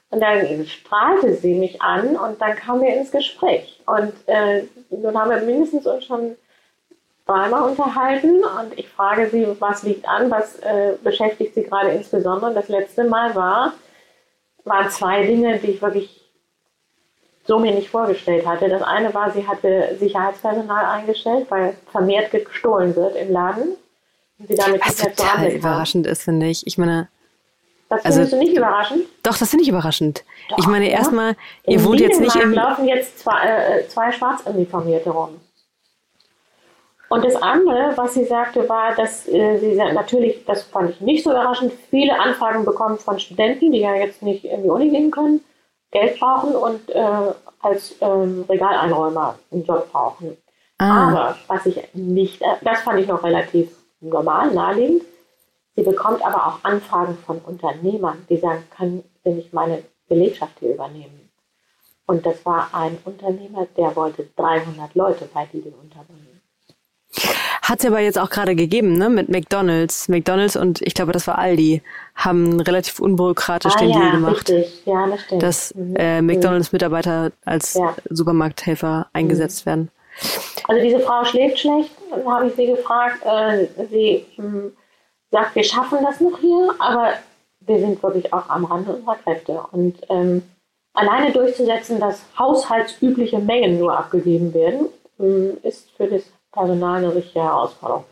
Und 0.09 0.21
dann 0.21 0.65
strahlte 0.65 1.33
sie 1.33 1.53
mich 1.53 1.81
an 1.81 2.15
und 2.15 2.41
dann 2.41 2.55
kamen 2.55 2.81
wir 2.81 2.95
ins 2.95 3.11
Gespräch. 3.11 3.81
Und 3.85 4.13
äh, 4.27 4.63
nun 4.89 5.17
haben 5.17 5.29
wir 5.29 5.41
mindestens 5.41 5.85
uns 5.85 6.05
schon 6.05 6.38
dreimal 7.25 7.69
unterhalten 7.69 8.38
und 8.38 8.77
ich 8.77 8.88
frage 8.88 9.29
sie, 9.29 9.45
was 9.59 9.83
liegt 9.83 10.07
an, 10.07 10.31
was 10.31 10.59
äh, 10.59 10.93
beschäftigt 11.03 11.55
sie 11.55 11.63
gerade 11.63 11.89
insbesondere. 11.89 12.49
Und 12.49 12.55
das 12.55 12.69
letzte 12.69 13.03
Mal 13.03 13.35
war, 13.35 13.73
waren 14.63 14.89
zwei 14.89 15.25
Dinge, 15.25 15.59
die 15.59 15.71
ich 15.71 15.81
wirklich 15.81 16.21
so 17.43 17.59
mir 17.59 17.73
nicht 17.73 17.89
vorgestellt 17.89 18.45
hatte. 18.45 18.69
Das 18.69 18.83
eine 18.83 19.13
war, 19.13 19.31
sie 19.31 19.45
hatte 19.45 19.95
Sicherheitspersonal 19.99 20.85
eingestellt, 20.85 21.47
weil 21.49 21.75
vermehrt 21.91 22.31
gestohlen 22.31 22.95
wird 22.95 23.17
im 23.17 23.31
Laden. 23.31 23.75
Sie 24.39 24.55
damit 24.55 24.81
Was 24.85 24.97
total 24.97 25.49
überraschend 25.49 26.05
ist, 26.05 26.23
finde 26.23 26.47
ich. 26.47 26.65
Ich 26.67 26.77
meine, 26.77 27.07
das 27.89 28.03
also, 28.03 28.15
findest 28.17 28.33
du 28.33 28.38
nicht 28.38 28.57
überraschend? 28.57 29.05
Doch, 29.23 29.38
das 29.38 29.49
finde 29.49 29.63
ich 29.63 29.69
überraschend. 29.69 30.23
Doch, 30.49 30.57
ich 30.59 30.67
meine, 30.67 30.85
ja. 30.85 30.97
erstmal, 30.97 31.35
ihr 31.65 31.83
wohnt 31.83 31.99
jetzt 31.99 32.19
nicht 32.19 32.35
im... 32.35 32.53
laufen 32.53 32.88
jetzt 32.88 33.19
zwei, 33.19 33.45
äh, 33.45 33.88
zwei 33.88 34.11
Schwarzuniformierte 34.11 35.09
rum. 35.09 35.39
Und 37.09 37.23
das 37.23 37.35
andere, 37.38 37.93
was 37.95 38.15
sie 38.15 38.25
sagte, 38.25 38.67
war, 38.67 38.93
dass 38.95 39.27
äh, 39.29 39.57
sie 39.59 39.75
natürlich, 39.75 40.43
das 40.45 40.63
fand 40.63 40.89
ich 40.89 41.01
nicht 41.01 41.23
so 41.23 41.31
überraschend, 41.31 41.71
viele 41.89 42.19
Anfragen 42.19 42.65
bekommen 42.65 42.97
von 42.97 43.17
Studenten, 43.17 43.71
die 43.71 43.79
ja 43.79 43.95
jetzt 43.95 44.21
nicht 44.21 44.43
in 44.43 44.63
die 44.63 44.69
Uni 44.69 44.89
gehen 44.89 45.09
können, 45.09 45.39
Geld 45.91 46.19
brauchen 46.19 46.53
und 46.53 46.89
äh, 46.89 47.31
als 47.61 47.95
ähm, 48.01 48.43
Regaleinräumer 48.49 49.39
einen 49.51 49.65
Job 49.65 49.89
brauchen. 49.91 50.35
Ah. 50.79 51.07
Aber 51.07 51.38
was 51.47 51.65
ich 51.65 51.81
nicht, 51.93 52.41
äh, 52.41 52.55
das 52.61 52.81
fand 52.81 52.99
ich 52.99 53.07
noch 53.07 53.23
relativ 53.23 53.69
normal, 54.01 54.53
naheliegend. 54.53 55.03
Sie 55.75 55.83
bekommt 55.83 56.25
aber 56.25 56.47
auch 56.47 56.63
Anfragen 56.63 57.17
von 57.25 57.39
Unternehmern, 57.39 58.25
die 58.29 58.37
sagen, 58.37 58.63
können 58.75 59.03
Sie 59.23 59.31
nicht 59.31 59.53
meine 59.53 59.83
Belegschaft 60.07 60.59
hier 60.59 60.73
übernehmen? 60.73 61.29
Und 62.07 62.25
das 62.25 62.45
war 62.45 62.69
ein 62.73 62.97
Unternehmer, 63.03 63.67
der 63.77 63.95
wollte 63.95 64.27
300 64.37 64.95
Leute 64.95 65.29
bei 65.33 65.47
Lidl 65.51 65.73
unterbringen. 65.79 66.41
Hat 67.61 67.81
es 67.81 67.85
aber 67.85 67.99
jetzt 67.99 68.17
auch 68.17 68.29
gerade 68.29 68.55
gegeben, 68.55 68.93
ne? 68.93 69.09
Mit 69.09 69.27
McDonalds. 69.27 70.07
McDonalds 70.07 70.55
und 70.55 70.81
ich 70.81 70.93
glaube, 70.93 71.11
das 71.11 71.27
war 71.27 71.37
Aldi, 71.37 71.81
haben 72.15 72.61
relativ 72.61 72.99
unbürokratisch 72.99 73.73
ah, 73.75 73.79
den 73.79 73.89
ja, 73.89 73.99
Deal 73.99 74.11
gemacht. 74.11 74.49
Richtig. 74.49 74.85
Ja, 74.85 75.05
das 75.05 75.21
stimmt. 75.21 75.43
Dass 75.43 75.75
mhm. 75.75 75.95
äh, 75.97 76.21
McDonalds-Mitarbeiter 76.21 77.33
als 77.43 77.73
ja. 77.73 77.93
Supermarkthelfer 78.09 79.09
eingesetzt 79.11 79.65
mhm. 79.65 79.69
werden. 79.69 79.91
Also 80.68 80.84
diese 80.84 80.99
Frau 80.99 81.24
schläft 81.24 81.59
schlecht, 81.59 81.91
habe 82.26 82.47
ich 82.47 82.55
sie 82.55 82.68
gefragt. 82.68 83.24
Äh, 83.26 83.68
sie 83.89 84.26
mh, 84.38 84.43
hm, 84.43 84.78
sagt, 85.32 85.55
wir 85.55 85.63
schaffen 85.63 85.99
das 86.03 86.20
noch 86.20 86.38
hier, 86.39 86.76
aber 86.80 87.13
wir 87.61 87.80
sind 87.80 88.01
wirklich 88.03 88.32
auch 88.34 88.49
am 88.49 88.65
Rande 88.65 88.93
unserer 88.93 89.15
Kräfte. 89.15 89.61
Und 89.72 89.95
ähm, 90.09 90.43
alleine 90.93 91.32
durchzusetzen, 91.32 91.99
dass 91.99 92.26
haushaltsübliche 92.38 93.39
Mengen 93.39 93.80
nur 93.80 93.97
abgegeben 93.97 94.53
werden, 94.53 94.88
mh, 95.18 95.26
hm, 95.26 95.57
ist 95.63 95.89
für 95.91 96.07
das 96.07 96.24
Personal 96.51 96.97
eine 96.97 97.15
richtige 97.15 97.43
Herausforderung. 97.43 98.05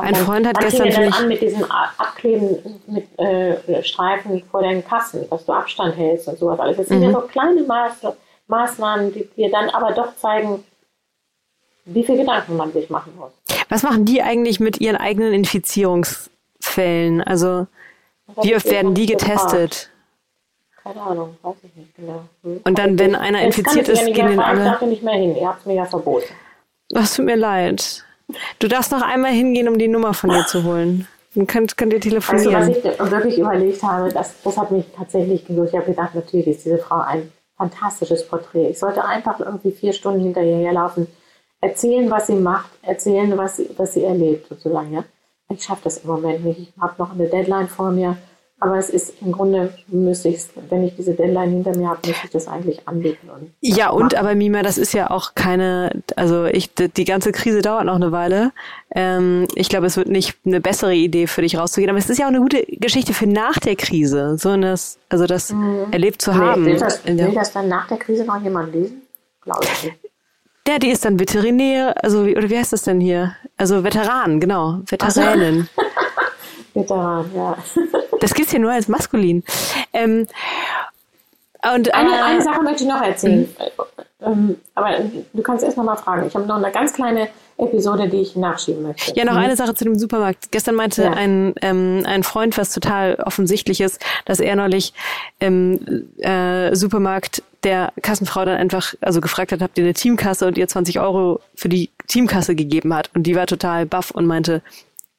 Ein 0.00 0.14
Freund 0.14 0.46
hat 0.46 0.58
gestern 0.60 0.90
dann 0.90 1.12
an 1.12 1.28
mit 1.28 1.40
diesen 1.40 1.64
Abkleben 1.68 2.80
mit 2.86 3.18
äh, 3.18 3.82
Streifen 3.82 4.42
vor 4.50 4.62
den 4.62 4.84
Kassen, 4.84 5.28
dass 5.28 5.44
du 5.44 5.52
Abstand 5.52 5.96
hältst 5.96 6.28
und 6.28 6.38
sowas 6.38 6.60
alles. 6.60 6.76
Das 6.76 6.86
sind 6.86 6.98
mhm. 6.98 7.04
ja 7.04 7.12
so 7.12 7.20
kleine 7.22 7.62
Maß, 7.62 8.06
Maßnahmen, 8.46 9.12
die 9.12 9.28
dir 9.36 9.50
dann 9.50 9.70
aber 9.70 9.92
doch 9.92 10.14
zeigen, 10.16 10.64
wie 11.84 12.04
viel 12.04 12.16
Gedanken 12.16 12.56
man 12.56 12.72
sich 12.72 12.90
machen 12.90 13.12
muss. 13.18 13.32
Was 13.68 13.82
machen 13.82 14.04
die 14.04 14.22
eigentlich 14.22 14.60
mit 14.60 14.80
ihren 14.80 14.96
eigenen 14.96 15.32
Infizierungsfällen? 15.32 17.22
Also 17.22 17.66
wie 18.42 18.54
oft 18.54 18.70
werden 18.70 18.94
die 18.94 19.06
getestet? 19.06 19.90
Keine 20.82 21.00
Ahnung, 21.00 21.36
weiß 21.42 21.56
ich 21.62 21.74
nicht 21.76 21.96
genau. 21.96 22.24
Hm? 22.42 22.60
Und 22.64 22.78
dann, 22.78 22.98
wenn 22.98 23.14
einer 23.14 23.42
infiziert 23.42 23.88
ist, 23.88 24.04
gehen 24.04 24.26
den 24.26 24.40
alle... 24.40 24.64
Ich 24.64 24.70
darf 24.70 24.82
nicht 24.82 25.02
mehr 25.02 25.14
hin, 25.14 25.34
ihr 25.36 25.48
habt 25.48 25.60
es 25.60 25.66
mir 25.66 25.76
ja 25.76 25.86
verboten. 25.86 26.26
Das 26.90 27.14
tut 27.14 27.24
mir 27.24 27.36
leid. 27.36 28.04
Du 28.58 28.68
darfst 28.68 28.92
noch 28.92 29.02
einmal 29.02 29.32
hingehen, 29.32 29.68
um 29.68 29.78
die 29.78 29.88
Nummer 29.88 30.12
von 30.14 30.30
dir 30.30 30.46
zu 30.46 30.64
holen. 30.64 31.08
Dann 31.34 31.46
könnt, 31.46 31.76
könnt 31.76 31.92
ihr 31.92 32.00
telefonieren. 32.00 32.54
Also, 32.54 32.70
was 32.70 32.76
ich 32.76 33.10
wirklich 33.10 33.38
überlegt 33.38 33.82
habe, 33.82 34.10
das, 34.10 34.34
das 34.42 34.56
hat 34.56 34.70
mich 34.70 34.84
tatsächlich 34.96 35.46
gelöst. 35.46 35.72
Ich 35.72 35.78
habe 35.78 35.90
gedacht, 35.90 36.14
natürlich 36.14 36.46
ist 36.46 36.64
diese 36.64 36.78
Frau 36.78 37.00
ein 37.00 37.32
fantastisches 37.56 38.26
Porträt. 38.26 38.68
Ich 38.68 38.78
sollte 38.78 39.04
einfach 39.04 39.40
irgendwie 39.40 39.72
vier 39.72 39.92
Stunden 39.92 40.20
hinter 40.20 40.42
ihr 40.42 40.58
herlaufen, 40.58 41.06
erzählen, 41.64 42.10
was 42.10 42.26
sie 42.26 42.34
macht, 42.34 42.70
erzählen, 42.82 43.36
was 43.36 43.56
sie, 43.56 43.70
was 43.76 43.94
sie 43.94 44.04
erlebt, 44.04 44.48
sozusagen. 44.48 44.92
Ja? 44.92 45.04
Ich 45.50 45.62
schaffe 45.62 45.82
das 45.84 45.98
im 45.98 46.10
Moment 46.10 46.44
nicht. 46.44 46.60
Ich 46.60 46.72
habe 46.80 46.94
noch 46.98 47.12
eine 47.12 47.26
Deadline 47.26 47.68
vor 47.68 47.90
mir. 47.90 48.16
Aber 48.60 48.78
es 48.78 48.88
ist 48.88 49.14
im 49.20 49.32
Grunde, 49.32 49.74
müsste 49.88 50.28
ich, 50.28 50.42
wenn 50.70 50.84
ich 50.84 50.94
diese 50.96 51.12
Deadline 51.12 51.50
hinter 51.50 51.76
mir 51.76 51.88
habe, 51.88 52.00
müsste 52.06 52.26
ich 52.26 52.30
das 52.30 52.48
eigentlich 52.48 52.86
anbieten. 52.88 53.28
Und 53.28 53.52
ja, 53.60 53.90
und 53.90 54.14
aber 54.14 54.34
Mima, 54.34 54.62
das 54.62 54.78
ist 54.78 54.94
ja 54.94 55.10
auch 55.10 55.34
keine, 55.34 56.02
also 56.16 56.44
ich, 56.46 56.72
die 56.72 57.04
ganze 57.04 57.32
Krise 57.32 57.60
dauert 57.60 57.84
noch 57.84 57.96
eine 57.96 58.10
Weile. 58.12 58.52
Ähm, 58.94 59.48
ich 59.54 59.68
glaube, 59.68 59.86
es 59.86 59.96
wird 59.96 60.08
nicht 60.08 60.38
eine 60.46 60.60
bessere 60.60 60.94
Idee 60.94 61.26
für 61.26 61.42
dich 61.42 61.58
rauszugehen, 61.58 61.90
aber 61.90 61.98
es 61.98 62.08
ist 62.08 62.18
ja 62.18 62.26
auch 62.26 62.30
eine 62.30 62.40
gute 62.40 62.64
Geschichte 62.68 63.12
für 63.12 63.26
nach 63.26 63.58
der 63.58 63.76
Krise, 63.76 64.38
so 64.38 64.56
das, 64.56 64.98
also 65.10 65.26
das 65.26 65.52
mhm. 65.52 65.88
erlebt 65.90 66.22
zu 66.22 66.30
nee, 66.30 66.38
haben. 66.38 66.64
Will 66.64 66.78
das, 66.78 67.04
will 67.04 67.34
das 67.34 67.52
dann 67.52 67.68
nach 67.68 67.88
der 67.88 67.98
Krise 67.98 68.24
noch 68.24 68.40
jemand 68.40 68.72
lesen? 68.72 69.02
Glaube 69.42 69.64
ich 69.64 69.84
nicht. 69.84 70.03
Ja, 70.66 70.78
die 70.78 70.90
ist 70.90 71.04
dann 71.04 71.20
Veterinär, 71.20 71.94
also 72.02 72.24
wie, 72.26 72.36
oder 72.36 72.48
wie 72.48 72.56
heißt 72.56 72.72
das 72.72 72.84
denn 72.84 73.00
hier? 73.00 73.36
Also 73.58 73.84
Veteran, 73.84 74.40
genau, 74.40 74.80
Veteranin. 74.86 75.68
Also, 75.76 75.90
Veteran, 76.74 77.30
ja. 77.34 77.56
Das 78.20 78.32
gibt's 78.32 78.52
hier 78.52 78.60
nur 78.60 78.72
als 78.72 78.88
maskulin. 78.88 79.44
Ähm, 79.92 80.26
und, 81.74 81.92
eine, 81.94 82.10
äh, 82.10 82.22
eine 82.22 82.42
Sache 82.42 82.62
möchte 82.62 82.84
ich 82.84 82.88
noch 82.88 83.02
erzählen. 83.02 83.54
Ähm, 84.24 84.56
aber 84.74 84.96
du 85.32 85.42
kannst 85.42 85.64
erst 85.64 85.76
noch 85.76 85.84
mal 85.84 85.96
fragen. 85.96 86.26
Ich 86.26 86.34
habe 86.34 86.46
noch 86.46 86.56
eine 86.56 86.70
ganz 86.70 86.92
kleine 86.92 87.28
Episode, 87.56 88.08
die 88.08 88.18
ich 88.18 88.36
nachschieben 88.36 88.82
möchte. 88.82 89.12
Ja, 89.14 89.24
noch 89.24 89.32
mhm. 89.32 89.38
eine 89.38 89.56
Sache 89.56 89.74
zu 89.74 89.84
dem 89.84 89.98
Supermarkt. 89.98 90.50
Gestern 90.50 90.74
meinte 90.74 91.04
ja. 91.04 91.12
ein, 91.12 91.54
ähm, 91.62 92.02
ein 92.04 92.22
Freund, 92.22 92.58
was 92.58 92.72
total 92.72 93.16
offensichtlich 93.16 93.80
ist, 93.80 94.04
dass 94.24 94.40
er 94.40 94.56
neulich 94.56 94.92
im 95.38 96.08
äh, 96.18 96.74
Supermarkt 96.74 97.42
der 97.62 97.92
Kassenfrau 98.02 98.44
dann 98.44 98.56
einfach, 98.56 98.94
also 99.00 99.20
gefragt 99.20 99.52
hat, 99.52 99.62
habt 99.62 99.78
ihr 99.78 99.84
eine 99.84 99.94
Teamkasse 99.94 100.46
und 100.46 100.58
ihr 100.58 100.68
20 100.68 101.00
Euro 101.00 101.40
für 101.54 101.68
die 101.68 101.90
Teamkasse 102.08 102.54
gegeben 102.54 102.92
hat. 102.94 103.10
Und 103.14 103.24
die 103.24 103.36
war 103.36 103.46
total 103.46 103.86
baff 103.86 104.10
und 104.10 104.26
meinte, 104.26 104.62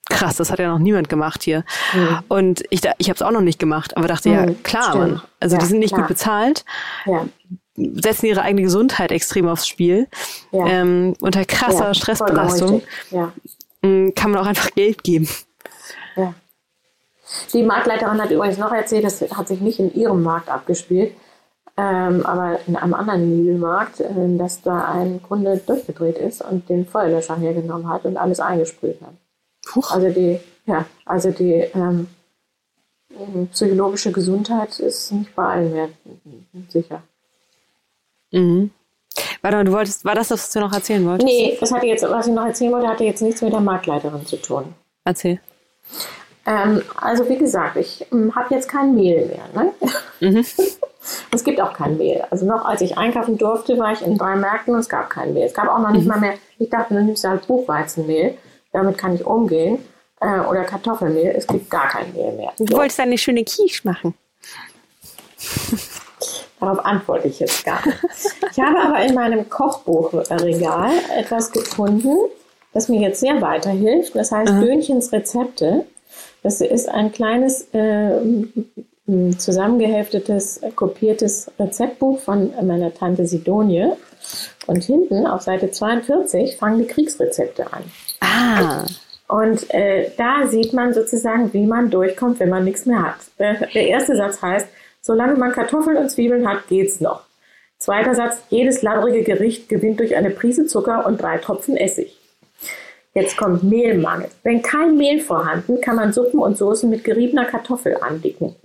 krass, 0.09 0.35
das 0.35 0.51
hat 0.51 0.59
ja 0.59 0.69
noch 0.69 0.79
niemand 0.79 1.09
gemacht 1.09 1.43
hier. 1.43 1.63
Mhm. 1.93 2.19
Und 2.27 2.63
ich, 2.69 2.81
ich 2.97 3.09
habe 3.09 3.15
es 3.15 3.21
auch 3.21 3.31
noch 3.31 3.41
nicht 3.41 3.59
gemacht, 3.59 3.97
aber 3.97 4.07
dachte, 4.07 4.29
mhm, 4.29 4.35
ja, 4.35 4.53
klar. 4.63 4.95
Mann. 4.95 5.21
Also 5.39 5.55
ja, 5.55 5.61
die 5.61 5.67
sind 5.67 5.79
nicht 5.79 5.93
klar. 5.93 6.01
gut 6.01 6.09
bezahlt. 6.09 6.65
Ja. 7.05 7.25
Setzen 7.75 8.27
ihre 8.27 8.41
eigene 8.41 8.63
Gesundheit 8.63 9.11
extrem 9.11 9.47
aufs 9.47 9.67
Spiel. 9.67 10.07
Ja. 10.51 10.65
Ähm, 10.67 11.13
unter 11.19 11.45
krasser 11.45 11.93
Stressbelastung 11.93 12.81
mm, 13.81 14.09
kann 14.15 14.31
man 14.31 14.41
auch 14.41 14.47
einfach 14.47 14.71
Geld 14.71 15.03
geben. 15.03 15.27
Ja. 16.15 16.33
Die 17.53 17.63
Marktleiterin 17.63 18.21
hat 18.21 18.31
übrigens 18.31 18.57
noch 18.57 18.71
erzählt, 18.71 19.03
das 19.03 19.21
hat 19.21 19.47
sich 19.47 19.59
nicht 19.59 19.79
in 19.79 19.93
ihrem 19.93 20.23
Markt 20.23 20.49
abgespielt, 20.49 21.13
ähm, 21.75 22.25
aber 22.25 22.59
in 22.67 22.77
einem 22.77 22.93
anderen 22.93 23.37
Lidl-Markt, 23.37 23.99
äh, 23.99 24.37
dass 24.37 24.61
da 24.61 24.93
ein 24.93 25.21
Kunde 25.21 25.57
durchgedreht 25.57 26.17
ist 26.17 26.41
und 26.41 26.69
den 26.69 26.85
Feuerlöscher 26.85 27.35
hergenommen 27.35 27.89
hat 27.89 28.05
und 28.05 28.15
alles 28.15 28.39
eingesprüht 28.39 29.01
hat. 29.01 29.13
Puch. 29.65 29.91
Also 29.91 30.09
die, 30.09 30.39
ja, 30.65 30.85
also 31.05 31.31
die 31.31 31.53
ähm, 31.53 32.07
psychologische 33.51 34.11
Gesundheit 34.11 34.79
ist 34.79 35.11
nicht 35.11 35.35
bei 35.35 35.45
allen 35.45 35.73
mehr 35.73 35.89
sicher. 36.69 37.01
Mhm. 38.35 38.71
Warte 39.41 39.57
mal, 39.57 39.63
du 39.63 39.71
wolltest, 39.71 40.03
war 40.03 40.15
das, 40.15 40.31
was 40.31 40.51
du 40.51 40.59
noch 40.59 40.73
erzählen 40.73 41.05
wolltest? 41.05 41.25
Nee, 41.25 41.57
das 41.59 41.71
hatte 41.71 41.85
jetzt, 41.85 42.03
was 42.03 42.27
ich 42.27 42.33
noch 42.33 42.45
erzählen 42.45 42.71
wollte, 42.71 42.87
hatte 42.87 43.03
jetzt 43.03 43.21
nichts 43.21 43.41
mit 43.41 43.53
der 43.53 43.61
Marktleiterin 43.61 44.25
zu 44.25 44.37
tun. 44.37 44.73
Erzähl. 45.05 45.39
Ähm, 46.45 46.81
also 46.97 47.27
wie 47.29 47.37
gesagt, 47.37 47.77
ich 47.77 48.05
ähm, 48.11 48.35
habe 48.35 48.53
jetzt 48.53 48.67
kein 48.67 48.93
Mehl 48.93 49.25
mehr. 49.25 49.45
Ne? 49.53 49.73
Mhm. 50.19 50.45
es 51.31 51.43
gibt 51.43 51.61
auch 51.61 51.73
kein 51.73 51.97
Mehl. 51.97 52.23
Also 52.29 52.45
noch 52.45 52.65
als 52.65 52.81
ich 52.81 52.97
einkaufen 52.97 53.37
durfte, 53.37 53.77
war 53.77 53.93
ich 53.93 54.01
in 54.01 54.17
drei 54.17 54.35
Märkten 54.35 54.73
und 54.73 54.81
es 54.81 54.89
gab 54.89 55.09
kein 55.09 55.33
Mehl. 55.33 55.45
Es 55.45 55.53
gab 55.53 55.69
auch 55.69 55.79
noch 55.79 55.91
nicht 55.91 56.03
mhm. 56.03 56.09
mal 56.09 56.19
mehr, 56.19 56.33
ich 56.59 56.69
dachte, 56.69 56.93
du 56.93 57.01
nimmst 57.01 57.23
halt 57.23 57.47
Buchweizenmehl 57.47 58.37
damit 58.75 58.97
kann 58.97 59.15
ich 59.15 59.25
umgehen. 59.25 59.79
Äh, 60.21 60.39
oder 60.41 60.63
Kartoffelmehl, 60.63 61.33
es 61.35 61.47
gibt 61.47 61.69
gar 61.69 61.89
kein 61.89 62.13
Mehl 62.13 62.33
mehr. 62.33 62.53
Du 62.57 62.65
so. 62.67 62.77
wolltest 62.77 62.99
eine 62.99 63.17
schöne 63.17 63.43
Quiche 63.43 63.81
machen. 63.83 64.13
Darauf 66.65 66.83
antworte 66.83 67.27
ich 67.27 67.39
jetzt 67.39 67.63
gar 67.63 67.85
nicht. 67.85 67.97
Ich 68.51 68.59
habe 68.59 68.79
aber 68.79 69.05
in 69.05 69.13
meinem 69.13 69.47
Kochbuchregal 69.47 70.91
etwas 71.15 71.51
gefunden, 71.51 72.15
das 72.73 72.89
mir 72.89 72.99
jetzt 73.01 73.19
sehr 73.19 73.39
weiterhilft. 73.39 74.15
Das 74.15 74.31
heißt 74.31 74.51
mhm. 74.51 74.61
Dönchens 74.61 75.11
Rezepte. 75.11 75.85
Das 76.41 76.61
ist 76.61 76.89
ein 76.89 77.11
kleines 77.11 77.67
äh, 77.73 78.19
zusammengeheftetes, 79.37 80.61
kopiertes 80.75 81.51
Rezeptbuch 81.59 82.19
von 82.19 82.51
meiner 82.63 82.91
Tante 82.91 83.27
Sidonie. 83.27 83.91
Und 84.65 84.83
hinten 84.83 85.27
auf 85.27 85.43
Seite 85.43 85.69
42 85.69 86.57
fangen 86.57 86.79
die 86.79 86.87
Kriegsrezepte 86.87 87.71
an. 87.71 87.83
Ah. 88.21 88.85
Und 89.27 89.71
äh, 89.71 90.09
da 90.17 90.47
sieht 90.47 90.73
man 90.73 90.95
sozusagen, 90.95 91.53
wie 91.53 91.67
man 91.67 91.91
durchkommt, 91.91 92.39
wenn 92.39 92.49
man 92.49 92.63
nichts 92.63 92.87
mehr 92.87 93.03
hat. 93.03 93.17
Der, 93.37 93.67
der 93.67 93.87
erste 93.87 94.15
Satz 94.15 94.41
heißt, 94.41 94.67
solange 95.05 95.35
man 95.35 95.51
Kartoffeln 95.51 95.97
und 95.97 96.09
Zwiebeln 96.09 96.47
hat, 96.49 96.67
geht's 96.67 96.99
noch. 96.99 97.21
Zweiter 97.77 98.15
Satz, 98.15 98.41
jedes 98.49 98.81
labbrige 98.81 99.21
Gericht 99.21 99.69
gewinnt 99.69 99.99
durch 99.99 100.15
eine 100.15 100.31
Prise 100.31 100.65
Zucker 100.65 101.05
und 101.05 101.21
drei 101.21 101.37
Tropfen 101.37 101.77
Essig. 101.77 102.17
Jetzt 103.13 103.37
kommt 103.37 103.63
Mehlmangel. 103.63 104.29
Wenn 104.41 104.63
kein 104.63 104.97
Mehl 104.97 105.19
vorhanden, 105.19 105.79
kann 105.79 105.95
man 105.95 106.11
Suppen 106.11 106.39
und 106.39 106.57
Soßen 106.57 106.89
mit 106.89 107.03
geriebener 107.03 107.45
Kartoffel 107.45 107.97
andicken. 108.01 108.55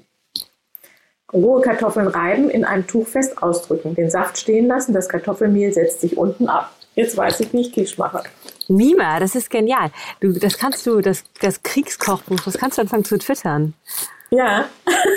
Rohe 1.30 1.60
Kartoffeln 1.60 2.08
reiben, 2.08 2.48
in 2.48 2.64
einem 2.64 2.86
Tuch 2.86 3.06
fest 3.06 3.42
ausdrücken, 3.42 3.94
den 3.94 4.10
Saft 4.10 4.38
stehen 4.38 4.66
lassen, 4.66 4.94
das 4.94 5.10
Kartoffelmehl 5.10 5.74
setzt 5.74 6.00
sich 6.00 6.16
unten 6.16 6.48
ab. 6.48 6.74
Jetzt 6.94 7.18
weiß 7.18 7.40
ich, 7.40 7.52
wie 7.52 7.60
ich 7.60 7.72
Quiche 7.72 7.96
mache. 7.98 8.22
Mima, 8.66 9.20
das 9.20 9.34
ist 9.34 9.50
genial. 9.50 9.90
Du, 10.20 10.32
das 10.32 10.56
kannst 10.56 10.86
du, 10.86 11.02
das, 11.02 11.22
das 11.40 11.62
Kriegskochbuch, 11.62 12.40
das 12.40 12.56
kannst 12.56 12.78
du 12.78 12.82
anfangen 12.82 13.04
zu 13.04 13.18
twittern. 13.18 13.74
Ja. 14.30 14.64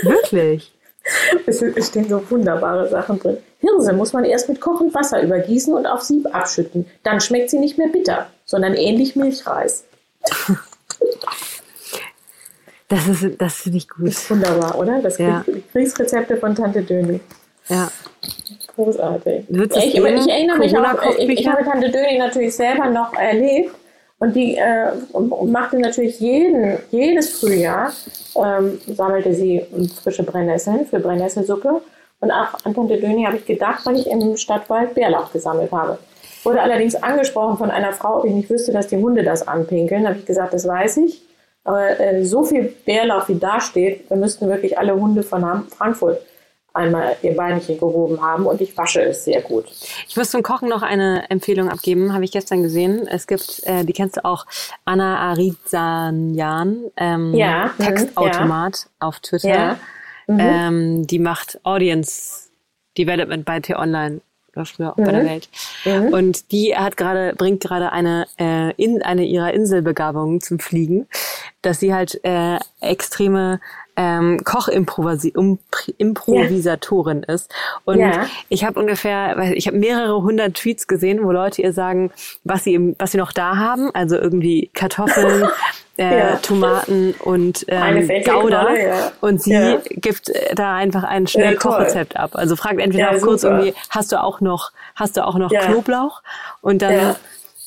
Wirklich? 0.03 0.72
Es, 1.45 1.64
stehen 1.88 2.08
so 2.08 2.22
wunderbare 2.30 2.88
Sachen 2.88 3.20
drin. 3.20 3.38
Hirse 3.60 3.93
muss 3.93 4.14
man 4.14 4.26
erst 4.26 4.49
mit 4.49 4.62
kochendem 4.62 4.95
Wasser 4.95 5.22
übergießen 5.22 5.74
und 5.74 5.86
auf 5.86 6.01
Sieb 6.01 6.34
abschütten. 6.34 6.86
Dann 7.04 7.20
schmeckt 7.20 7.49
sie 7.49 7.60
nicht 7.60 7.78
mehr 7.78 7.89
bitter, 7.89 8.28
sondern 8.45 8.74
ähnlich 8.74 9.16
Milchreis. 9.16 9.86
Das 12.89 13.08
ist, 13.08 13.41
das 13.41 13.56
finde 13.56 13.80
ich 13.80 13.89
gut. 13.89 14.06
Das 14.06 14.18
ist 14.18 14.30
wunderbar, 14.30 14.78
oder? 14.78 15.01
Das 15.01 15.18
ja. 15.18 15.43
Kriegsrezepte 15.72 16.38
von 16.38 16.54
Tante 16.54 16.84
Döni. 16.84 17.20
Ja. 17.68 17.89
großartig. 18.76 19.45
Ja, 19.49 19.64
ich, 19.64 19.95
ich 19.95 20.28
erinnere 20.28 20.58
mich 20.60 20.78
auch, 20.78 21.18
ich, 21.18 21.30
ich 21.30 21.47
habe 21.47 21.64
Tante 21.64 21.89
Döni 21.89 22.20
natürlich 22.20 22.56
selber 22.56 22.91
noch 22.91 23.16
erlebt 23.16 23.74
und 24.24 24.38
die 24.38 24.55
äh, 24.55 24.93
machte 25.45 25.78
natürlich 25.78 26.21
jeden, 26.21 26.80
jedes 26.91 27.41
Frühjahr, 27.41 27.91
ähm, 28.38 28.80
sammelte 28.88 29.34
sie 29.34 29.65
frische 30.01 30.24
Brennnesseln 30.24 30.86
für 30.86 30.99
Brennnesselsuppe 30.99 31.82
und 32.21 32.32
auch 32.32 32.53
an 32.63 32.74
Tante 32.74 33.01
Döni 33.01 33.26
habe 33.26 33.36
ich 33.36 33.45
gedacht, 33.45 33.86
weil 33.86 33.97
ich 33.97 34.07
im 34.07 34.38
Stadtwald 34.38 34.95
Bärlauch 34.95 35.34
gesammelt 35.34 35.74
habe. 35.74 35.97
Wurde 36.45 36.61
allerdings 36.61 36.95
angesprochen 36.95 37.57
von 37.57 37.69
einer 37.69 37.91
Frau, 37.91 38.19
ob 38.19 38.26
ich 38.26 38.32
nicht 38.32 38.49
wüsste, 38.49 38.71
dass 38.71 38.88
die 38.88 38.95
Hunde 38.95 39.24
das 39.24 39.45
anpinkeln. 39.45 40.03
Da 40.03 40.11
habe 40.11 40.19
ich 40.19 40.26
gesagt, 40.26 40.53
das 40.53 40.65
weiß 40.65 40.97
ich. 40.97 41.21
Aber 41.65 41.99
äh, 41.99 42.24
so 42.24 42.43
viel 42.43 42.74
Bärlauch, 42.86 43.28
wie 43.28 43.36
da 43.36 43.59
steht, 43.59 44.09
da 44.09 44.15
müssten 44.15 44.47
wirklich 44.47 44.78
alle 44.78 44.95
Hunde 44.95 45.24
von 45.24 45.67
Frankfurt 45.69 46.21
einmal 46.74 47.15
ihr 47.21 47.36
Beinchen 47.36 47.78
gehoben 47.78 48.21
haben 48.21 48.45
und 48.45 48.59
ich 48.59 48.76
wasche 48.78 49.01
es 49.03 49.26
sehr 49.26 49.41
gut. 49.41 49.65
Ich 50.07 50.17
muss 50.17 50.32
zum 50.32 50.41
Kochen 50.43 50.69
noch 50.69 50.82
eine 50.82 51.30
Empfehlung 51.30 51.69
abgeben, 51.69 52.13
habe 52.13 52.24
ich 52.26 52.32
gestern 52.32 52.63
gesehen. 52.63 53.07
Es 53.07 53.28
gibt, 53.28 53.61
äh, 53.65 53.84
die 53.86 53.93
kennst 53.93 54.17
du 54.17 54.26
auch, 54.26 54.45
Anna 54.86 55.17
Arizanjan, 55.19 56.86
ähm, 56.97 57.34
Ja, 57.34 57.71
mhm, 57.78 57.84
Textautomat 57.84 58.88
auf 58.99 59.19
Twitter. 59.19 59.47
Ja. 59.49 59.80
Mhm. 60.28 60.39
Ähm, 60.39 61.07
die 61.07 61.19
macht 61.19 61.59
Audience 61.63 62.49
Development 62.97 63.43
bei 63.45 63.59
T-Online, 63.59 64.21
war 64.53 64.65
früher 64.65 64.91
auch 64.91 64.95
bei 64.95 65.03
Mhm. 65.03 65.11
der 65.11 65.26
Welt. 65.26 65.49
Und 66.13 66.51
die 66.51 66.76
hat 66.78 66.95
gerade, 66.97 67.34
bringt 67.36 67.61
gerade 67.61 67.91
eine, 67.91 68.26
äh, 68.39 68.71
in, 68.82 69.01
eine 69.01 69.26
ihrer 69.26 69.53
Inselbegabungen 69.53 70.41
zum 70.41 70.59
Fliegen, 70.59 71.07
dass 71.61 71.80
sie 71.80 71.93
halt 71.93 72.19
äh, 72.24 72.57
extreme 72.80 73.59
ähm, 73.96 74.41
Koch-Improvisatorin 74.44 77.24
ist. 77.24 77.52
Und 77.86 78.00
Ja. 78.00 78.26
ich 78.50 78.64
habe 78.64 78.80
ungefähr, 78.80 79.54
ich 79.54 79.68
habe 79.68 79.78
mehrere 79.78 80.22
hundert 80.24 80.56
Tweets 80.56 80.88
gesehen, 80.88 81.24
wo 81.24 81.32
Leute 81.32 81.62
ihr 81.62 81.74
sagen, 81.74 82.12
was 82.44 82.64
sie 82.64 82.74
im, 82.74 82.96
was 83.00 83.12
sie 83.12 83.18
noch 83.18 83.32
da 83.32 83.58
haben, 83.58 83.91
also 83.94 84.16
irgendwie 84.16 84.70
Kartoffeln, 84.74 85.48
äh, 85.98 86.18
Ja. 86.20 86.36
Tomaten 86.38 87.14
und 87.20 87.66
ähm, 87.68 88.10
Gouda. 88.26 88.74
Ja. 88.74 89.12
Und 89.22 89.41
sie 89.44 89.54
Ja. 89.54 89.78
gibt 89.89 90.30
äh, 90.30 90.56
da 90.56 90.76
einfach 90.76 91.04
ein 91.04 91.28
schnell 91.28 91.54
Ja. 91.54 91.60
Kochrezept 91.60 92.18
ab. 92.18 92.32
Also 92.34 92.56
fragt 92.56 92.80
entweder 92.80 93.12
Ja, 93.12 93.18
auch 93.18 93.22
kurz 93.22 93.41
super. 93.41 93.60
irgendwie, 93.60 93.74
hast 93.89 94.12
du 94.12 94.22
auch 94.22 94.41
noch, 94.41 94.72
hast 94.96 95.18
du 95.18 95.26
auch 95.26 95.38
noch 95.38 95.52
Ja. 95.52 95.62
Knoblauch? 95.68 96.22
Und 96.62 96.82
dann 96.82 96.94
Ja. 96.94 97.16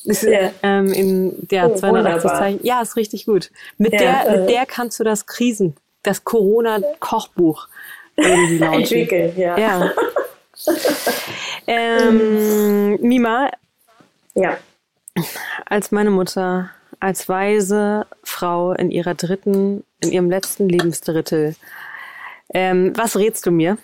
ist 0.03 0.23
Ja. 0.23 0.51
ähm, 0.63 0.91
in 0.91 1.47
der 1.49 1.71
Oh, 1.71 1.75
280 1.75 2.23
wunderbar. 2.23 2.39
Zeichen. 2.41 2.59
Ja, 2.63 2.81
ist 2.81 2.95
richtig 2.97 3.25
gut. 3.25 3.49
Mit 3.77 3.93
Ja, 3.93 3.99
der, 3.99 4.27
äh. 4.27 4.39
mit 4.41 4.49
der 4.49 4.65
kannst 4.65 4.99
du 4.99 5.03
das 5.05 5.25
Krisen, 5.25 5.75
das 6.03 6.23
Corona-Kochbuch 6.23 7.67
irgendwie 8.15 8.57
launchen. 8.59 8.81
Entwickeln, 8.81 9.33
ja. 9.37 9.57
Ja. 9.57 9.91
ähm, 11.67 12.97
Mima, 13.01 13.51
ja. 14.33 14.57
als 15.65 15.91
meine 15.91 16.09
Mutter, 16.09 16.71
als 16.99 17.29
weise 17.29 18.05
Frau 18.23 18.73
in 18.73 18.91
ihrer 18.91 19.13
dritten, 19.13 19.83
in 20.01 20.11
ihrem 20.11 20.29
letzten 20.29 20.67
Lebensdrittel, 20.67 21.55
ähm, 22.53 22.93
was 22.95 23.17
rätst 23.17 23.45
du 23.45 23.51
mir? 23.51 23.77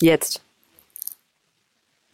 Jetzt. 0.00 0.42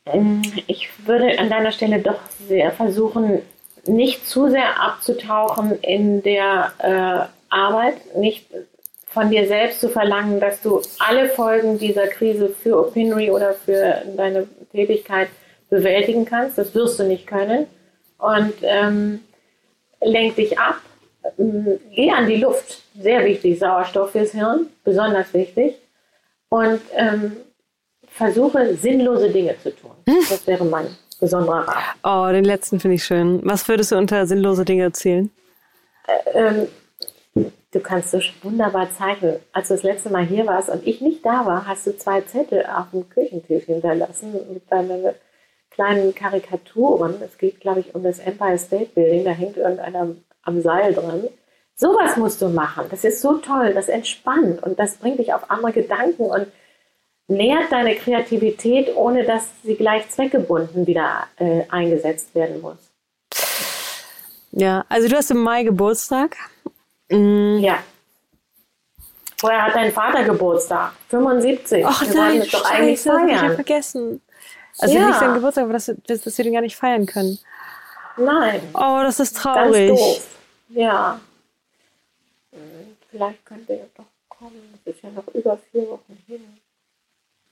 Ähm, 0.07 0.43
Ich 0.67 0.89
würde 1.07 1.39
an 1.39 1.51
deiner 1.51 1.73
Stelle 1.73 2.01
doch 2.01 2.21
sehr 2.49 2.73
versuchen, 2.73 3.43
nicht 3.87 4.27
zu 4.27 4.51
sehr 4.51 4.81
abzutauchen 4.81 5.79
in 5.81 6.23
der 6.23 6.73
äh, 6.79 7.38
Arbeit, 7.51 8.17
nicht 8.17 8.47
von 9.07 9.31
dir 9.31 9.47
selbst 9.47 9.81
zu 9.81 9.89
verlangen, 9.89 10.39
dass 10.41 10.61
du 10.63 10.83
alle 10.99 11.29
Folgen 11.29 11.79
dieser 11.79 12.07
Krise 12.09 12.51
für 12.51 12.79
Opinory 12.79 13.31
oder 13.31 13.55
für 13.55 14.03
deine 14.17 14.47
Tätigkeit 14.71 15.29
bewältigen 15.71 16.25
kannst. 16.25 16.59
Das 16.59 16.75
wirst 16.75 16.99
du 16.99 17.05
nicht 17.05 17.27
können. 17.27 17.67
Und 18.19 18.55
ähm, 18.63 19.21
lenk 20.01 20.37
dich 20.37 20.59
ab. 20.59 20.77
Ähm, 21.39 21.79
Geh 21.95 22.11
an 22.11 22.27
die 22.27 22.37
Luft. 22.37 22.83
Sehr 23.01 23.25
wichtig. 23.25 23.59
Sauerstoff 23.59 24.13
fürs 24.13 24.33
Hirn. 24.33 24.67
Besonders 24.85 25.33
wichtig. 25.33 25.77
Und 26.51 26.81
ähm, 26.95 27.37
versuche 28.09 28.75
sinnlose 28.75 29.31
Dinge 29.31 29.55
zu 29.63 29.75
tun. 29.75 29.93
Das 30.29 30.47
wäre 30.47 30.65
mein 30.65 30.87
besonderer 31.21 31.69
Rat. 31.69 31.85
Oh, 32.03 32.33
den 32.33 32.45
letzten 32.45 32.81
finde 32.81 32.97
ich 32.97 33.05
schön. 33.05 33.41
Was 33.45 33.69
würdest 33.69 33.93
du 33.93 33.97
unter 33.97 34.27
sinnlose 34.27 34.65
Dinge 34.65 34.93
zählen? 34.93 35.31
Ähm, 36.35 36.69
du 37.73 37.81
kannst 37.81 38.11
so 38.11 38.21
wunderbar 38.43 38.91
zeichnen. 38.91 39.37
Als 39.53 39.69
du 39.69 39.75
das 39.75 39.83
letzte 39.83 40.11
Mal 40.11 40.25
hier 40.25 40.47
warst 40.47 40.69
und 40.69 40.87
ich 40.87 41.01
nicht 41.01 41.25
da 41.25 41.47
war, 41.47 41.67
hast 41.67 41.87
du 41.87 41.97
zwei 41.97 42.21
Zettel 42.23 42.65
auf 42.67 42.91
dem 42.93 43.09
Küchentisch 43.09 43.65
hinterlassen 43.65 44.33
mit 44.53 44.71
deinen 44.71 45.15
kleinen 45.71 46.15
Karikaturen. 46.15 47.15
Es 47.23 47.39
geht, 47.39 47.61
glaube 47.61 47.81
ich, 47.81 47.95
um 47.95 48.03
das 48.03 48.19
Empire 48.19 48.59
State 48.59 48.91
Building. 48.95 49.25
Da 49.25 49.31
hängt 49.31 49.57
irgendeiner 49.57 50.09
am 50.43 50.61
Seil 50.61 50.95
dran. 50.95 51.29
Sowas 51.75 52.17
musst 52.17 52.43
du 52.43 52.49
machen. 52.49 52.87
Das 52.91 53.05
ist 53.05 53.21
so 53.21 53.35
toll. 53.35 53.75
Das 53.75 53.89
entspannt 53.89 54.63
und 54.63 54.79
das 54.79 54.97
bringt 54.97 55.21
dich 55.21 55.33
auf 55.33 55.51
andere 55.51 55.73
Gedanken 55.73 56.25
und 56.25 56.49
nährt 57.29 57.71
deine 57.71 57.95
Kreativität, 57.95 58.97
ohne 58.97 59.25
dass 59.25 59.49
sie 59.63 59.77
gleich 59.77 60.09
zweckgebunden 60.09 60.87
wieder 60.87 61.27
äh, 61.37 61.63
eingesetzt 61.69 62.35
werden 62.35 62.61
muss. 62.63 62.79
Ja, 64.51 64.85
also 64.89 65.09
du 65.09 65.17
hast 65.17 65.31
im 65.31 65.43
Mai 65.43 65.63
Geburtstag. 65.63 66.37
Mm, 67.11 67.59
Ja. 67.61 67.79
Vorher 69.41 69.67
hat 69.67 69.75
dein 69.77 69.93
Vater 69.93 70.25
Geburtstag. 70.25 70.93
75. 71.11 71.85
Ach 71.87 72.03
wir 72.03 72.15
nein, 72.15 72.41
es 72.41 72.51
doch 72.51 72.65
eigentlich 72.65 73.01
Scheiße, 73.01 73.09
das 73.09 73.19
hab 73.21 73.27
ich 73.29 73.33
ja 73.33 73.39
feiern. 73.39 73.55
vergessen. 73.55 74.23
Also 74.79 74.95
Ja. 74.95 75.07
nicht 75.07 75.19
sein 75.21 75.35
Geburtstag, 75.35 75.65
aber 75.65 75.73
dass, 75.75 75.93
dass, 76.07 76.23
dass 76.23 76.39
wir 76.39 76.45
den 76.45 76.55
gar 76.55 76.61
nicht 76.63 76.77
feiern 76.77 77.07
können. 77.07 77.39
Nein, 78.17 78.61
Oh, 78.75 78.99
das 79.03 79.21
ist 79.21 79.35
ganz 79.35 79.43
traurig. 79.45 79.91
doof. 79.91 80.27
Ja. 80.71 81.21
Vielleicht 83.11 83.45
könnte 83.47 83.73
er 83.75 83.87
doch 83.97 84.05
kommen. 84.29 84.79
Das 84.85 84.95
ist 84.95 85.03
ja 85.05 85.11
noch 85.11 85.27
über 85.35 85.59
vier 85.71 85.89
Wochen 85.89 86.19
hin. 86.27 86.59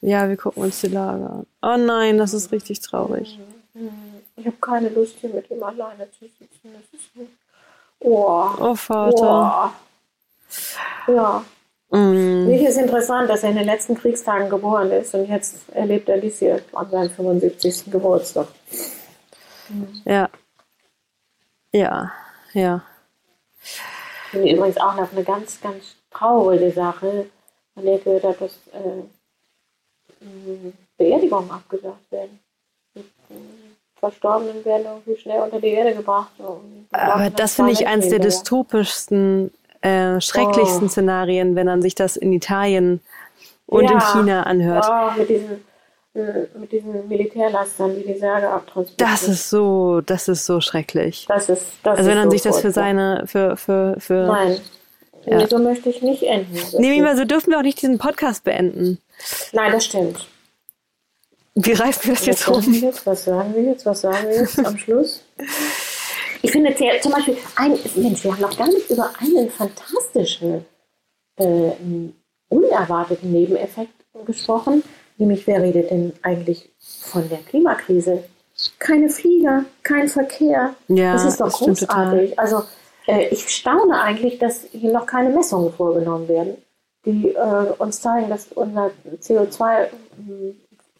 Ja, 0.00 0.28
wir 0.28 0.36
gucken 0.36 0.62
uns 0.64 0.80
die 0.80 0.88
Lage 0.88 1.24
an. 1.24 1.46
Oh 1.62 1.76
nein, 1.76 2.18
das 2.18 2.34
ist 2.34 2.52
richtig 2.52 2.80
traurig. 2.80 3.38
Hm, 3.74 3.90
Ich 4.36 4.44
habe 4.46 4.57
keine 4.61 4.88
Lust, 4.90 5.16
hier 5.20 5.30
mit 5.30 5.48
ihm 5.50 5.62
alleine 5.62 6.11
zu 6.12 6.26
sitzen. 6.26 6.74
Das 6.74 7.00
ist 7.00 7.11
ein... 7.16 7.28
Oh. 8.01 8.49
Oh, 8.59 8.74
Vater. 8.74 9.72
Oh. 11.09 11.12
Ja. 11.12 11.44
Mm. 11.90 12.47
Mich 12.49 12.62
ist 12.62 12.76
interessant, 12.78 13.30
dass 13.30 13.42
er 13.42 13.51
in 13.51 13.57
den 13.57 13.66
letzten 13.66 13.94
Kriegstagen 13.94 14.49
geboren 14.51 14.90
ist 14.90 15.14
und 15.14 15.28
jetzt 15.28 15.68
erlebt 15.72 16.09
er 16.09 16.18
dies 16.18 16.38
hier 16.40 16.62
an 16.72 16.90
seinem 16.90 17.11
75. 17.11 17.90
Geburtstag. 17.90 18.49
Ja. 20.05 20.28
Ja, 21.72 22.12
ja. 22.53 22.82
Ich 23.62 24.30
finde 24.30 24.53
übrigens 24.53 24.78
auch 24.78 24.94
noch 24.94 25.12
eine 25.12 25.24
ganz, 25.24 25.61
ganz 25.61 25.97
traurige 26.11 26.72
Sache, 26.72 27.26
der 27.76 27.97
ich 27.97 28.05
gehört 28.05 28.24
habe, 28.24 28.36
dass 28.38 28.59
äh, 28.72 30.24
mh, 30.24 30.72
Beerdigungen 30.97 31.51
abgesagt 31.51 32.11
werden. 32.11 32.40
Verstorbenen 33.99 34.64
werden 34.64 34.86
irgendwie 34.86 35.20
schnell 35.20 35.40
unter 35.40 35.61
die 35.61 35.68
Erde 35.68 35.94
gebracht. 35.94 36.30
Aber 36.92 37.30
das 37.30 37.55
finde 37.55 37.72
ich 37.72 37.86
eines 37.86 38.09
der 38.09 38.18
dystopischsten, 38.18 39.51
äh, 39.80 40.20
schrecklichsten 40.20 40.86
Oh. 40.86 40.90
Szenarien, 40.90 41.55
wenn 41.57 41.66
man 41.66 41.82
sich 41.82 41.94
das 41.94 42.16
in 42.16 42.32
Italien 42.32 43.01
und 43.66 43.84
in 43.84 43.99
Ja. 43.99 44.01
China 44.01 44.42
anhört. 44.44 44.86
Oh, 44.88 45.18
mit 45.18 45.28
diesen, 45.28 45.64
mh, 46.14 46.22
mit 46.59 46.72
diesen 46.72 47.09
Militärlastern, 47.09 47.94
die 47.97 48.05
die 48.05 48.18
Särge 48.18 48.49
abtransportieren. 48.49 49.11
Das 49.12 49.26
ist 49.28 49.49
so, 49.51 50.01
das 50.03 50.28
ist 50.28 50.44
so 50.47 50.61
schrecklich. 50.61 51.26
das 51.28 51.49
ist, 51.49 51.62
das 51.82 51.99
Also 51.99 52.11
wenn 52.11 52.18
man 52.18 52.26
so 52.26 52.30
sich 52.32 52.42
das 52.42 52.61
für 52.61 52.70
seine, 52.72 53.24
für, 53.26 53.57
für, 53.57 53.97
für. 53.99 54.26
Nein, 54.26 54.59
Ja. 55.24 55.47
so 55.49 55.59
möchte 55.59 55.88
ich 55.88 56.03
nicht 56.03 56.22
enden. 56.22 56.57
Nee, 56.78 56.90
Mima, 56.90 57.16
so 57.16 57.24
dürfen 57.24 57.51
wir 57.51 57.59
auch 57.59 57.62
nicht 57.62 57.80
diesen 57.80 57.99
Podcast 57.99 58.44
beenden. 58.44 58.99
Nein, 59.53 59.72
das 59.72 59.84
stimmt. 59.86 60.26
Wie 61.57 61.72
reißt 61.72 62.07
wir 62.07 62.14
das 62.14 62.26
jetzt 62.26 62.48
um? 62.48 62.64
wir 62.66 62.80
jetzt? 62.80 63.07
Was 63.07 63.24
sagen 63.24 63.54
wir 63.54 63.62
jetzt? 63.62 63.86
Was 63.86 64.02
sagen 64.02 64.28
wir 64.28 64.36
jetzt 64.36 64.59
am 64.64 64.76
Schluss? 64.76 65.24
Ich 66.42 66.52
finde 66.52 66.74
zum 67.00 67.12
Beispiel, 67.12 67.38
ein, 67.57 67.78
Mensch, 67.96 68.22
wir 68.22 68.32
haben 68.32 68.42
noch 68.42 68.57
gar 68.57 68.68
nicht 68.68 68.90
über 68.90 69.11
einen 69.18 69.50
fantastischen, 69.50 70.66
äh, 71.36 71.70
unerwarteten 72.50 73.32
Nebeneffekt 73.32 74.04
gesprochen. 74.26 74.82
Nämlich, 75.16 75.46
wer 75.46 75.62
redet 75.62 75.90
denn 75.90 76.12
eigentlich 76.20 76.70
von 76.78 77.26
der 77.30 77.38
Klimakrise? 77.38 78.24
Keine 78.78 79.09
Flieger, 79.09 79.64
kein 79.82 80.09
Verkehr. 80.09 80.74
Ja, 80.88 81.14
das 81.14 81.24
ist 81.24 81.40
doch 81.40 81.46
das 81.46 81.59
großartig. 81.59 82.38
Also, 82.38 82.62
äh, 83.07 83.28
ich 83.28 83.48
staune 83.48 84.00
eigentlich, 84.00 84.38
dass 84.38 84.66
hier 84.72 84.92
noch 84.92 85.07
keine 85.07 85.30
Messungen 85.30 85.72
vorgenommen 85.72 86.28
werden, 86.28 86.59
die 87.07 87.30
äh, 87.30 87.72
uns 87.78 88.00
zeigen, 88.02 88.28
dass 88.28 88.48
unser 88.54 88.90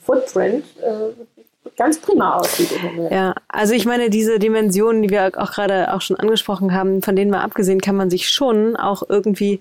CO2-Footprint 0.07 0.65
äh, 0.83 1.71
ganz 1.77 1.99
prima 1.99 2.37
aussieht 2.37 2.73
im 2.73 2.83
Moment. 2.83 3.13
Ja, 3.13 3.35
also 3.49 3.75
ich 3.75 3.85
meine, 3.87 4.11
diese 4.11 4.39
Dimensionen, 4.39 5.03
die 5.03 5.11
wir 5.11 5.33
auch 5.37 5.53
gerade 5.53 5.93
auch 5.93 6.01
schon 6.01 6.17
angesprochen 6.17 6.73
haben, 6.73 7.03
von 7.03 7.17
denen 7.17 7.31
mal 7.31 7.43
abgesehen, 7.43 7.81
kann 7.81 7.97
man 7.97 8.11
sich 8.11 8.29
schon 8.29 8.77
auch 8.77 9.03
irgendwie 9.09 9.61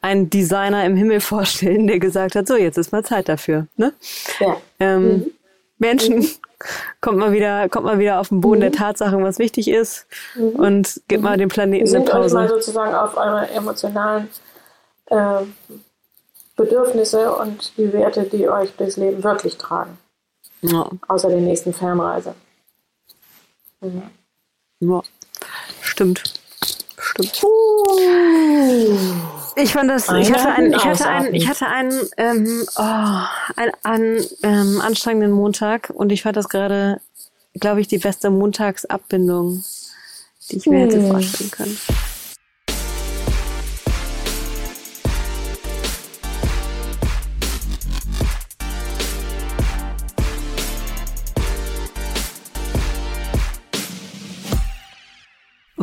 einen 0.00 0.30
Designer 0.30 0.84
im 0.84 0.96
Himmel 0.96 1.20
vorstellen, 1.20 1.86
der 1.86 1.98
gesagt 1.98 2.34
hat, 2.34 2.46
so, 2.46 2.56
jetzt 2.56 2.78
ist 2.78 2.92
mal 2.92 3.04
Zeit 3.04 3.28
dafür. 3.28 3.66
Ne? 3.76 3.92
Ja. 4.40 4.56
Ähm, 4.80 5.08
mhm. 5.08 5.30
Menschen, 5.78 6.18
mhm. 6.18 6.28
kommt 7.00 7.18
mal 7.18 7.32
wieder, 7.32 7.68
kommt 7.68 7.86
mal 7.86 7.98
wieder 7.98 8.20
auf 8.20 8.28
den 8.28 8.40
Boden 8.40 8.58
mhm. 8.58 8.62
der 8.62 8.72
Tatsachen, 8.72 9.22
was 9.22 9.38
wichtig 9.38 9.68
ist 9.68 10.06
mhm. 10.34 10.50
und 10.50 11.00
gibt 11.08 11.22
mal 11.22 11.36
mhm. 11.36 11.40
dem 11.40 11.48
Planeten 11.48 11.94
eine 11.94 12.04
Pause. 12.04 12.34
Mal 12.34 12.48
sozusagen 12.48 12.94
auf 12.94 13.16
eure 13.16 13.48
emotionalen 13.50 14.28
äh, 15.06 15.42
Bedürfnisse 16.64 17.34
und 17.34 17.72
die 17.76 17.92
Werte, 17.92 18.24
die 18.24 18.48
euch 18.48 18.72
durchs 18.76 18.96
Leben 18.96 19.22
wirklich 19.24 19.56
tragen. 19.58 19.98
Ja. 20.62 20.88
Außer 21.08 21.28
der 21.28 21.40
nächsten 21.40 21.72
Fernreise. 21.72 22.34
Ja. 23.80 23.90
ja. 24.80 25.02
Stimmt. 25.80 26.22
Stimmt. 26.98 27.42
Uh. 27.42 28.98
Ich 29.56 29.72
fand 29.72 29.90
das, 29.90 30.08
ich 30.08 30.32
hatte 30.32 30.48
einen, 30.48 30.72
ich 30.72 30.84
hatte 30.84 31.06
einen, 31.06 31.34
ich 31.34 31.48
hatte 31.48 31.66
einen, 31.66 32.00
ähm, 32.16 32.64
oh, 32.76 33.24
einen, 33.56 33.72
einen 33.82 34.26
ähm, 34.42 34.80
anstrengenden 34.80 35.32
Montag 35.32 35.90
und 35.90 36.10
ich 36.10 36.22
fand 36.22 36.36
das 36.36 36.48
gerade, 36.48 37.00
glaube 37.54 37.80
ich, 37.80 37.88
die 37.88 37.98
beste 37.98 38.30
Montagsabbindung, 38.30 39.64
die 40.50 40.56
ich 40.56 40.66
mir 40.66 40.84
hm. 40.84 40.90
hätte 40.90 41.08
vorstellen 41.08 41.50
können. 41.50 41.78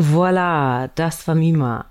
Voila, 0.01 0.87
das 0.95 1.27
war 1.27 1.35
Mima. 1.35 1.85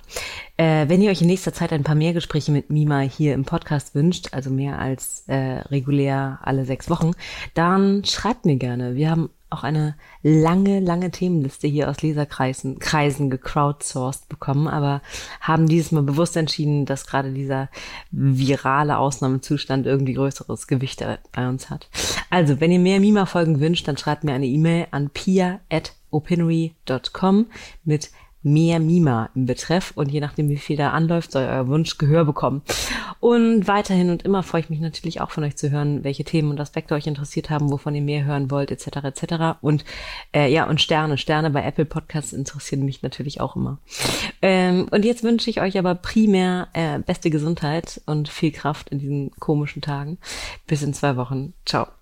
Äh, 0.56 0.88
wenn 0.88 1.02
ihr 1.02 1.11
euch 1.11 1.20
in 1.20 1.26
nächster 1.26 1.52
Zeit 1.52 1.74
ein 1.74 1.82
paar 1.84 1.94
mehr 1.94 2.14
Gespräche 2.14 2.52
mit 2.52 2.70
Mima 2.70 3.00
hier 3.00 3.34
im 3.34 3.44
Podcast 3.44 3.94
wünscht, 3.94 4.28
also 4.32 4.48
mehr 4.48 4.78
als 4.78 5.24
äh, 5.26 5.59
regulär 5.68 6.38
alle 6.40 6.64
sechs 6.64 6.88
Wochen, 6.88 7.11
dann 7.52 8.02
schreibt 8.06 8.46
mir 8.46 8.56
gerne. 8.56 8.94
Wir 8.94 9.11
haben 9.11 9.28
auch 9.51 9.64
eine 9.64 9.96
lange, 10.22 10.80
lange 10.80 11.11
Themenliste 11.11 11.66
hier 11.66 11.88
aus 11.88 12.03
Leserkreisen 12.03 12.78
Kreisen 12.78 13.30
gecrowdsourced 13.30 14.28
bekommen, 14.28 14.68
aber 14.68 15.01
haben 15.40 15.66
dieses 15.66 15.92
Mal 15.92 16.03
bewusst 16.03 16.36
entschieden, 16.36 16.84
dass 16.86 17.07
gerade 17.07 17.32
dieser 17.32 17.68
virale 18.11 18.99
Ausnahmezustand 18.99 19.86
irgendwie 19.86 20.12
größeres 20.14 20.66
Gewicht 20.66 21.05
bei 21.32 21.49
uns 21.49 21.70
hat. 21.70 21.88
Also, 22.30 22.61
wenn 22.61 22.72
ihr 22.72 22.78
mehr 22.78 23.01
Mima-Folgen 23.01 23.61
wünscht, 23.61 23.88
dann 23.88 23.96
schreibt 23.96 24.24
mir 24.24 24.34
eine 24.34 24.46
E-Mail 24.46 24.88
an 24.90 25.09
pia.opinory.com 25.11 27.46
mit 27.84 28.11
mehr 28.53 28.80
Mima 28.80 29.30
im 29.34 29.46
Betreff 29.46 29.92
und 29.94 30.11
je 30.11 30.20
nachdem, 30.20 30.49
wie 30.49 30.57
viel 30.57 30.76
da 30.76 30.90
anläuft, 30.90 31.32
soll 31.32 31.44
euer 31.44 31.68
Wunsch 31.68 31.99
Gehör 31.99 32.24
bekommen. 32.24 32.62
Und 33.20 33.66
weiterhin 33.66 34.11
und 34.11 34.22
immer 34.22 34.42
freue 34.42 34.61
ich 34.61 34.70
mich 34.70 34.80
natürlich 34.80 35.20
auch 35.20 35.30
von 35.30 35.44
euch 35.44 35.57
zu 35.57 35.70
hören, 35.70 36.05
welche 36.05 36.24
Themen 36.24 36.51
und 36.51 36.61
Aspekte 36.61 36.94
euch 36.94 37.07
interessiert 37.07 37.51
haben, 37.51 37.70
wovon 37.70 37.94
ihr 37.94 38.03
mehr 38.03 38.24
hören 38.24 38.51
wollt, 38.51 38.70
etc. 38.70 38.86
etc. 39.05 39.59
Und 39.61 39.84
äh, 40.34 40.51
ja, 40.53 40.68
und 40.68 40.80
Sterne, 40.80 41.18
Sterne 41.18 41.51
bei 41.51 41.64
Apple 41.64 41.84
Podcasts 41.84 42.32
interessieren 42.32 42.84
mich 42.84 43.03
natürlich 43.03 43.40
auch 43.40 43.57
immer. 43.57 43.78
Ähm, 44.40 44.88
und 44.90 45.05
jetzt 45.05 45.24
wünsche 45.24 45.51
ich 45.51 45.61
euch 45.61 45.78
aber 45.78 45.94
primär 45.96 46.68
äh, 46.72 46.99
beste 47.01 47.30
Gesundheit 47.30 48.01
und 48.07 48.28
viel 48.28 48.53
Kraft 48.53 48.90
in 48.90 48.99
diesen 48.99 49.30
komischen 49.38 49.82
Tagen. 49.82 50.18
Bis 50.66 50.82
in 50.82 50.94
zwei 50.94 51.16
Wochen. 51.16 51.55
Ciao. 51.66 51.97